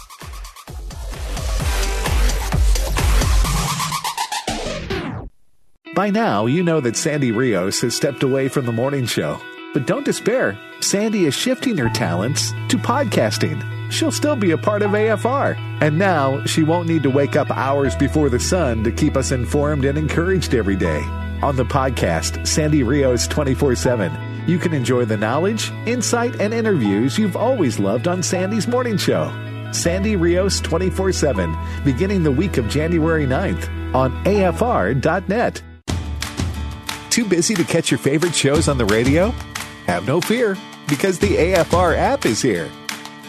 By 5.98 6.10
now, 6.10 6.46
you 6.46 6.62
know 6.62 6.78
that 6.82 6.96
Sandy 6.96 7.32
Rios 7.32 7.80
has 7.80 7.92
stepped 7.92 8.22
away 8.22 8.46
from 8.46 8.66
the 8.66 8.70
morning 8.70 9.04
show. 9.04 9.40
But 9.74 9.88
don't 9.88 10.04
despair. 10.04 10.56
Sandy 10.78 11.24
is 11.24 11.34
shifting 11.34 11.76
her 11.76 11.88
talents 11.88 12.52
to 12.68 12.78
podcasting. 12.78 13.90
She'll 13.90 14.12
still 14.12 14.36
be 14.36 14.52
a 14.52 14.56
part 14.56 14.82
of 14.82 14.92
AFR. 14.92 15.56
And 15.82 15.98
now 15.98 16.44
she 16.44 16.62
won't 16.62 16.86
need 16.86 17.02
to 17.02 17.10
wake 17.10 17.34
up 17.34 17.50
hours 17.50 17.96
before 17.96 18.28
the 18.28 18.38
sun 18.38 18.84
to 18.84 18.92
keep 18.92 19.16
us 19.16 19.32
informed 19.32 19.84
and 19.84 19.98
encouraged 19.98 20.54
every 20.54 20.76
day. 20.76 21.00
On 21.42 21.56
the 21.56 21.64
podcast, 21.64 22.46
Sandy 22.46 22.84
Rios 22.84 23.26
24 23.26 23.74
7, 23.74 24.46
you 24.46 24.60
can 24.60 24.72
enjoy 24.72 25.04
the 25.04 25.16
knowledge, 25.16 25.72
insight, 25.84 26.40
and 26.40 26.54
interviews 26.54 27.18
you've 27.18 27.34
always 27.34 27.80
loved 27.80 28.06
on 28.06 28.22
Sandy's 28.22 28.68
morning 28.68 28.98
show. 28.98 29.32
Sandy 29.72 30.14
Rios 30.14 30.60
24 30.60 31.10
7, 31.10 31.56
beginning 31.84 32.22
the 32.22 32.30
week 32.30 32.56
of 32.56 32.68
January 32.68 33.26
9th 33.26 33.94
on 33.96 34.12
AFR.net. 34.26 35.62
Too 37.10 37.24
busy 37.24 37.54
to 37.54 37.64
catch 37.64 37.90
your 37.90 37.98
favorite 37.98 38.34
shows 38.34 38.68
on 38.68 38.78
the 38.78 38.84
radio? 38.84 39.30
Have 39.86 40.06
no 40.06 40.20
fear, 40.20 40.56
because 40.88 41.18
the 41.18 41.36
AFR 41.36 41.96
app 41.96 42.26
is 42.26 42.40
here. 42.40 42.68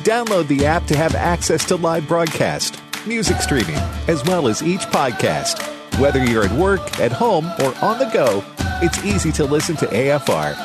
Download 0.04 0.48
the 0.48 0.66
app 0.66 0.86
to 0.88 0.96
have 0.98 1.16
access 1.16 1.66
to 1.66 1.76
live 1.76 2.08
broadcast, 2.08 2.82
music 3.06 3.38
streaming, 3.42 3.76
as 4.08 4.24
well 4.26 4.48
as 4.48 4.62
each 4.62 4.82
podcast. 4.82 5.62
Whether 6.00 6.24
you're 6.24 6.46
at 6.46 6.52
work, 6.52 7.00
at 7.00 7.12
home, 7.12 7.46
or 7.60 7.74
on 7.82 8.00
the 8.00 8.10
go, 8.14 8.44
it's 8.82 9.04
easy 9.04 9.32
to 9.34 9.46
listen 9.46 9.76
to 9.78 9.86
AFR. 9.88 10.56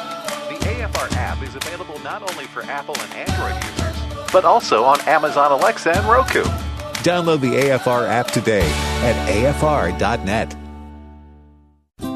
The 0.49 0.67
AFR 0.67 1.13
app 1.17 1.43
is 1.43 1.55
available 1.55 1.99
not 2.01 2.29
only 2.31 2.45
for 2.47 2.63
Apple 2.65 2.97
and 2.99 3.13
Android 3.15 3.63
users, 3.65 4.33
but 4.33 4.45
also 4.45 4.85
on 4.85 5.01
Amazon 5.03 5.53
Alexa 5.53 5.97
and 5.97 6.07
Roku. 6.07 6.43
Download 7.03 7.41
the 7.41 7.55
AFR 7.55 8.09
app 8.09 8.29
today 8.29 8.69
at 9.03 9.29
afr.net. 9.29 10.57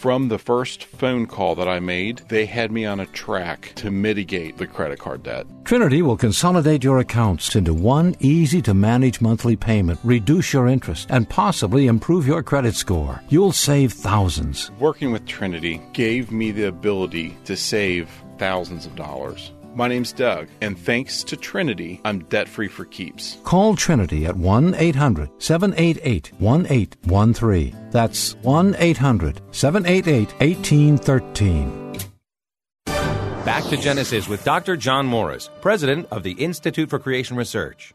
From 0.00 0.26
the 0.28 0.38
first 0.38 0.84
phone 0.84 1.26
call 1.26 1.54
that 1.54 1.68
I 1.68 1.78
made, 1.78 2.22
they 2.28 2.44
had 2.46 2.72
me 2.72 2.84
on 2.84 2.98
a 2.98 3.06
track 3.06 3.72
to 3.76 3.90
mitigate 3.90 4.56
the 4.56 4.66
credit 4.66 4.98
card 4.98 5.22
debt. 5.22 5.46
Trinity 5.64 6.02
will 6.02 6.16
consolidate 6.16 6.82
your 6.82 6.98
accounts 6.98 7.54
into 7.54 7.72
one 7.72 8.16
easy 8.18 8.60
to 8.62 8.74
manage 8.74 9.20
monthly 9.20 9.54
payment, 9.54 10.00
reduce 10.02 10.52
your 10.52 10.66
interest, 10.66 11.06
and 11.08 11.28
possibly 11.28 11.86
improve 11.86 12.26
your 12.26 12.42
credit 12.42 12.74
score. 12.74 13.22
You'll 13.28 13.52
save 13.52 13.92
thousands. 13.92 14.72
Working 14.80 15.12
with 15.12 15.24
Trinity 15.24 15.80
gave 15.92 16.32
me 16.32 16.50
the 16.50 16.64
ability 16.64 17.36
to 17.44 17.56
save 17.56 18.10
thousands 18.38 18.86
of 18.86 18.96
dollars. 18.96 19.52
My 19.74 19.88
name's 19.88 20.12
Doug, 20.12 20.48
and 20.60 20.78
thanks 20.78 21.24
to 21.24 21.34
Trinity, 21.34 21.98
I'm 22.04 22.24
debt 22.24 22.46
free 22.46 22.68
for 22.68 22.84
keeps. 22.84 23.38
Call 23.42 23.74
Trinity 23.74 24.26
at 24.26 24.36
1 24.36 24.74
800 24.74 25.30
788 25.38 26.32
1813. 26.38 27.88
That's 27.90 28.34
1 28.42 28.76
800 28.78 29.40
788 29.50 30.32
1813. 30.40 31.92
Back 33.46 33.64
to 33.70 33.78
Genesis 33.78 34.28
with 34.28 34.44
Dr. 34.44 34.76
John 34.76 35.06
Morris, 35.06 35.48
president 35.62 36.06
of 36.10 36.22
the 36.22 36.32
Institute 36.32 36.90
for 36.90 36.98
Creation 36.98 37.38
Research. 37.38 37.94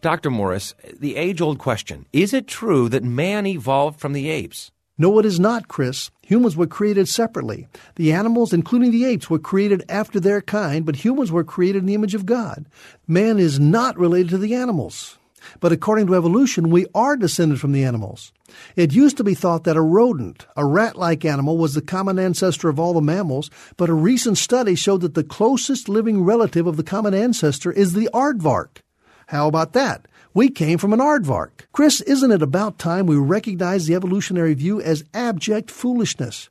Dr. 0.00 0.30
Morris, 0.30 0.74
the 0.98 1.14
age 1.14 1.40
old 1.40 1.58
question 1.60 2.06
is 2.12 2.34
it 2.34 2.48
true 2.48 2.88
that 2.88 3.04
man 3.04 3.46
evolved 3.46 4.00
from 4.00 4.12
the 4.12 4.28
apes? 4.28 4.71
No, 4.98 5.18
it 5.18 5.24
is 5.24 5.40
not, 5.40 5.68
Chris. 5.68 6.10
Humans 6.22 6.56
were 6.56 6.66
created 6.66 7.08
separately. 7.08 7.66
The 7.96 8.12
animals, 8.12 8.52
including 8.52 8.90
the 8.90 9.04
apes, 9.04 9.30
were 9.30 9.38
created 9.38 9.82
after 9.88 10.20
their 10.20 10.42
kind, 10.42 10.84
but 10.84 10.96
humans 10.96 11.32
were 11.32 11.44
created 11.44 11.78
in 11.78 11.86
the 11.86 11.94
image 11.94 12.14
of 12.14 12.26
God. 12.26 12.66
Man 13.06 13.38
is 13.38 13.58
not 13.58 13.98
related 13.98 14.30
to 14.30 14.38
the 14.38 14.54
animals. 14.54 15.18
But 15.60 15.72
according 15.72 16.06
to 16.06 16.14
evolution, 16.14 16.70
we 16.70 16.86
are 16.94 17.16
descended 17.16 17.60
from 17.60 17.72
the 17.72 17.84
animals. 17.84 18.32
It 18.76 18.92
used 18.92 19.16
to 19.16 19.24
be 19.24 19.34
thought 19.34 19.64
that 19.64 19.76
a 19.76 19.80
rodent, 19.80 20.46
a 20.56 20.64
rat 20.64 20.96
like 20.96 21.24
animal, 21.24 21.58
was 21.58 21.74
the 21.74 21.82
common 21.82 22.18
ancestor 22.18 22.68
of 22.68 22.78
all 22.78 22.92
the 22.92 23.00
mammals, 23.00 23.50
but 23.76 23.88
a 23.88 23.94
recent 23.94 24.38
study 24.38 24.74
showed 24.74 25.00
that 25.00 25.14
the 25.14 25.24
closest 25.24 25.88
living 25.88 26.22
relative 26.22 26.66
of 26.66 26.76
the 26.76 26.82
common 26.82 27.14
ancestor 27.14 27.72
is 27.72 27.92
the 27.92 28.08
aardvark. 28.12 28.82
How 29.26 29.48
about 29.48 29.72
that? 29.72 30.06
We 30.34 30.50
came 30.50 30.78
from 30.78 30.92
an 30.92 31.00
aardvark. 31.00 31.50
Chris, 31.72 32.00
isn't 32.00 32.30
it 32.32 32.42
about 32.42 32.78
time 32.78 33.06
we 33.06 33.16
recognize 33.16 33.86
the 33.86 33.94
evolutionary 33.94 34.54
view 34.54 34.80
as 34.80 35.04
abject 35.12 35.70
foolishness? 35.70 36.48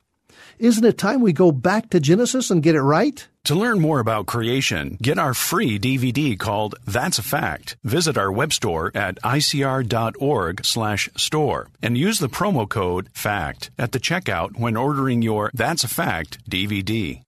Isn't 0.58 0.84
it 0.84 0.98
time 0.98 1.20
we 1.20 1.32
go 1.32 1.50
back 1.50 1.90
to 1.90 1.98
Genesis 1.98 2.50
and 2.50 2.62
get 2.62 2.76
it 2.76 2.82
right? 2.82 3.26
To 3.46 3.56
learn 3.56 3.80
more 3.80 3.98
about 3.98 4.26
creation, 4.26 4.96
get 5.02 5.18
our 5.18 5.34
free 5.34 5.80
DVD 5.80 6.38
called 6.38 6.76
That's 6.86 7.18
a 7.18 7.22
Fact. 7.22 7.76
Visit 7.82 8.16
our 8.16 8.30
web 8.30 8.52
store 8.52 8.92
at 8.94 9.20
icr.org/store 9.22 11.68
and 11.82 11.98
use 11.98 12.18
the 12.20 12.28
promo 12.28 12.68
code 12.68 13.08
FACT 13.14 13.70
at 13.76 13.90
the 13.90 13.98
checkout 13.98 14.56
when 14.56 14.76
ordering 14.76 15.22
your 15.22 15.50
That's 15.54 15.82
a 15.82 15.88
Fact 15.88 16.38
DVD. 16.48 17.22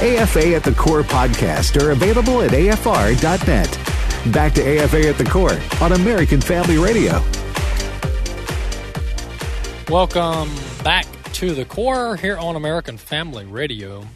AFA 0.00 0.56
at 0.56 0.64
the 0.64 0.74
Core 0.76 1.04
podcast 1.04 1.80
are 1.80 1.92
available 1.92 2.42
at 2.42 2.50
afr.net. 2.50 3.91
Back 4.30 4.52
to 4.54 4.62
AFA 4.62 5.08
at 5.08 5.18
the 5.18 5.24
Core 5.24 5.58
on 5.80 5.90
American 5.90 6.40
Family 6.40 6.78
Radio. 6.78 7.20
Welcome 9.88 10.48
back 10.84 11.06
to 11.32 11.52
the 11.54 11.64
core 11.64 12.14
here 12.14 12.38
on 12.38 12.54
American 12.54 12.98
Family 12.98 13.44
Radio. 13.44 14.06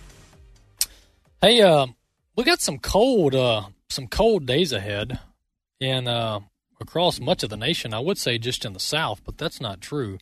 Hey, 1.40 1.60
uh, 1.60 1.88
we 2.36 2.44
got 2.44 2.60
some 2.60 2.78
cold, 2.78 3.34
uh, 3.34 3.64
some 3.88 4.06
cold 4.06 4.46
days 4.46 4.72
ahead, 4.72 5.18
in 5.80 6.06
uh, 6.06 6.38
across 6.80 7.18
much 7.18 7.42
of 7.42 7.50
the 7.50 7.56
nation. 7.56 7.92
I 7.92 7.98
would 7.98 8.16
say 8.16 8.38
just 8.38 8.64
in 8.64 8.74
the 8.74 8.80
South, 8.80 9.22
but 9.24 9.36
that's 9.36 9.60
not 9.60 9.80
true. 9.80 10.18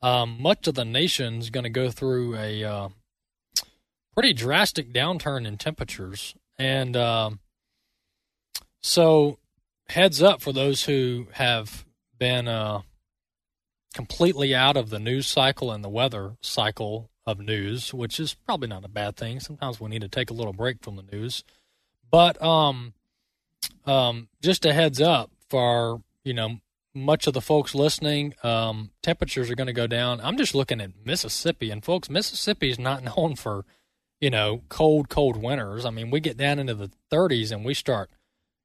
Um, 0.00 0.40
much 0.40 0.68
of 0.68 0.76
the 0.76 0.84
nation's 0.84 1.50
going 1.50 1.64
to 1.64 1.70
go 1.70 1.90
through 1.90 2.36
a 2.36 2.62
uh, 2.62 2.88
pretty 4.14 4.32
drastic 4.32 4.92
downturn 4.92 5.44
in 5.44 5.58
temperatures, 5.58 6.36
and 6.56 6.96
uh, 6.96 7.30
so 8.82 9.38
heads 9.88 10.22
up 10.22 10.40
for 10.40 10.52
those 10.52 10.84
who 10.84 11.26
have 11.32 11.84
been 12.18 12.48
uh, 12.48 12.82
completely 13.94 14.54
out 14.54 14.76
of 14.76 14.90
the 14.90 14.98
news 14.98 15.26
cycle 15.26 15.72
and 15.72 15.82
the 15.82 15.88
weather 15.88 16.36
cycle 16.40 17.10
of 17.26 17.38
news, 17.38 17.92
which 17.92 18.18
is 18.18 18.34
probably 18.34 18.68
not 18.68 18.84
a 18.84 18.88
bad 18.88 19.16
thing. 19.16 19.40
Sometimes 19.40 19.80
we 19.80 19.90
need 19.90 20.02
to 20.02 20.08
take 20.08 20.30
a 20.30 20.34
little 20.34 20.52
break 20.52 20.82
from 20.82 20.96
the 20.96 21.02
news. 21.02 21.44
But 22.10 22.40
um, 22.42 22.94
um, 23.86 24.28
just 24.42 24.64
a 24.64 24.72
heads 24.72 25.00
up 25.00 25.30
for 25.48 26.02
you 26.24 26.32
know 26.32 26.58
much 26.94 27.26
of 27.26 27.34
the 27.34 27.40
folks 27.40 27.74
listening, 27.74 28.34
um, 28.42 28.90
temperatures 29.02 29.50
are 29.50 29.54
going 29.54 29.66
to 29.66 29.72
go 29.72 29.86
down. 29.86 30.20
I'm 30.22 30.36
just 30.36 30.54
looking 30.54 30.80
at 30.80 30.90
Mississippi, 31.04 31.70
and 31.70 31.84
folks, 31.84 32.08
Mississippi 32.10 32.70
is 32.70 32.78
not 32.78 33.04
known 33.16 33.36
for 33.36 33.64
you 34.20 34.30
know 34.30 34.62
cold, 34.68 35.08
cold 35.08 35.36
winters. 35.36 35.84
I 35.84 35.90
mean, 35.90 36.10
we 36.10 36.20
get 36.20 36.36
down 36.36 36.58
into 36.58 36.74
the 36.74 36.90
30s 37.12 37.52
and 37.52 37.64
we 37.64 37.74
start 37.74 38.10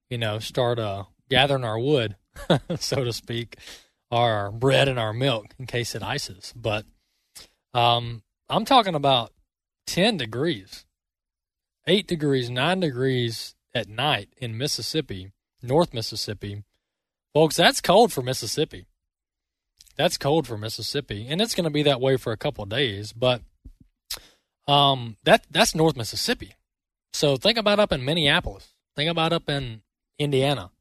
you 0.10 0.18
know 0.18 0.40
start 0.40 0.80
uh, 0.80 1.04
gathering 1.30 1.64
our 1.64 1.80
wood, 1.80 2.16
so 2.80 3.04
to 3.04 3.14
speak, 3.14 3.58
our 4.12 4.52
bread 4.52 4.88
and 4.88 5.00
our 5.00 5.14
milk 5.14 5.48
in 5.58 5.66
case 5.66 5.96
it 5.96 6.04
ices. 6.04 6.54
But 6.56 6.86
um, 7.74 8.24
I'm 8.50 8.66
talking 8.66 8.96
about 8.96 9.32
10 9.88 10.18
degrees, 10.18 10.86
8 11.88 12.08
degrees, 12.08 12.50
9 12.50 12.80
degrees 12.80 13.56
at 13.74 13.90
night 13.90 14.30
in 14.38 14.58
Mississippi, 14.58 15.32
North 15.62 15.94
Mississippi. 15.94 16.64
Folks, 17.34 17.56
that's 17.56 17.82
cold 17.82 18.14
for 18.14 18.22
Mississippi. 18.22 18.86
That's 19.96 20.18
cold 20.18 20.48
for 20.48 20.58
Mississippi, 20.58 21.28
and 21.30 21.42
it's 21.42 21.56
going 21.56 21.66
to 21.66 21.70
be 21.70 21.84
that 21.84 22.02
way 22.02 22.18
for 22.18 22.32
a 22.32 22.38
couple 22.38 22.66
days, 22.66 23.14
but 23.14 23.42
um 24.68 25.18
that 25.24 25.46
that's 25.52 25.76
North 25.76 25.98
Mississippi. 25.98 26.56
So 27.12 27.36
think 27.36 27.58
about 27.58 27.80
up 27.80 27.92
in 27.92 28.06
Minneapolis. 28.06 28.74
Think 28.96 29.10
about 29.10 29.34
up 29.34 29.50
in 29.50 29.82
Indiana. 30.24 30.72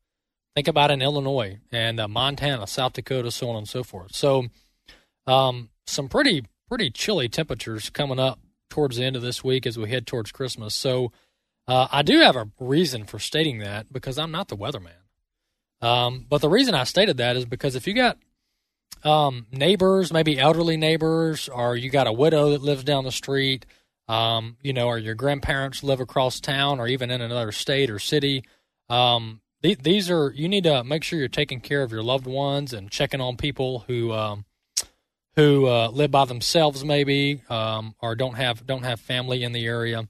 Think 0.54 0.68
about 0.68 0.90
in 0.90 1.02
Illinois 1.02 1.58
and 1.70 1.98
uh, 2.00 2.08
Montana, 2.08 2.66
South 2.66 2.92
Dakota, 2.94 3.30
so 3.30 3.50
on 3.50 3.56
and 3.56 3.68
so 3.68 3.82
forth. 3.82 4.14
So 4.14 4.46
um 5.26 5.70
some 5.86 6.08
pretty 6.08 6.44
pretty 6.68 6.90
chilly 6.90 7.28
temperatures 7.28 7.90
coming 7.90 8.18
up 8.18 8.38
towards 8.70 8.96
the 8.96 9.04
end 9.04 9.16
of 9.16 9.22
this 9.22 9.44
week 9.44 9.66
as 9.66 9.78
we 9.78 9.90
head 9.90 10.06
towards 10.06 10.32
Christmas. 10.32 10.74
So 10.74 11.12
Uh, 11.68 11.86
I 11.92 12.02
do 12.02 12.18
have 12.18 12.34
a 12.34 12.50
reason 12.58 13.04
for 13.04 13.20
stating 13.20 13.58
that 13.60 13.92
because 13.92 14.18
I'm 14.18 14.32
not 14.32 14.48
the 14.48 14.56
weatherman. 14.56 14.98
Um, 15.80 16.26
but 16.28 16.40
the 16.40 16.48
reason 16.48 16.74
I 16.74 16.82
stated 16.84 17.18
that 17.18 17.36
is 17.36 17.44
because 17.44 17.76
if 17.76 17.86
you 17.86 17.94
got 17.94 18.18
um, 19.04 19.46
neighbors, 19.52 20.12
maybe 20.12 20.40
elderly 20.40 20.76
neighbors, 20.76 21.48
or 21.48 21.76
you 21.76 21.88
got 21.88 22.08
a 22.08 22.12
widow 22.12 22.50
that 22.50 22.62
lives 22.62 22.82
down 22.84 23.04
the 23.04 23.12
street, 23.12 23.64
um, 24.08 24.56
you 24.60 24.72
know, 24.72 24.88
or 24.88 24.98
your 24.98 25.14
grandparents 25.14 25.84
live 25.84 26.00
across 26.00 26.40
town 26.40 26.80
or 26.80 26.88
even 26.88 27.10
in 27.10 27.20
another 27.20 27.52
state 27.52 27.90
or 27.90 27.98
city, 28.00 28.42
um, 28.92 29.40
th- 29.62 29.78
these 29.78 30.10
are 30.10 30.32
you 30.32 30.48
need 30.48 30.64
to 30.64 30.84
make 30.84 31.02
sure 31.02 31.18
you're 31.18 31.28
taking 31.28 31.60
care 31.60 31.82
of 31.82 31.92
your 31.92 32.02
loved 32.02 32.26
ones 32.26 32.72
and 32.72 32.90
checking 32.90 33.20
on 33.20 33.36
people 33.36 33.84
who 33.86 34.12
um, 34.12 34.44
who 35.36 35.66
uh, 35.66 35.88
live 35.88 36.10
by 36.10 36.26
themselves, 36.26 36.84
maybe, 36.84 37.42
um, 37.48 37.94
or 38.00 38.14
don't 38.14 38.34
have 38.34 38.66
don't 38.66 38.84
have 38.84 39.00
family 39.00 39.42
in 39.42 39.52
the 39.52 39.64
area. 39.64 40.08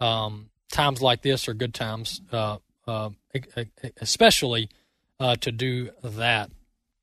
Um, 0.00 0.50
times 0.72 1.00
like 1.00 1.22
this 1.22 1.48
are 1.48 1.54
good 1.54 1.74
times, 1.74 2.20
uh, 2.32 2.58
uh, 2.86 3.10
especially 4.00 4.68
uh, 5.20 5.36
to 5.36 5.52
do 5.52 5.90
that 6.02 6.50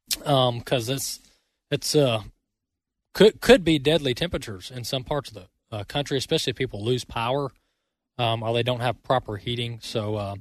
because 0.09 0.89
um, 0.89 0.95
it's 0.95 1.19
it's 1.71 1.95
uh 1.95 2.21
could 3.13 3.39
could 3.39 3.63
be 3.63 3.79
deadly 3.79 4.13
temperatures 4.13 4.69
in 4.69 4.83
some 4.83 5.03
parts 5.05 5.29
of 5.29 5.35
the 5.35 5.47
uh, 5.71 5.83
country, 5.85 6.17
especially 6.17 6.51
if 6.51 6.57
people 6.57 6.83
lose 6.83 7.05
power 7.05 7.51
um, 8.17 8.43
or 8.43 8.53
they 8.53 8.63
don't 8.63 8.81
have 8.81 9.01
proper 9.01 9.37
heating. 9.37 9.79
So 9.81 10.15
uh, 10.15 10.35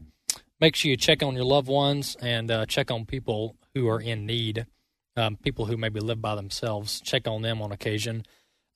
make 0.61 0.77
sure 0.77 0.91
you 0.91 0.97
check 0.97 1.23
on 1.23 1.35
your 1.35 1.45
loved 1.45 1.69
ones 1.69 2.17
and 2.21 2.51
uh, 2.51 2.67
check 2.67 2.91
on 2.91 3.05
people 3.05 3.57
who 3.75 3.89
are 3.89 4.01
in 4.01 4.27
need, 4.27 4.67
um, 5.17 5.37
people 5.37 5.67
who 5.67 5.77
maybe 5.77 6.01
live 6.01 6.21
by 6.21 6.35
themselves. 6.35 7.01
Check 7.01 7.27
on 7.27 7.43
them 7.43 7.61
on 7.61 7.73
occasion. 7.73 8.25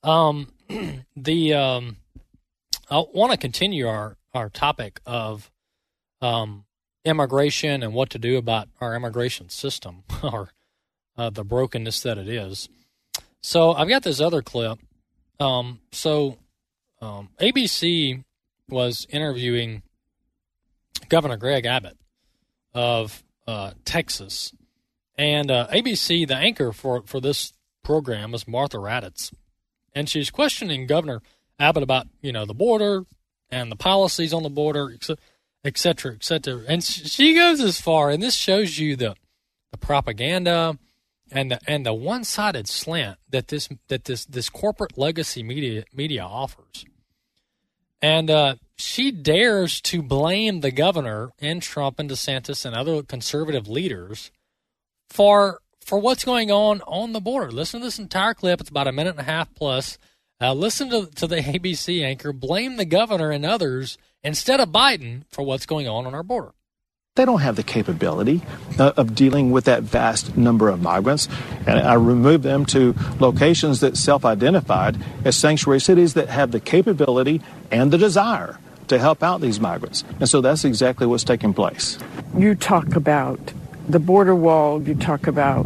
Um, 0.03 0.51
the 1.15 1.53
um, 1.53 1.97
I 2.89 3.03
want 3.13 3.31
to 3.31 3.37
continue 3.37 3.87
our 3.87 4.17
our 4.33 4.49
topic 4.49 4.99
of 5.05 5.51
um, 6.21 6.65
immigration 7.05 7.83
and 7.83 7.93
what 7.93 8.09
to 8.11 8.19
do 8.19 8.37
about 8.37 8.69
our 8.79 8.95
immigration 8.95 9.49
system 9.49 10.03
or 10.23 10.51
uh, 11.17 11.29
the 11.29 11.43
brokenness 11.43 12.01
that 12.01 12.17
it 12.17 12.27
is. 12.27 12.69
So 13.41 13.73
I've 13.73 13.89
got 13.89 14.03
this 14.03 14.19
other 14.19 14.41
clip. 14.41 14.79
Um, 15.39 15.79
so 15.91 16.37
um, 17.01 17.29
ABC 17.39 18.23
was 18.69 19.07
interviewing 19.09 19.83
Governor 21.07 21.37
Greg 21.37 21.65
Abbott 21.65 21.97
of 22.73 23.23
uh, 23.47 23.71
Texas, 23.85 24.53
and 25.17 25.49
uh, 25.49 25.67
ABC, 25.71 26.27
the 26.27 26.35
anchor 26.35 26.71
for 26.71 27.03
for 27.03 27.19
this 27.19 27.53
program, 27.83 28.33
is 28.33 28.47
Martha 28.47 28.77
Raddatz, 28.77 29.33
and 29.93 30.09
she's 30.09 30.29
questioning 30.29 30.87
Governor 30.87 31.21
Abbott 31.59 31.83
about 31.83 32.07
you 32.21 32.31
know 32.31 32.45
the 32.45 32.53
border 32.53 33.05
and 33.51 33.71
the 33.71 33.75
policies 33.75 34.33
on 34.33 34.43
the 34.43 34.49
border, 34.49 34.91
et 35.63 35.77
cetera, 35.77 36.13
et 36.13 36.23
cetera. 36.23 36.61
And 36.67 36.83
she 36.83 37.33
goes 37.33 37.59
as 37.59 37.79
far, 37.79 38.09
and 38.09 38.21
this 38.21 38.35
shows 38.35 38.77
you 38.77 38.95
the 38.95 39.15
the 39.71 39.77
propaganda 39.77 40.77
and 41.31 41.51
the 41.51 41.59
and 41.67 41.85
the 41.85 41.93
one 41.93 42.23
sided 42.23 42.67
slant 42.67 43.17
that 43.29 43.47
this 43.47 43.69
that 43.87 44.05
this 44.05 44.25
this 44.25 44.49
corporate 44.49 44.97
legacy 44.97 45.43
media 45.43 45.83
media 45.93 46.23
offers. 46.23 46.85
And 48.01 48.29
uh, 48.29 48.55
she 48.79 49.11
dares 49.11 49.81
to 49.81 50.01
blame 50.01 50.61
the 50.61 50.71
governor 50.71 51.31
and 51.39 51.61
Trump 51.61 51.99
and 51.99 52.09
DeSantis 52.09 52.65
and 52.65 52.73
other 52.73 53.03
conservative 53.03 53.67
leaders 53.67 54.31
for 55.09 55.59
for 55.81 55.99
what's 55.99 56.23
going 56.23 56.51
on 56.51 56.81
on 56.81 57.13
the 57.13 57.19
border. 57.19 57.51
Listen 57.51 57.81
to 57.81 57.85
this 57.85 57.99
entire 57.99 58.33
clip; 58.33 58.61
it's 58.61 58.69
about 58.69 58.87
a 58.87 58.91
minute 58.91 59.11
and 59.11 59.19
a 59.19 59.23
half 59.23 59.53
plus. 59.53 59.97
Uh, 60.39 60.53
listen 60.53 60.89
to 60.89 61.07
to 61.07 61.27
the 61.27 61.37
ABC 61.41 62.03
anchor 62.03 62.31
blame 62.31 62.77
the 62.77 62.85
governor 62.85 63.31
and 63.31 63.45
others 63.45 63.97
instead 64.23 64.61
of 64.61 64.69
Biden 64.69 65.23
for 65.29 65.43
what's 65.43 65.65
going 65.65 65.87
on 65.87 66.05
on 66.05 66.15
our 66.15 66.23
border. 66.23 66.51
They 67.15 67.25
don't 67.25 67.41
have 67.41 67.57
the 67.57 67.63
capability 67.63 68.41
uh, 68.77 68.93
of 68.95 69.13
dealing 69.13 69.51
with 69.51 69.65
that 69.65 69.83
vast 69.83 70.37
number 70.37 70.69
of 70.69 70.81
migrants. 70.81 71.27
And 71.67 71.79
I 71.79 71.95
removed 71.95 72.43
them 72.43 72.65
to 72.67 72.95
locations 73.19 73.81
that 73.81 73.97
self 73.97 74.23
identified 74.23 75.03
as 75.25 75.35
sanctuary 75.35 75.81
cities 75.81 76.13
that 76.13 76.29
have 76.29 76.51
the 76.51 76.61
capability 76.61 77.41
and 77.71 77.91
the 77.91 77.97
desire 77.97 78.57
to 78.89 78.99
help 78.99 79.23
out 79.23 79.41
these 79.41 79.59
migrants. 79.59 80.03
And 80.19 80.27
so 80.27 80.41
that's 80.41 80.65
exactly 80.65 81.07
what's 81.07 81.23
taking 81.23 81.53
place. 81.53 81.97
You 82.37 82.55
talk 82.55 82.95
about 82.95 83.39
the 83.87 83.99
border 83.99 84.35
wall, 84.35 84.81
you 84.81 84.95
talk 84.95 85.27
about 85.27 85.65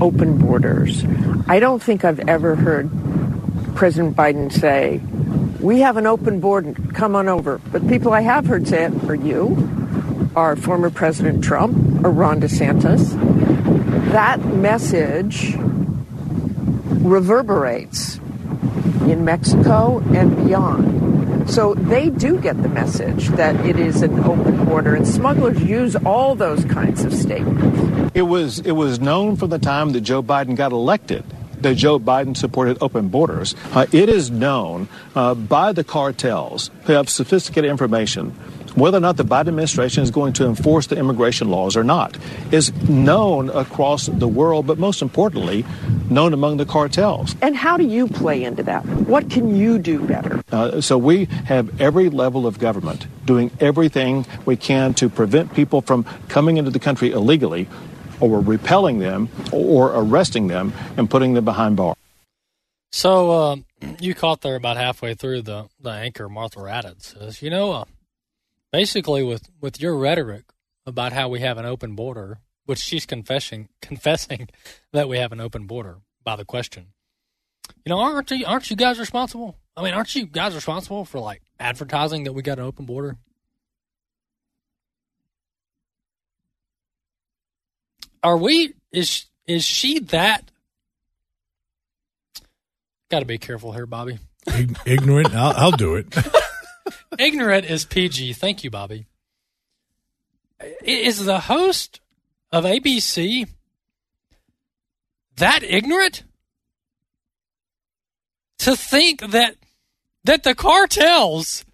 open 0.00 0.38
borders. 0.38 1.04
I 1.48 1.58
don't 1.58 1.82
think 1.82 2.04
I've 2.04 2.20
ever 2.28 2.54
heard 2.54 2.90
President 3.74 4.16
Biden 4.16 4.52
say, 4.52 5.00
We 5.60 5.80
have 5.80 5.96
an 5.96 6.06
open 6.06 6.40
border, 6.40 6.74
come 6.92 7.14
on 7.14 7.28
over. 7.28 7.58
But 7.72 7.86
people 7.88 8.12
I 8.12 8.20
have 8.22 8.46
heard 8.46 8.66
say 8.66 8.84
it 8.84 9.04
are 9.04 9.14
you, 9.14 10.30
are 10.34 10.56
former 10.56 10.90
President 10.90 11.42
Trump 11.42 12.04
or 12.04 12.10
Ron 12.10 12.40
DeSantis, 12.40 13.12
that 14.12 14.44
message 14.44 15.56
reverberates 17.06 18.16
in 19.06 19.24
Mexico 19.24 20.00
and 20.12 20.36
beyond. 20.44 21.05
So 21.46 21.74
they 21.74 22.10
do 22.10 22.38
get 22.40 22.60
the 22.62 22.68
message 22.68 23.28
that 23.30 23.54
it 23.64 23.78
is 23.78 24.02
an 24.02 24.20
open 24.24 24.64
border, 24.64 24.94
and 24.94 25.06
smugglers 25.06 25.62
use 25.62 25.96
all 25.96 26.34
those 26.34 26.64
kinds 26.64 27.04
of 27.04 27.14
statements. 27.14 28.12
It 28.14 28.22
was 28.22 28.58
it 28.60 28.72
was 28.72 29.00
known 29.00 29.36
from 29.36 29.50
the 29.50 29.58
time 29.58 29.92
that 29.92 30.02
Joe 30.02 30.22
Biden 30.22 30.56
got 30.56 30.72
elected 30.72 31.24
that 31.60 31.74
Joe 31.74 31.98
Biden 31.98 32.36
supported 32.36 32.78
open 32.80 33.08
borders. 33.08 33.54
Uh, 33.72 33.86
it 33.92 34.08
is 34.08 34.30
known 34.30 34.88
uh, 35.14 35.34
by 35.34 35.72
the 35.72 35.84
cartels 35.84 36.70
who 36.84 36.92
have 36.92 37.08
sophisticated 37.08 37.70
information 37.70 38.36
whether 38.76 38.98
or 38.98 39.00
not 39.00 39.16
the 39.16 39.24
Biden 39.24 39.48
administration 39.48 40.02
is 40.02 40.10
going 40.10 40.32
to 40.34 40.46
enforce 40.46 40.86
the 40.86 40.96
immigration 40.96 41.50
laws 41.50 41.76
or 41.76 41.82
not 41.82 42.16
is 42.52 42.72
known 42.88 43.50
across 43.50 44.06
the 44.06 44.28
world, 44.28 44.66
but 44.66 44.78
most 44.78 45.02
importantly, 45.02 45.64
known 46.10 46.32
among 46.32 46.58
the 46.58 46.66
cartels. 46.66 47.34
And 47.42 47.56
how 47.56 47.76
do 47.76 47.84
you 47.84 48.06
play 48.06 48.44
into 48.44 48.62
that? 48.64 48.84
What 48.86 49.30
can 49.30 49.56
you 49.56 49.78
do 49.78 50.06
better? 50.06 50.42
Uh, 50.52 50.80
so 50.80 50.98
we 50.98 51.24
have 51.46 51.80
every 51.80 52.10
level 52.10 52.46
of 52.46 52.58
government 52.58 53.06
doing 53.24 53.50
everything 53.60 54.26
we 54.44 54.56
can 54.56 54.94
to 54.94 55.08
prevent 55.08 55.54
people 55.54 55.80
from 55.80 56.04
coming 56.28 56.58
into 56.58 56.70
the 56.70 56.78
country 56.78 57.10
illegally 57.10 57.68
or 58.20 58.40
repelling 58.40 58.98
them 58.98 59.28
or 59.52 59.92
arresting 59.94 60.48
them 60.48 60.72
and 60.96 61.10
putting 61.10 61.34
them 61.34 61.44
behind 61.44 61.76
bars. 61.76 61.96
So 62.92 63.30
uh, 63.30 63.56
you 64.00 64.14
caught 64.14 64.42
there 64.42 64.54
about 64.54 64.76
halfway 64.76 65.14
through 65.14 65.42
the, 65.42 65.66
the 65.80 65.90
anchor, 65.90 66.28
Martha 66.28 66.60
Raddatz 66.60 67.14
says, 67.18 67.42
you 67.42 67.50
know, 67.50 67.72
uh, 67.72 67.84
basically 68.72 69.22
with 69.22 69.48
with 69.60 69.80
your 69.80 69.96
rhetoric 69.96 70.44
about 70.84 71.12
how 71.12 71.28
we 71.28 71.40
have 71.40 71.58
an 71.58 71.66
open 71.66 71.94
border, 71.94 72.38
which 72.64 72.78
she's 72.78 73.06
confessing 73.06 73.68
confessing 73.80 74.48
that 74.92 75.08
we 75.08 75.18
have 75.18 75.32
an 75.32 75.40
open 75.40 75.66
border 75.66 75.98
by 76.24 76.36
the 76.36 76.44
question. 76.44 76.88
You 77.84 77.90
know, 77.90 77.98
aren't 77.98 78.30
you 78.30 78.46
aren't 78.46 78.70
you 78.70 78.76
guys 78.76 78.98
responsible? 78.98 79.56
I 79.76 79.82
mean, 79.82 79.94
aren't 79.94 80.14
you 80.14 80.26
guys 80.26 80.54
responsible 80.54 81.04
for 81.04 81.20
like 81.20 81.42
advertising 81.58 82.24
that 82.24 82.32
we 82.32 82.42
got 82.42 82.58
an 82.58 82.64
open 82.64 82.86
border? 82.86 83.16
Are 88.22 88.36
we 88.36 88.74
is 88.92 89.26
is 89.46 89.64
she 89.64 90.00
that 90.00 90.50
Got 93.08 93.20
to 93.20 93.24
be 93.24 93.38
careful 93.38 93.72
here, 93.72 93.86
Bobby. 93.86 94.18
Ignorant. 94.84 95.34
I'll, 95.34 95.52
I'll 95.56 95.72
do 95.72 95.94
it. 95.94 96.06
Ignorant 97.18 97.66
is 97.66 97.84
PG. 97.84 98.34
Thank 98.34 98.64
you, 98.64 98.70
Bobby. 98.70 99.06
Is 100.82 101.24
the 101.24 101.40
host 101.40 102.00
of 102.50 102.64
ABC 102.64 103.48
that 105.36 105.62
ignorant 105.62 106.22
to 108.58 108.74
think 108.74 109.20
that 109.32 109.56
that 110.24 110.42
the 110.42 110.54
cartels 110.54 111.64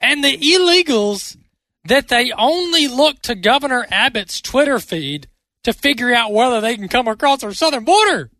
and 0.00 0.24
the 0.24 0.36
illegals 0.38 1.36
that 1.84 2.08
they 2.08 2.32
only 2.32 2.88
look 2.88 3.20
to 3.22 3.34
Governor 3.34 3.86
Abbott's 3.90 4.40
Twitter 4.40 4.78
feed 4.78 5.28
to 5.62 5.72
figure 5.72 6.14
out 6.14 6.32
whether 6.32 6.60
they 6.60 6.76
can 6.76 6.88
come 6.88 7.08
across 7.08 7.42
our 7.42 7.52
southern 7.52 7.84
border? 7.84 8.30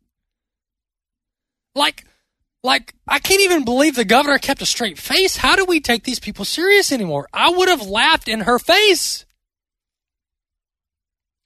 Like 1.75 2.05
like, 2.65 2.95
I 3.07 3.19
can't 3.19 3.43
even 3.43 3.65
believe 3.65 3.95
the 3.95 4.07
governor 4.07 4.39
kept 4.39 4.63
a 4.63 4.67
straight 4.67 4.99
face. 4.99 5.37
How 5.37 5.55
do 5.55 5.67
we 5.67 5.81
take 5.81 6.05
these 6.05 6.19
people 6.19 6.47
serious 6.47 6.91
anymore? 6.91 7.29
I 7.33 7.51
would 7.51 7.69
have 7.69 7.87
laughed 7.87 8.27
in 8.27 8.41
her 8.41 8.59
face. 8.59 9.27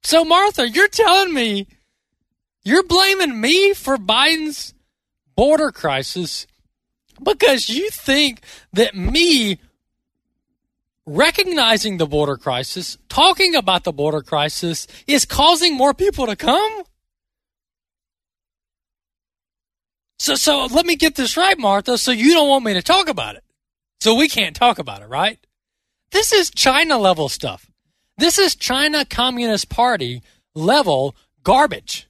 So, 0.04 0.24
Martha, 0.24 0.70
you're 0.70 0.86
telling 0.88 1.34
me 1.34 1.66
you're 2.62 2.84
blaming 2.84 3.40
me 3.40 3.74
for 3.74 3.96
Biden's 3.96 4.74
border 5.34 5.72
crisis 5.72 6.46
because 7.20 7.68
you 7.68 7.90
think 7.90 8.40
that 8.72 8.94
me 8.94 9.58
recognizing 11.04 11.96
the 11.96 12.06
border 12.06 12.36
crisis, 12.36 12.96
talking 13.08 13.56
about 13.56 13.82
the 13.82 13.92
border 13.92 14.22
crisis, 14.22 14.86
is 15.08 15.24
causing 15.24 15.76
more 15.76 15.94
people 15.94 16.26
to 16.26 16.36
come? 16.36 16.84
So, 20.18 20.34
so 20.34 20.66
let 20.66 20.84
me 20.84 20.96
get 20.96 21.14
this 21.14 21.36
right, 21.36 21.58
Martha. 21.58 21.96
So 21.98 22.10
you 22.10 22.32
don't 22.32 22.48
want 22.48 22.64
me 22.64 22.74
to 22.74 22.82
talk 22.82 23.08
about 23.08 23.36
it. 23.36 23.44
So 24.00 24.14
we 24.14 24.28
can't 24.28 24.56
talk 24.56 24.78
about 24.78 25.02
it, 25.02 25.08
right? 25.08 25.38
This 26.10 26.32
is 26.32 26.50
China 26.50 26.98
level 26.98 27.28
stuff. 27.28 27.70
This 28.16 28.38
is 28.38 28.56
China 28.56 29.04
Communist 29.04 29.68
Party 29.68 30.22
level 30.54 31.14
garbage. 31.44 32.08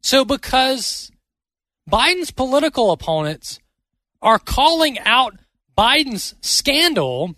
So 0.00 0.24
because 0.24 1.10
Biden's 1.90 2.30
political 2.30 2.92
opponents 2.92 3.60
are 4.20 4.38
calling 4.38 4.98
out 5.00 5.34
Biden's 5.76 6.34
scandal, 6.40 7.34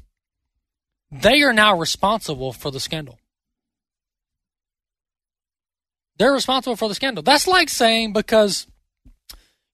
they 1.11 1.43
are 1.43 1.53
now 1.53 1.78
responsible 1.78 2.53
for 2.53 2.70
the 2.70 2.80
scandal. 2.80 3.18
They're 6.18 6.32
responsible 6.32 6.76
for 6.76 6.89
the 6.89 6.95
scandal. 6.95 7.22
That's 7.22 7.47
like 7.47 7.68
saying 7.68 8.12
because, 8.12 8.66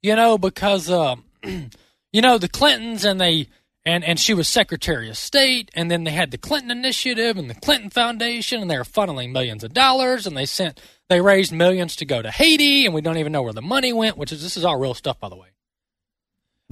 you 0.03 0.17
know, 0.17 0.39
because, 0.39 0.91
uh, 0.91 1.17
you 2.13 2.21
know, 2.21 2.39
the 2.39 2.49
Clintons 2.49 3.05
and 3.05 3.21
they, 3.21 3.49
and, 3.85 4.05
and 4.05 4.21
she 4.21 4.35
was 4.35 4.47
Secretary 4.47 5.09
of 5.09 5.17
State, 5.17 5.71
and 5.75 5.91
then 5.91 6.05
they 6.05 6.11
had 6.11 6.31
the 6.31 6.39
Clinton 6.39 6.71
Initiative 6.71 7.39
and 7.39 7.49
the 7.49 7.55
Clinton 7.55 7.91
Foundation, 7.91 8.61
and 8.61 8.71
they 8.71 8.77
were 8.77 8.85
funneling 8.85 9.33
millions 9.33 9.65
of 9.65 9.73
dollars, 9.73 10.27
and 10.27 10.37
they 10.37 10.47
sent, 10.47 10.81
they 11.09 11.21
raised 11.21 11.53
millions 11.53 11.97
to 11.97 12.05
go 12.05 12.21
to 12.21 12.31
Haiti, 12.31 12.85
and 12.85 12.95
we 12.95 13.01
don't 13.01 13.17
even 13.17 13.33
know 13.33 13.43
where 13.43 13.53
the 13.53 13.63
money 13.63 13.93
went, 13.93 14.19
which 14.19 14.33
is, 14.33 14.43
this 14.43 14.57
is 14.57 14.65
all 14.65 14.79
real 14.79 14.95
stuff, 14.95 15.19
by 15.19 15.29
the 15.29 15.37
way. 15.37 15.49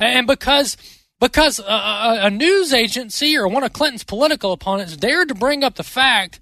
And 0.01 0.27
because, 0.27 0.77
because 1.19 1.59
a, 1.59 2.21
a 2.23 2.31
news 2.31 2.73
agency 2.73 3.37
or 3.37 3.49
one 3.49 3.65
of 3.65 3.73
Clinton's 3.73 4.05
political 4.05 4.53
opponents 4.53 4.97
dared 4.97 5.29
to 5.29 5.35
bring 5.35 5.65
up 5.65 5.75
the 5.75 5.83
fact 5.83 6.41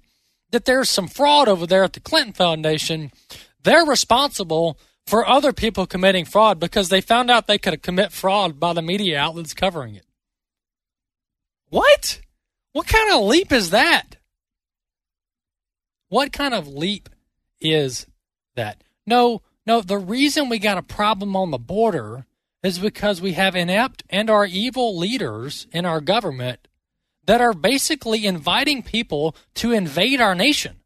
that 0.51 0.65
there's 0.65 0.89
some 0.89 1.07
fraud 1.07 1.47
over 1.47 1.65
there 1.65 1.83
at 1.83 1.93
the 1.93 1.99
Clinton 1.99 2.33
Foundation, 2.33 3.11
they're 3.63 3.85
responsible 3.85 4.77
for 5.07 5.27
other 5.27 5.53
people 5.53 5.87
committing 5.87 6.25
fraud 6.25 6.59
because 6.59 6.89
they 6.89 7.01
found 7.01 7.31
out 7.31 7.47
they 7.47 7.57
could 7.57 7.81
commit 7.81 8.11
fraud 8.11 8.59
by 8.59 8.73
the 8.73 8.81
media 8.81 9.17
outlets 9.17 9.53
covering 9.53 9.95
it. 9.95 10.05
What? 11.69 12.19
What 12.73 12.87
kind 12.87 13.13
of 13.13 13.23
leap 13.23 13.51
is 13.51 13.69
that? 13.71 14.17
What 16.09 16.31
kind 16.31 16.53
of 16.53 16.67
leap 16.67 17.09
is 17.59 18.05
that? 18.55 18.83
No, 19.05 19.41
no, 19.65 19.81
the 19.81 19.97
reason 19.97 20.49
we 20.49 20.59
got 20.59 20.77
a 20.77 20.83
problem 20.83 21.35
on 21.35 21.51
the 21.51 21.57
border 21.57 22.25
is 22.61 22.79
because 22.79 23.21
we 23.21 23.33
have 23.33 23.55
inept 23.55 24.03
and 24.09 24.29
our 24.29 24.45
evil 24.45 24.97
leaders 24.97 25.67
in 25.71 25.85
our 25.85 26.01
government 26.01 26.67
that 27.25 27.41
are 27.41 27.53
basically 27.53 28.25
inviting 28.25 28.83
people 28.83 29.35
to 29.55 29.71
invade 29.71 30.19
our 30.19 30.35
nation. 30.35 30.77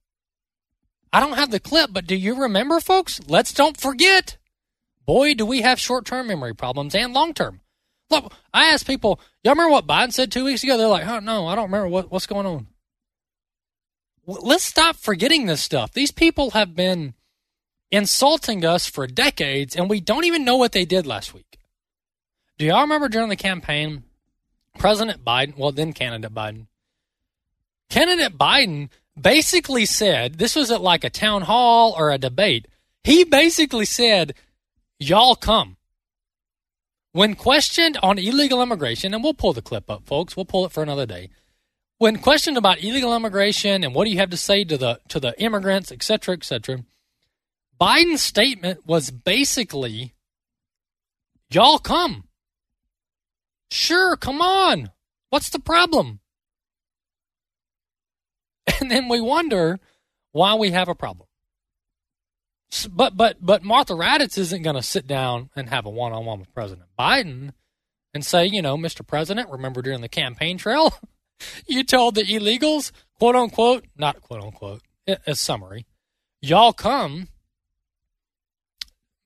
I 1.13 1.19
don't 1.19 1.37
have 1.37 1.51
the 1.51 1.59
clip, 1.59 1.91
but 1.91 2.07
do 2.07 2.15
you 2.15 2.35
remember, 2.35 2.79
folks? 2.79 3.19
Let's 3.27 3.53
don't 3.53 3.79
forget. 3.79 4.37
Boy, 5.05 5.33
do 5.33 5.45
we 5.45 5.61
have 5.61 5.79
short 5.79 6.05
term 6.05 6.27
memory 6.27 6.55
problems 6.55 6.95
and 6.95 7.13
long 7.13 7.33
term. 7.33 7.61
Look, 8.09 8.33
I 8.53 8.65
asked 8.67 8.87
people, 8.87 9.19
y'all 9.43 9.53
remember 9.53 9.71
what 9.71 9.87
Biden 9.87 10.11
said 10.11 10.31
two 10.31 10.45
weeks 10.45 10.63
ago? 10.63 10.77
They're 10.77 10.87
like, 10.87 11.07
oh, 11.07 11.19
no, 11.19 11.47
I 11.47 11.55
don't 11.55 11.65
remember 11.65 11.87
what, 11.87 12.11
what's 12.11 12.27
going 12.27 12.45
on. 12.45 12.67
Let's 14.25 14.63
stop 14.63 14.97
forgetting 14.97 15.45
this 15.45 15.61
stuff. 15.61 15.93
These 15.93 16.11
people 16.11 16.51
have 16.51 16.75
been 16.75 17.13
insulting 17.89 18.65
us 18.65 18.87
for 18.87 19.07
decades, 19.07 19.75
and 19.75 19.89
we 19.89 19.99
don't 20.01 20.25
even 20.25 20.45
know 20.45 20.57
what 20.57 20.73
they 20.73 20.85
did 20.85 21.07
last 21.07 21.33
week. 21.33 21.57
Do 22.57 22.65
y'all 22.65 22.81
remember 22.81 23.09
during 23.09 23.29
the 23.29 23.35
campaign 23.35 24.03
President 24.77 25.23
Biden, 25.25 25.57
well, 25.57 25.71
then 25.71 25.93
candidate 25.93 26.33
Biden, 26.33 26.67
candidate 27.89 28.37
Biden 28.37 28.89
basically 29.21 29.85
said 29.85 30.35
this 30.35 30.55
was 30.55 30.71
at 30.71 30.81
like 30.81 31.03
a 31.03 31.09
town 31.09 31.43
hall 31.43 31.93
or 31.97 32.11
a 32.11 32.17
debate. 32.17 32.67
He 33.03 33.23
basically 33.23 33.85
said, 33.85 34.33
Y'all 34.99 35.35
come. 35.35 35.77
When 37.13 37.35
questioned 37.35 37.97
on 38.01 38.17
illegal 38.17 38.61
immigration, 38.61 39.13
and 39.13 39.23
we'll 39.23 39.33
pull 39.33 39.51
the 39.51 39.61
clip 39.61 39.89
up, 39.89 40.05
folks, 40.05 40.37
we'll 40.37 40.45
pull 40.45 40.65
it 40.65 40.71
for 40.71 40.81
another 40.81 41.05
day. 41.05 41.29
When 41.97 42.19
questioned 42.19 42.57
about 42.57 42.83
illegal 42.83 43.15
immigration 43.15 43.83
and 43.83 43.93
what 43.93 44.05
do 44.05 44.11
you 44.11 44.19
have 44.19 44.29
to 44.29 44.37
say 44.37 44.63
to 44.63 44.77
the 44.77 44.99
to 45.09 45.19
the 45.19 45.39
immigrants, 45.41 45.91
et 45.91 46.03
cetera, 46.03 46.35
et 46.35 46.43
cetera, 46.43 46.83
Biden's 47.79 48.21
statement 48.21 48.87
was 48.87 49.11
basically, 49.11 50.13
"Y'all 51.49 51.79
come." 51.79 52.27
Sure, 53.69 54.15
come 54.15 54.41
on. 54.41 54.91
What's 55.29 55.49
the 55.49 55.59
problem? 55.59 56.20
And 58.79 58.89
then 58.89 59.09
we 59.09 59.21
wonder 59.21 59.79
why 60.31 60.55
we 60.55 60.71
have 60.71 60.87
a 60.87 60.95
problem. 60.95 61.27
But 62.89 63.17
but 63.17 63.37
but 63.41 63.63
Martha 63.63 63.93
Raddatz 63.93 64.37
isn't 64.37 64.61
going 64.61 64.77
to 64.77 64.81
sit 64.81 65.05
down 65.05 65.49
and 65.55 65.69
have 65.69 65.85
a 65.85 65.89
one-on-one 65.89 66.39
with 66.39 66.53
President 66.53 66.87
Biden 66.97 67.51
and 68.13 68.25
say, 68.25 68.45
you 68.45 68.61
know, 68.61 68.77
Mr. 68.77 69.05
President, 69.05 69.49
remember 69.49 69.81
during 69.81 70.01
the 70.01 70.09
campaign 70.09 70.57
trail, 70.57 70.93
you 71.67 71.83
told 71.83 72.15
the 72.15 72.23
illegals, 72.23 72.91
quote 73.19 73.35
unquote, 73.35 73.85
not 73.97 74.21
quote 74.21 74.41
unquote, 74.41 74.81
a 75.07 75.35
summary, 75.35 75.85
y'all 76.41 76.73
come. 76.73 77.27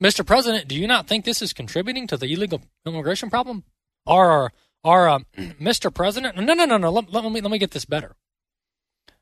Mr. 0.03 0.25
President, 0.25 0.67
do 0.67 0.75
you 0.75 0.87
not 0.87 1.07
think 1.07 1.23
this 1.23 1.41
is 1.41 1.53
contributing 1.53 2.05
to 2.07 2.17
the 2.17 2.31
illegal 2.31 2.61
immigration 2.85 3.29
problem? 3.29 3.63
Or, 4.05 4.51
or 4.83 5.07
um, 5.07 5.25
Mr. 5.37 5.93
President? 5.93 6.35
No, 6.35 6.53
no, 6.53 6.65
no, 6.65 6.77
no. 6.77 6.91
Let, 6.91 7.11
let, 7.11 7.31
me 7.31 7.41
let 7.41 7.49
me 7.49 7.57
get 7.57 7.71
this 7.71 7.85
better. 7.85 8.15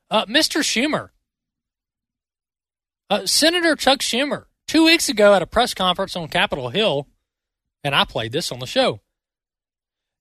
Uh, 0.09 0.25
Mr. 0.25 0.61
Schumer, 0.61 1.09
uh, 3.09 3.25
Senator 3.25 3.75
Chuck 3.75 3.99
Schumer, 3.99 4.45
two 4.67 4.85
weeks 4.85 5.09
ago 5.09 5.33
at 5.33 5.41
a 5.41 5.47
press 5.47 5.73
conference 5.73 6.15
on 6.15 6.27
Capitol 6.27 6.69
Hill, 6.69 7.07
and 7.83 7.95
I 7.95 8.05
played 8.05 8.31
this 8.31 8.51
on 8.51 8.59
the 8.59 8.67
show. 8.67 9.01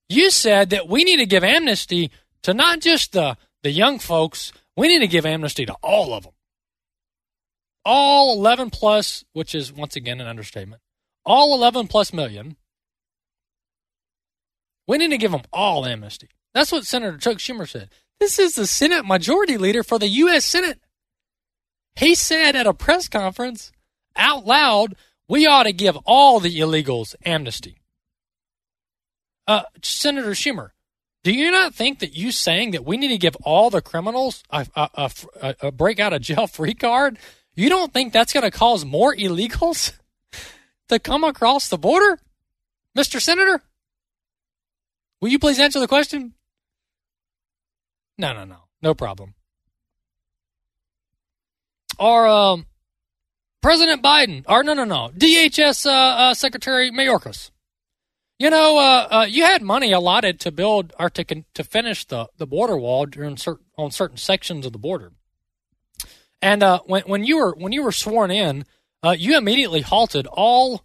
You 0.09 0.29
said 0.29 0.71
that 0.71 0.87
we 0.87 1.03
need 1.03 1.17
to 1.17 1.25
give 1.25 1.43
amnesty 1.43 2.11
to 2.43 2.53
not 2.53 2.79
just 2.79 3.13
the 3.13 3.37
the 3.61 3.71
young 3.71 3.99
folks. 3.99 4.51
We 4.75 4.87
need 4.87 4.99
to 4.99 5.07
give 5.07 5.25
amnesty 5.25 5.65
to 5.65 5.73
all 5.81 6.13
of 6.13 6.23
them. 6.23 6.33
All 7.85 8.37
11 8.37 8.69
plus, 8.71 9.23
which 9.33 9.53
is 9.55 9.71
once 9.71 9.95
again 9.95 10.19
an 10.19 10.27
understatement. 10.27 10.81
All 11.25 11.53
11 11.55 11.87
plus 11.87 12.11
million 12.11 12.57
we 14.87 14.97
need 14.97 15.09
to 15.09 15.17
give 15.17 15.31
them 15.31 15.43
all 15.51 15.85
amnesty. 15.85 16.29
That's 16.53 16.71
what 16.71 16.85
Senator 16.85 17.17
Chuck 17.17 17.37
Schumer 17.37 17.67
said. 17.67 17.89
This 18.23 18.39
is 18.39 18.55
the 18.55 18.67
Senate 18.67 19.05
Majority 19.05 19.57
Leader 19.57 19.83
for 19.83 19.99
the 19.99 20.07
U.S. 20.07 20.45
Senate. 20.45 20.79
He 21.97 22.15
said 22.15 22.55
at 22.55 22.65
a 22.65 22.73
press 22.73 23.09
conference 23.09 23.73
out 24.15 24.45
loud, 24.45 24.95
we 25.27 25.45
ought 25.45 25.63
to 25.63 25.73
give 25.73 25.97
all 26.05 26.39
the 26.39 26.57
illegals 26.61 27.15
amnesty. 27.25 27.81
Uh, 29.45 29.63
Senator 29.81 30.31
Schumer, 30.31 30.69
do 31.25 31.33
you 31.33 31.51
not 31.51 31.75
think 31.75 31.99
that 31.99 32.15
you 32.15 32.31
saying 32.31 32.71
that 32.71 32.85
we 32.85 32.95
need 32.95 33.09
to 33.09 33.17
give 33.17 33.35
all 33.43 33.69
the 33.69 33.81
criminals 33.81 34.41
a, 34.49 34.65
a, 34.73 35.11
a, 35.41 35.55
a 35.63 35.71
break 35.73 35.99
out 35.99 36.13
of 36.13 36.21
jail 36.21 36.47
free 36.47 36.75
card, 36.75 37.19
you 37.55 37.67
don't 37.67 37.91
think 37.91 38.13
that's 38.13 38.31
going 38.31 38.49
to 38.49 38.57
cause 38.57 38.85
more 38.85 39.13
illegals 39.13 39.91
to 40.87 40.97
come 40.97 41.25
across 41.25 41.67
the 41.67 41.77
border, 41.77 42.17
Mr. 42.97 43.21
Senator? 43.21 43.61
Will 45.19 45.27
you 45.27 45.39
please 45.39 45.59
answer 45.59 45.81
the 45.81 45.89
question? 45.89 46.35
No, 48.17 48.33
no, 48.33 48.45
no. 48.45 48.57
No 48.81 48.93
problem. 48.93 49.33
Or 51.99 52.27
um, 52.27 52.65
President 53.61 54.03
Biden, 54.03 54.43
or 54.47 54.63
no, 54.63 54.73
no, 54.73 54.83
no. 54.83 55.11
DHS 55.15 55.85
uh, 55.85 55.89
uh, 55.89 56.33
Secretary 56.33 56.91
Mayorkas. 56.91 57.51
You 58.39 58.49
know, 58.49 58.77
uh, 58.77 59.07
uh, 59.09 59.25
you 59.29 59.43
had 59.43 59.61
money 59.61 59.93
allotted 59.93 60.39
to 60.41 60.51
build 60.51 60.91
or 60.99 61.09
to 61.11 61.23
to 61.53 61.63
finish 61.63 62.03
the, 62.03 62.27
the 62.37 62.47
border 62.47 62.75
wall 62.75 63.05
during 63.05 63.37
certain, 63.37 63.65
on 63.77 63.91
certain 63.91 64.17
sections 64.17 64.65
of 64.65 64.73
the 64.73 64.79
border. 64.79 65.13
And 66.41 66.61
uh, 66.61 66.81
when 66.85 67.03
when 67.03 67.23
you 67.23 67.37
were 67.37 67.55
when 67.57 67.71
you 67.71 67.83
were 67.83 67.93
sworn 67.93 68.31
in, 68.31 68.65
uh, 69.01 69.15
you 69.17 69.37
immediately 69.37 69.81
halted 69.81 70.27
all 70.27 70.83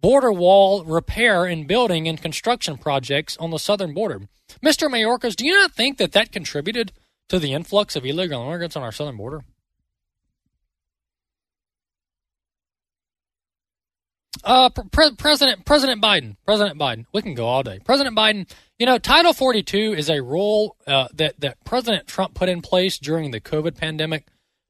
border 0.00 0.32
wall 0.32 0.84
repair 0.84 1.44
and 1.44 1.66
building 1.66 2.08
and 2.08 2.20
construction 2.20 2.76
projects 2.76 3.36
on 3.38 3.50
the 3.50 3.58
southern 3.58 3.94
border. 3.94 4.22
Mr. 4.64 4.88
Mayorkas, 4.88 5.36
do 5.36 5.46
you 5.46 5.52
not 5.52 5.72
think 5.72 5.98
that 5.98 6.12
that 6.12 6.32
contributed 6.32 6.92
to 7.28 7.38
the 7.38 7.52
influx 7.52 7.96
of 7.96 8.04
illegal 8.04 8.42
immigrants 8.42 8.76
on 8.76 8.82
our 8.82 8.92
southern 8.92 9.16
border? 9.16 9.42
Uh, 14.44 14.68
Pre- 14.70 15.16
President 15.16 15.64
President 15.64 16.00
Biden, 16.00 16.36
President 16.46 16.78
Biden, 16.78 17.06
we 17.12 17.20
can 17.20 17.34
go 17.34 17.46
all 17.46 17.64
day. 17.64 17.80
President 17.84 18.16
Biden, 18.16 18.48
you 18.78 18.86
know, 18.86 18.96
Title 18.96 19.32
42 19.32 19.94
is 19.94 20.08
a 20.08 20.22
rule 20.22 20.76
uh, 20.86 21.08
that 21.14 21.40
that 21.40 21.62
President 21.64 22.06
Trump 22.06 22.34
put 22.34 22.48
in 22.48 22.62
place 22.62 22.96
during 22.98 23.32
the 23.32 23.40
COVID 23.40 23.76
pandemic 23.76 24.24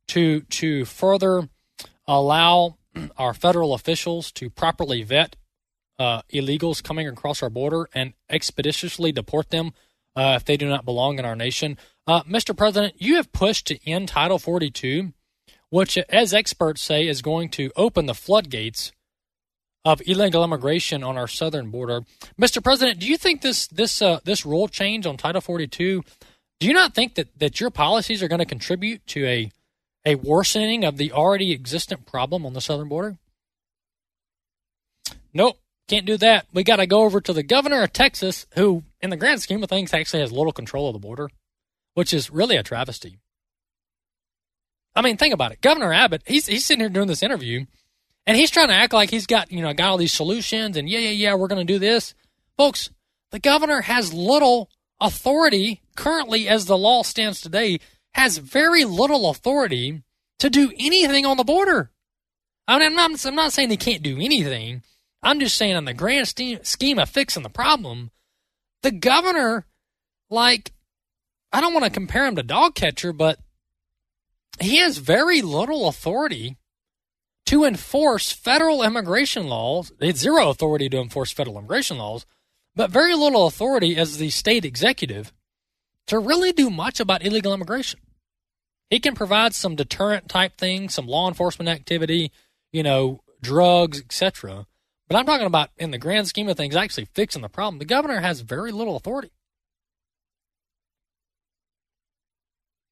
to 0.08 0.40
to 0.40 0.86
further 0.86 1.50
allow 2.08 2.78
our 3.16 3.34
federal 3.34 3.74
officials 3.74 4.32
to 4.32 4.50
properly 4.50 5.02
vet 5.02 5.36
uh, 5.98 6.22
illegals 6.32 6.82
coming 6.82 7.08
across 7.08 7.42
our 7.42 7.50
border 7.50 7.88
and 7.94 8.12
expeditiously 8.28 9.12
deport 9.12 9.50
them 9.50 9.72
uh, 10.14 10.34
if 10.36 10.44
they 10.44 10.56
do 10.56 10.68
not 10.68 10.84
belong 10.84 11.18
in 11.18 11.24
our 11.24 11.36
nation. 11.36 11.78
Uh, 12.06 12.22
Mr. 12.22 12.56
President, 12.56 12.94
you 12.98 13.16
have 13.16 13.32
pushed 13.32 13.66
to 13.66 13.90
end 13.90 14.08
Title 14.08 14.38
42, 14.38 15.12
which, 15.70 15.98
as 16.08 16.32
experts 16.32 16.80
say, 16.80 17.06
is 17.06 17.22
going 17.22 17.48
to 17.50 17.70
open 17.76 18.06
the 18.06 18.14
floodgates 18.14 18.92
of 19.84 20.02
illegal 20.06 20.42
immigration 20.42 21.04
on 21.04 21.16
our 21.16 21.28
southern 21.28 21.70
border. 21.70 22.02
Mr. 22.40 22.62
President, 22.62 22.98
do 22.98 23.06
you 23.06 23.16
think 23.16 23.40
this 23.40 23.68
this 23.68 24.02
uh, 24.02 24.18
this 24.24 24.44
rule 24.44 24.68
change 24.68 25.06
on 25.06 25.16
Title 25.16 25.40
42? 25.40 26.02
Do 26.58 26.66
you 26.66 26.72
not 26.72 26.94
think 26.94 27.14
that 27.14 27.38
that 27.38 27.60
your 27.60 27.70
policies 27.70 28.22
are 28.22 28.28
going 28.28 28.40
to 28.40 28.46
contribute 28.46 29.06
to 29.08 29.24
a 29.26 29.50
a 30.06 30.14
worsening 30.14 30.84
of 30.84 30.96
the 30.96 31.12
already 31.12 31.52
existent 31.52 32.06
problem 32.06 32.46
on 32.46 32.54
the 32.54 32.60
southern 32.62 32.88
border? 32.88 33.18
Nope, 35.34 35.58
can't 35.88 36.06
do 36.06 36.16
that. 36.16 36.46
We 36.54 36.64
got 36.64 36.76
to 36.76 36.86
go 36.86 37.02
over 37.02 37.20
to 37.20 37.32
the 37.32 37.42
governor 37.42 37.82
of 37.82 37.92
Texas, 37.92 38.46
who, 38.54 38.84
in 39.02 39.10
the 39.10 39.16
grand 39.16 39.42
scheme 39.42 39.62
of 39.62 39.68
things, 39.68 39.92
actually 39.92 40.20
has 40.20 40.32
little 40.32 40.52
control 40.52 40.88
of 40.88 40.94
the 40.94 40.98
border, 40.98 41.28
which 41.94 42.14
is 42.14 42.30
really 42.30 42.56
a 42.56 42.62
travesty. 42.62 43.18
I 44.94 45.02
mean, 45.02 45.18
think 45.18 45.34
about 45.34 45.52
it. 45.52 45.60
Governor 45.60 45.92
Abbott, 45.92 46.22
he's 46.26 46.46
he's 46.46 46.64
sitting 46.64 46.80
here 46.80 46.88
doing 46.88 47.08
this 47.08 47.22
interview 47.22 47.66
and 48.26 48.36
he's 48.36 48.50
trying 48.50 48.68
to 48.68 48.74
act 48.74 48.94
like 48.94 49.10
he's 49.10 49.26
got, 49.26 49.52
you 49.52 49.60
know, 49.60 49.72
got 49.74 49.90
all 49.90 49.98
these 49.98 50.12
solutions 50.12 50.76
and 50.76 50.88
yeah, 50.88 50.98
yeah, 50.98 51.10
yeah, 51.10 51.34
we're 51.34 51.48
going 51.48 51.64
to 51.64 51.72
do 51.72 51.78
this. 51.78 52.14
Folks, 52.56 52.90
the 53.30 53.38
governor 53.38 53.82
has 53.82 54.14
little 54.14 54.70
authority 54.98 55.82
currently 55.96 56.48
as 56.48 56.64
the 56.64 56.78
law 56.78 57.02
stands 57.02 57.40
today, 57.40 57.78
has 58.16 58.38
very 58.38 58.82
little 58.86 59.28
authority 59.28 60.02
to 60.38 60.48
do 60.48 60.72
anything 60.78 61.26
on 61.26 61.36
the 61.36 61.44
border. 61.44 61.90
I 62.66 62.78
mean, 62.78 62.88
I'm 62.88 63.12
not, 63.12 63.26
I'm 63.26 63.34
not 63.34 63.52
saying 63.52 63.68
they 63.68 63.76
can't 63.76 64.02
do 64.02 64.16
anything. 64.18 64.82
I'm 65.22 65.38
just 65.38 65.54
saying, 65.54 65.76
on 65.76 65.84
the 65.84 65.92
grand 65.92 66.26
scheme 66.26 66.98
of 66.98 67.10
fixing 67.10 67.42
the 67.42 67.50
problem, 67.50 68.10
the 68.82 68.90
governor, 68.90 69.66
like, 70.30 70.72
I 71.52 71.60
don't 71.60 71.74
want 71.74 71.84
to 71.84 71.90
compare 71.90 72.26
him 72.26 72.36
to 72.36 72.42
dog 72.42 72.74
catcher, 72.74 73.12
but 73.12 73.38
he 74.60 74.78
has 74.78 74.96
very 74.96 75.42
little 75.42 75.86
authority 75.86 76.56
to 77.44 77.64
enforce 77.64 78.32
federal 78.32 78.82
immigration 78.82 79.46
laws. 79.46 79.92
Had 80.00 80.16
zero 80.16 80.48
authority 80.48 80.88
to 80.88 81.00
enforce 81.00 81.32
federal 81.32 81.58
immigration 81.58 81.98
laws, 81.98 82.24
but 82.74 82.90
very 82.90 83.14
little 83.14 83.46
authority 83.46 83.94
as 83.94 84.16
the 84.16 84.30
state 84.30 84.64
executive 84.64 85.34
to 86.06 86.18
really 86.18 86.52
do 86.52 86.70
much 86.70 86.98
about 86.98 87.24
illegal 87.24 87.52
immigration. 87.52 88.00
He 88.90 89.00
can 89.00 89.14
provide 89.14 89.54
some 89.54 89.74
deterrent 89.74 90.28
type 90.28 90.56
things, 90.58 90.94
some 90.94 91.06
law 91.06 91.28
enforcement 91.28 91.68
activity, 91.68 92.30
you 92.72 92.82
know, 92.82 93.22
drugs, 93.42 94.00
etc. 94.00 94.66
But 95.08 95.16
I'm 95.16 95.26
talking 95.26 95.46
about 95.46 95.70
in 95.76 95.90
the 95.90 95.98
grand 95.98 96.28
scheme 96.28 96.48
of 96.48 96.56
things, 96.56 96.76
actually 96.76 97.06
fixing 97.14 97.42
the 97.42 97.48
problem. 97.48 97.78
The 97.78 97.84
governor 97.84 98.20
has 98.20 98.40
very 98.40 98.72
little 98.72 98.96
authority. 98.96 99.30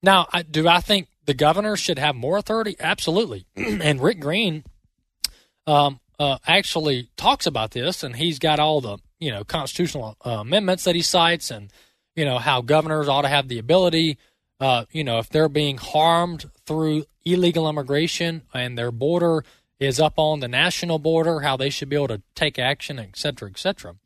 Now, 0.03 0.27
do 0.51 0.69
I 0.69 0.81
think 0.81 1.09
the 1.25 1.35
governor 1.35 1.77
should 1.77 1.99
have 1.99 2.15
more 2.15 2.37
authority? 2.37 2.77
Absolutely. 2.79 3.47
and 3.57 4.01
Rick 4.01 4.21
Green 4.21 4.65
um, 5.67 6.01
uh, 6.19 6.39
actually 6.47 7.09
talks 7.17 7.47
about 7.47 7.71
this, 7.71 8.03
and 8.03 8.15
he's 8.17 8.39
got 8.39 8.59
all 8.59 8.81
the 8.81 8.99
you 9.19 9.31
know 9.31 9.45
constitutional 9.45 10.17
uh, 10.25 10.41
amendments 10.41 10.85
that 10.85 10.95
he 10.95 11.03
cites, 11.03 11.51
and 11.51 11.73
you 12.15 12.25
know 12.25 12.39
how 12.39 12.61
governors 12.61 13.09
ought 13.09 13.23
to 13.23 13.29
have 13.29 13.49
the 13.49 13.59
ability, 13.59 14.19
uh, 14.65 14.87
you 14.93 15.05
know, 15.05 15.19
if 15.19 15.29
they're 15.29 15.51
being 15.51 15.77
harmed 15.77 16.47
through 16.65 17.05
illegal 17.23 17.69
immigration 17.69 18.41
and 18.55 18.79
their 18.79 18.91
border 18.91 19.45
is 19.79 20.01
up 20.01 20.15
on 20.17 20.41
the 20.41 20.49
national 20.49 20.99
border, 20.99 21.41
how 21.41 21.55
they 21.55 21.69
should 21.69 21.91
be 21.91 21.97
able 21.97 22.09
to 22.09 22.23
take 22.35 22.59
action, 22.59 22.99
et 22.99 23.15
cetera, 23.15 23.51
et 23.51 23.59
cetera. 23.59 23.97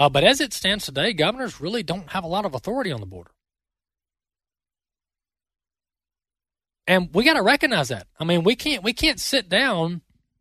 Uh, 0.00 0.08
but 0.08 0.24
as 0.24 0.40
it 0.40 0.52
stands 0.52 0.84
today, 0.84 1.12
governors 1.12 1.60
really 1.60 1.84
don't 1.84 2.10
have 2.10 2.24
a 2.24 2.26
lot 2.26 2.44
of 2.44 2.54
authority 2.54 2.90
on 2.90 2.98
the 2.98 3.06
border. 3.06 3.30
And 6.88 7.10
we 7.14 7.22
got 7.22 7.34
to 7.34 7.42
recognize 7.42 7.88
that. 7.88 8.08
I 8.18 8.24
mean, 8.24 8.42
we 8.42 8.56
can't 8.56 8.82
we 8.82 8.92
can't 8.92 9.20
sit 9.20 9.48
down 9.48 10.00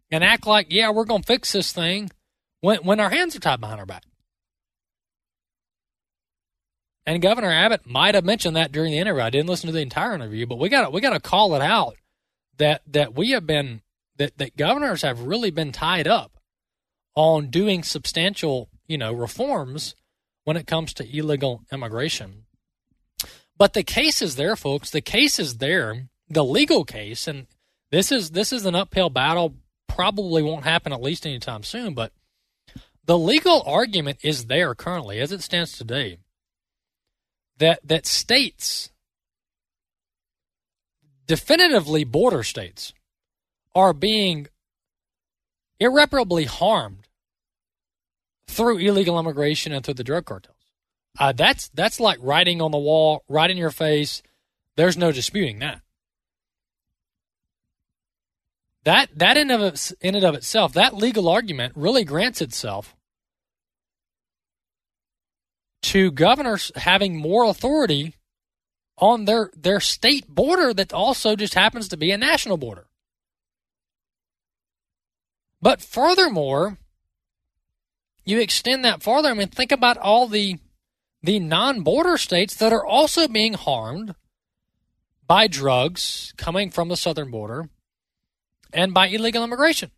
and 0.09 0.23
act 0.23 0.47
like, 0.47 0.67
yeah, 0.71 0.89
we're 0.89 1.05
going 1.05 1.21
to 1.21 1.27
fix 1.27 1.51
this 1.51 1.71
thing 1.71 2.09
when 2.61 2.79
when 2.79 2.99
our 2.99 3.11
hands 3.11 3.35
are 3.35 3.39
tied 3.39 3.59
behind 3.59 3.79
our 3.79 3.85
back. 3.85 4.03
And 7.07 7.21
Governor 7.21 7.53
Abbott 7.53 7.87
might 7.87 8.15
have 8.15 8.25
mentioned 8.25 8.57
that 8.57 8.73
during 8.73 8.91
the 8.91 8.97
interview. 8.97 9.23
I 9.23 9.29
didn't 9.29 9.47
listen 9.47 9.67
to 9.67 9.73
the 9.73 9.79
entire 9.79 10.13
interview, 10.13 10.45
but 10.45 10.59
we 10.59 10.67
got 10.67 10.91
we 10.91 10.99
got 10.99 11.11
to 11.11 11.21
call 11.21 11.55
it 11.55 11.61
out 11.61 11.95
that 12.57 12.81
that 12.87 13.15
we 13.15 13.31
have 13.31 13.47
been 13.47 13.81
that 14.17 14.37
that 14.37 14.57
governors 14.57 15.03
have 15.03 15.21
really 15.21 15.49
been 15.49 15.71
tied 15.71 16.05
up 16.05 16.33
on 17.15 17.49
doing 17.49 17.81
substantial, 17.81 18.69
you 18.87 18.97
know, 18.97 19.13
reforms 19.13 19.95
when 20.43 20.57
it 20.57 20.67
comes 20.67 20.93
to 20.95 21.17
illegal 21.17 21.63
immigration. 21.71 22.43
But 23.57 23.71
the 23.71 23.83
case 23.83 24.21
is 24.21 24.35
there, 24.35 24.57
folks. 24.57 24.89
The 24.89 25.01
case 25.01 25.39
is 25.39 25.59
there 25.59 26.09
the 26.29 26.43
legal 26.43 26.83
case, 26.83 27.25
and 27.25 27.47
this 27.89 28.11
is 28.11 28.31
this 28.31 28.51
is 28.51 28.65
an 28.65 28.75
uphill 28.75 29.09
battle. 29.09 29.55
Probably 29.87 30.43
won't 30.43 30.65
happen 30.65 30.91
at 30.91 31.01
least 31.01 31.25
anytime 31.25 31.63
soon. 31.63 31.93
But 31.93 32.11
the 33.05 33.17
legal 33.17 33.63
argument 33.65 34.19
is 34.23 34.47
there 34.47 34.75
currently, 34.75 35.21
as 35.21 35.31
it 35.31 35.41
stands 35.41 35.77
today, 35.77 36.17
that 37.59 37.79
that 37.83 38.05
states, 38.05 38.89
definitively 41.25 42.03
border 42.03 42.43
states, 42.43 42.93
are 43.75 43.93
being 43.93 44.47
irreparably 45.79 46.45
harmed 46.45 47.07
through 48.47 48.77
illegal 48.77 49.19
immigration 49.19 49.71
and 49.71 49.85
through 49.85 49.93
the 49.93 50.03
drug 50.03 50.25
cartels. 50.25 50.55
Uh, 51.19 51.31
that's 51.31 51.69
that's 51.69 51.99
like 51.99 52.19
writing 52.21 52.61
on 52.61 52.71
the 52.71 52.77
wall, 52.77 53.23
right 53.27 53.49
in 53.49 53.57
your 53.57 53.71
face. 53.71 54.21
There's 54.75 54.97
no 54.97 55.11
disputing 55.11 55.59
that. 55.59 55.81
That 58.83 59.09
that 59.17 59.35
in 59.37 59.51
of 59.51 59.91
in 59.99 60.15
and 60.15 60.23
of 60.23 60.35
itself, 60.35 60.73
that 60.73 60.95
legal 60.95 61.27
argument 61.27 61.73
really 61.75 62.03
grants 62.03 62.41
itself 62.41 62.95
to 65.87 66.11
governors 66.11 66.69
having 66.75 67.15
more 67.15 67.45
authority 67.45 68.13
on 68.97 69.23
their 69.23 69.49
their 69.55 69.79
state 69.79 70.27
border 70.27 70.73
that 70.73 70.91
also 70.91 71.35
just 71.35 71.53
happens 71.53 71.87
to 71.87 71.95
be 71.95 72.11
a 72.11 72.17
national 72.17 72.57
border. 72.57 72.87
But 75.61 75.81
furthermore, 75.81 76.77
you 78.25 78.39
extend 78.41 78.83
that 78.83 79.01
farther. 79.01 79.29
I 79.29 79.33
mean, 79.33 79.47
think 79.47 79.71
about 79.71 79.97
all 79.97 80.27
the 80.27 80.57
the 81.23 81.39
non-border 81.39 82.17
states 82.17 82.55
that 82.55 82.73
are 82.73 82.85
also 82.85 83.27
being 83.29 83.53
harmed 83.53 84.13
by 85.25 85.47
drugs 85.47 86.33
coming 86.37 86.69
from 86.69 86.89
the 86.89 86.97
southern 86.97 87.31
border 87.31 87.69
and 88.73 88.93
by 88.93 89.07
illegal 89.07 89.43
immigration. 89.43 89.91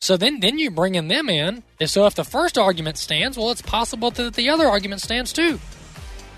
So 0.00 0.16
then, 0.16 0.40
then 0.40 0.58
you 0.58 0.70
bring 0.70 0.94
in 0.94 1.08
them 1.08 1.28
in. 1.28 1.62
And 1.78 1.90
so 1.90 2.06
if 2.06 2.14
the 2.14 2.24
first 2.24 2.56
argument 2.56 2.96
stands, 2.96 3.36
well, 3.36 3.50
it's 3.50 3.60
possible 3.60 4.10
that 4.12 4.34
the 4.34 4.48
other 4.48 4.66
argument 4.66 5.02
stands 5.02 5.30
too. 5.32 5.60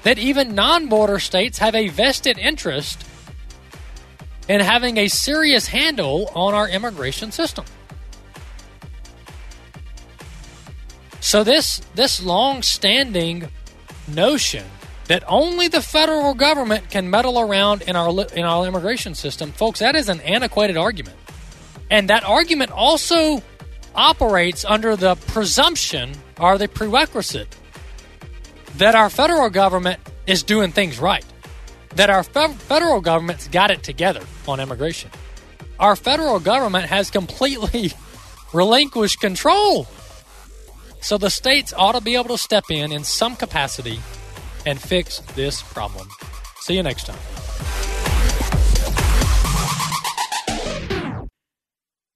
That 0.02 0.18
even 0.18 0.56
non-border 0.56 1.20
states 1.20 1.58
have 1.58 1.76
a 1.76 1.88
vested 1.88 2.38
interest 2.38 3.04
in 4.48 4.60
having 4.60 4.96
a 4.96 5.06
serious 5.06 5.68
handle 5.68 6.28
on 6.34 6.54
our 6.54 6.68
immigration 6.68 7.30
system. 7.30 7.64
So 11.20 11.44
this 11.44 11.80
this 11.94 12.20
long-standing 12.20 13.48
notion 14.08 14.64
that 15.06 15.22
only 15.28 15.68
the 15.68 15.80
federal 15.80 16.34
government 16.34 16.90
can 16.90 17.08
meddle 17.08 17.38
around 17.38 17.82
in 17.82 17.94
our 17.94 18.10
in 18.34 18.44
our 18.44 18.66
immigration 18.66 19.14
system, 19.14 19.52
folks, 19.52 19.78
that 19.78 19.94
is 19.94 20.08
an 20.08 20.20
antiquated 20.22 20.76
argument. 20.76 21.16
And 21.92 22.10
that 22.10 22.24
argument 22.24 22.72
also 22.72 23.40
operates 23.95 24.64
under 24.64 24.97
the 24.97 25.14
presumption 25.14 26.12
or 26.38 26.59
the 26.59 26.68
prerequisite 26.68 27.57
that 28.76 28.95
our 28.95 29.11
federal 29.11 29.51
government 29.51 30.01
is 30.26 30.43
doing 30.43 30.72
things 30.72 30.99
right, 30.99 31.24
that 31.97 32.11
our 32.11 32.22
fe- 32.22 32.53
federal 32.53 33.01
government's 33.01 33.49
got 33.49 33.70
it 33.70 33.82
together 33.82 34.22
on 34.49 34.61
immigration. 34.61 35.11
Our 35.78 35.97
federal 35.97 36.40
government 36.40 36.86
has 36.86 37.11
completely 37.11 37.93
relinquished 38.53 39.20
control. 39.20 39.86
So 41.01 41.18
the 41.18 41.30
states 41.30 41.72
ought 41.76 41.93
to 41.93 42.01
be 42.01 42.14
able 42.14 42.36
to 42.36 42.38
step 42.38 42.64
in 42.70 42.93
in 42.93 43.05
some 43.05 43.36
capacity 43.36 44.01
and 44.64 44.80
fix 44.80 45.18
this 45.34 45.62
problem. 45.62 46.09
See 46.61 46.76
you 46.76 46.82
next 46.82 47.07
time. 47.07 47.91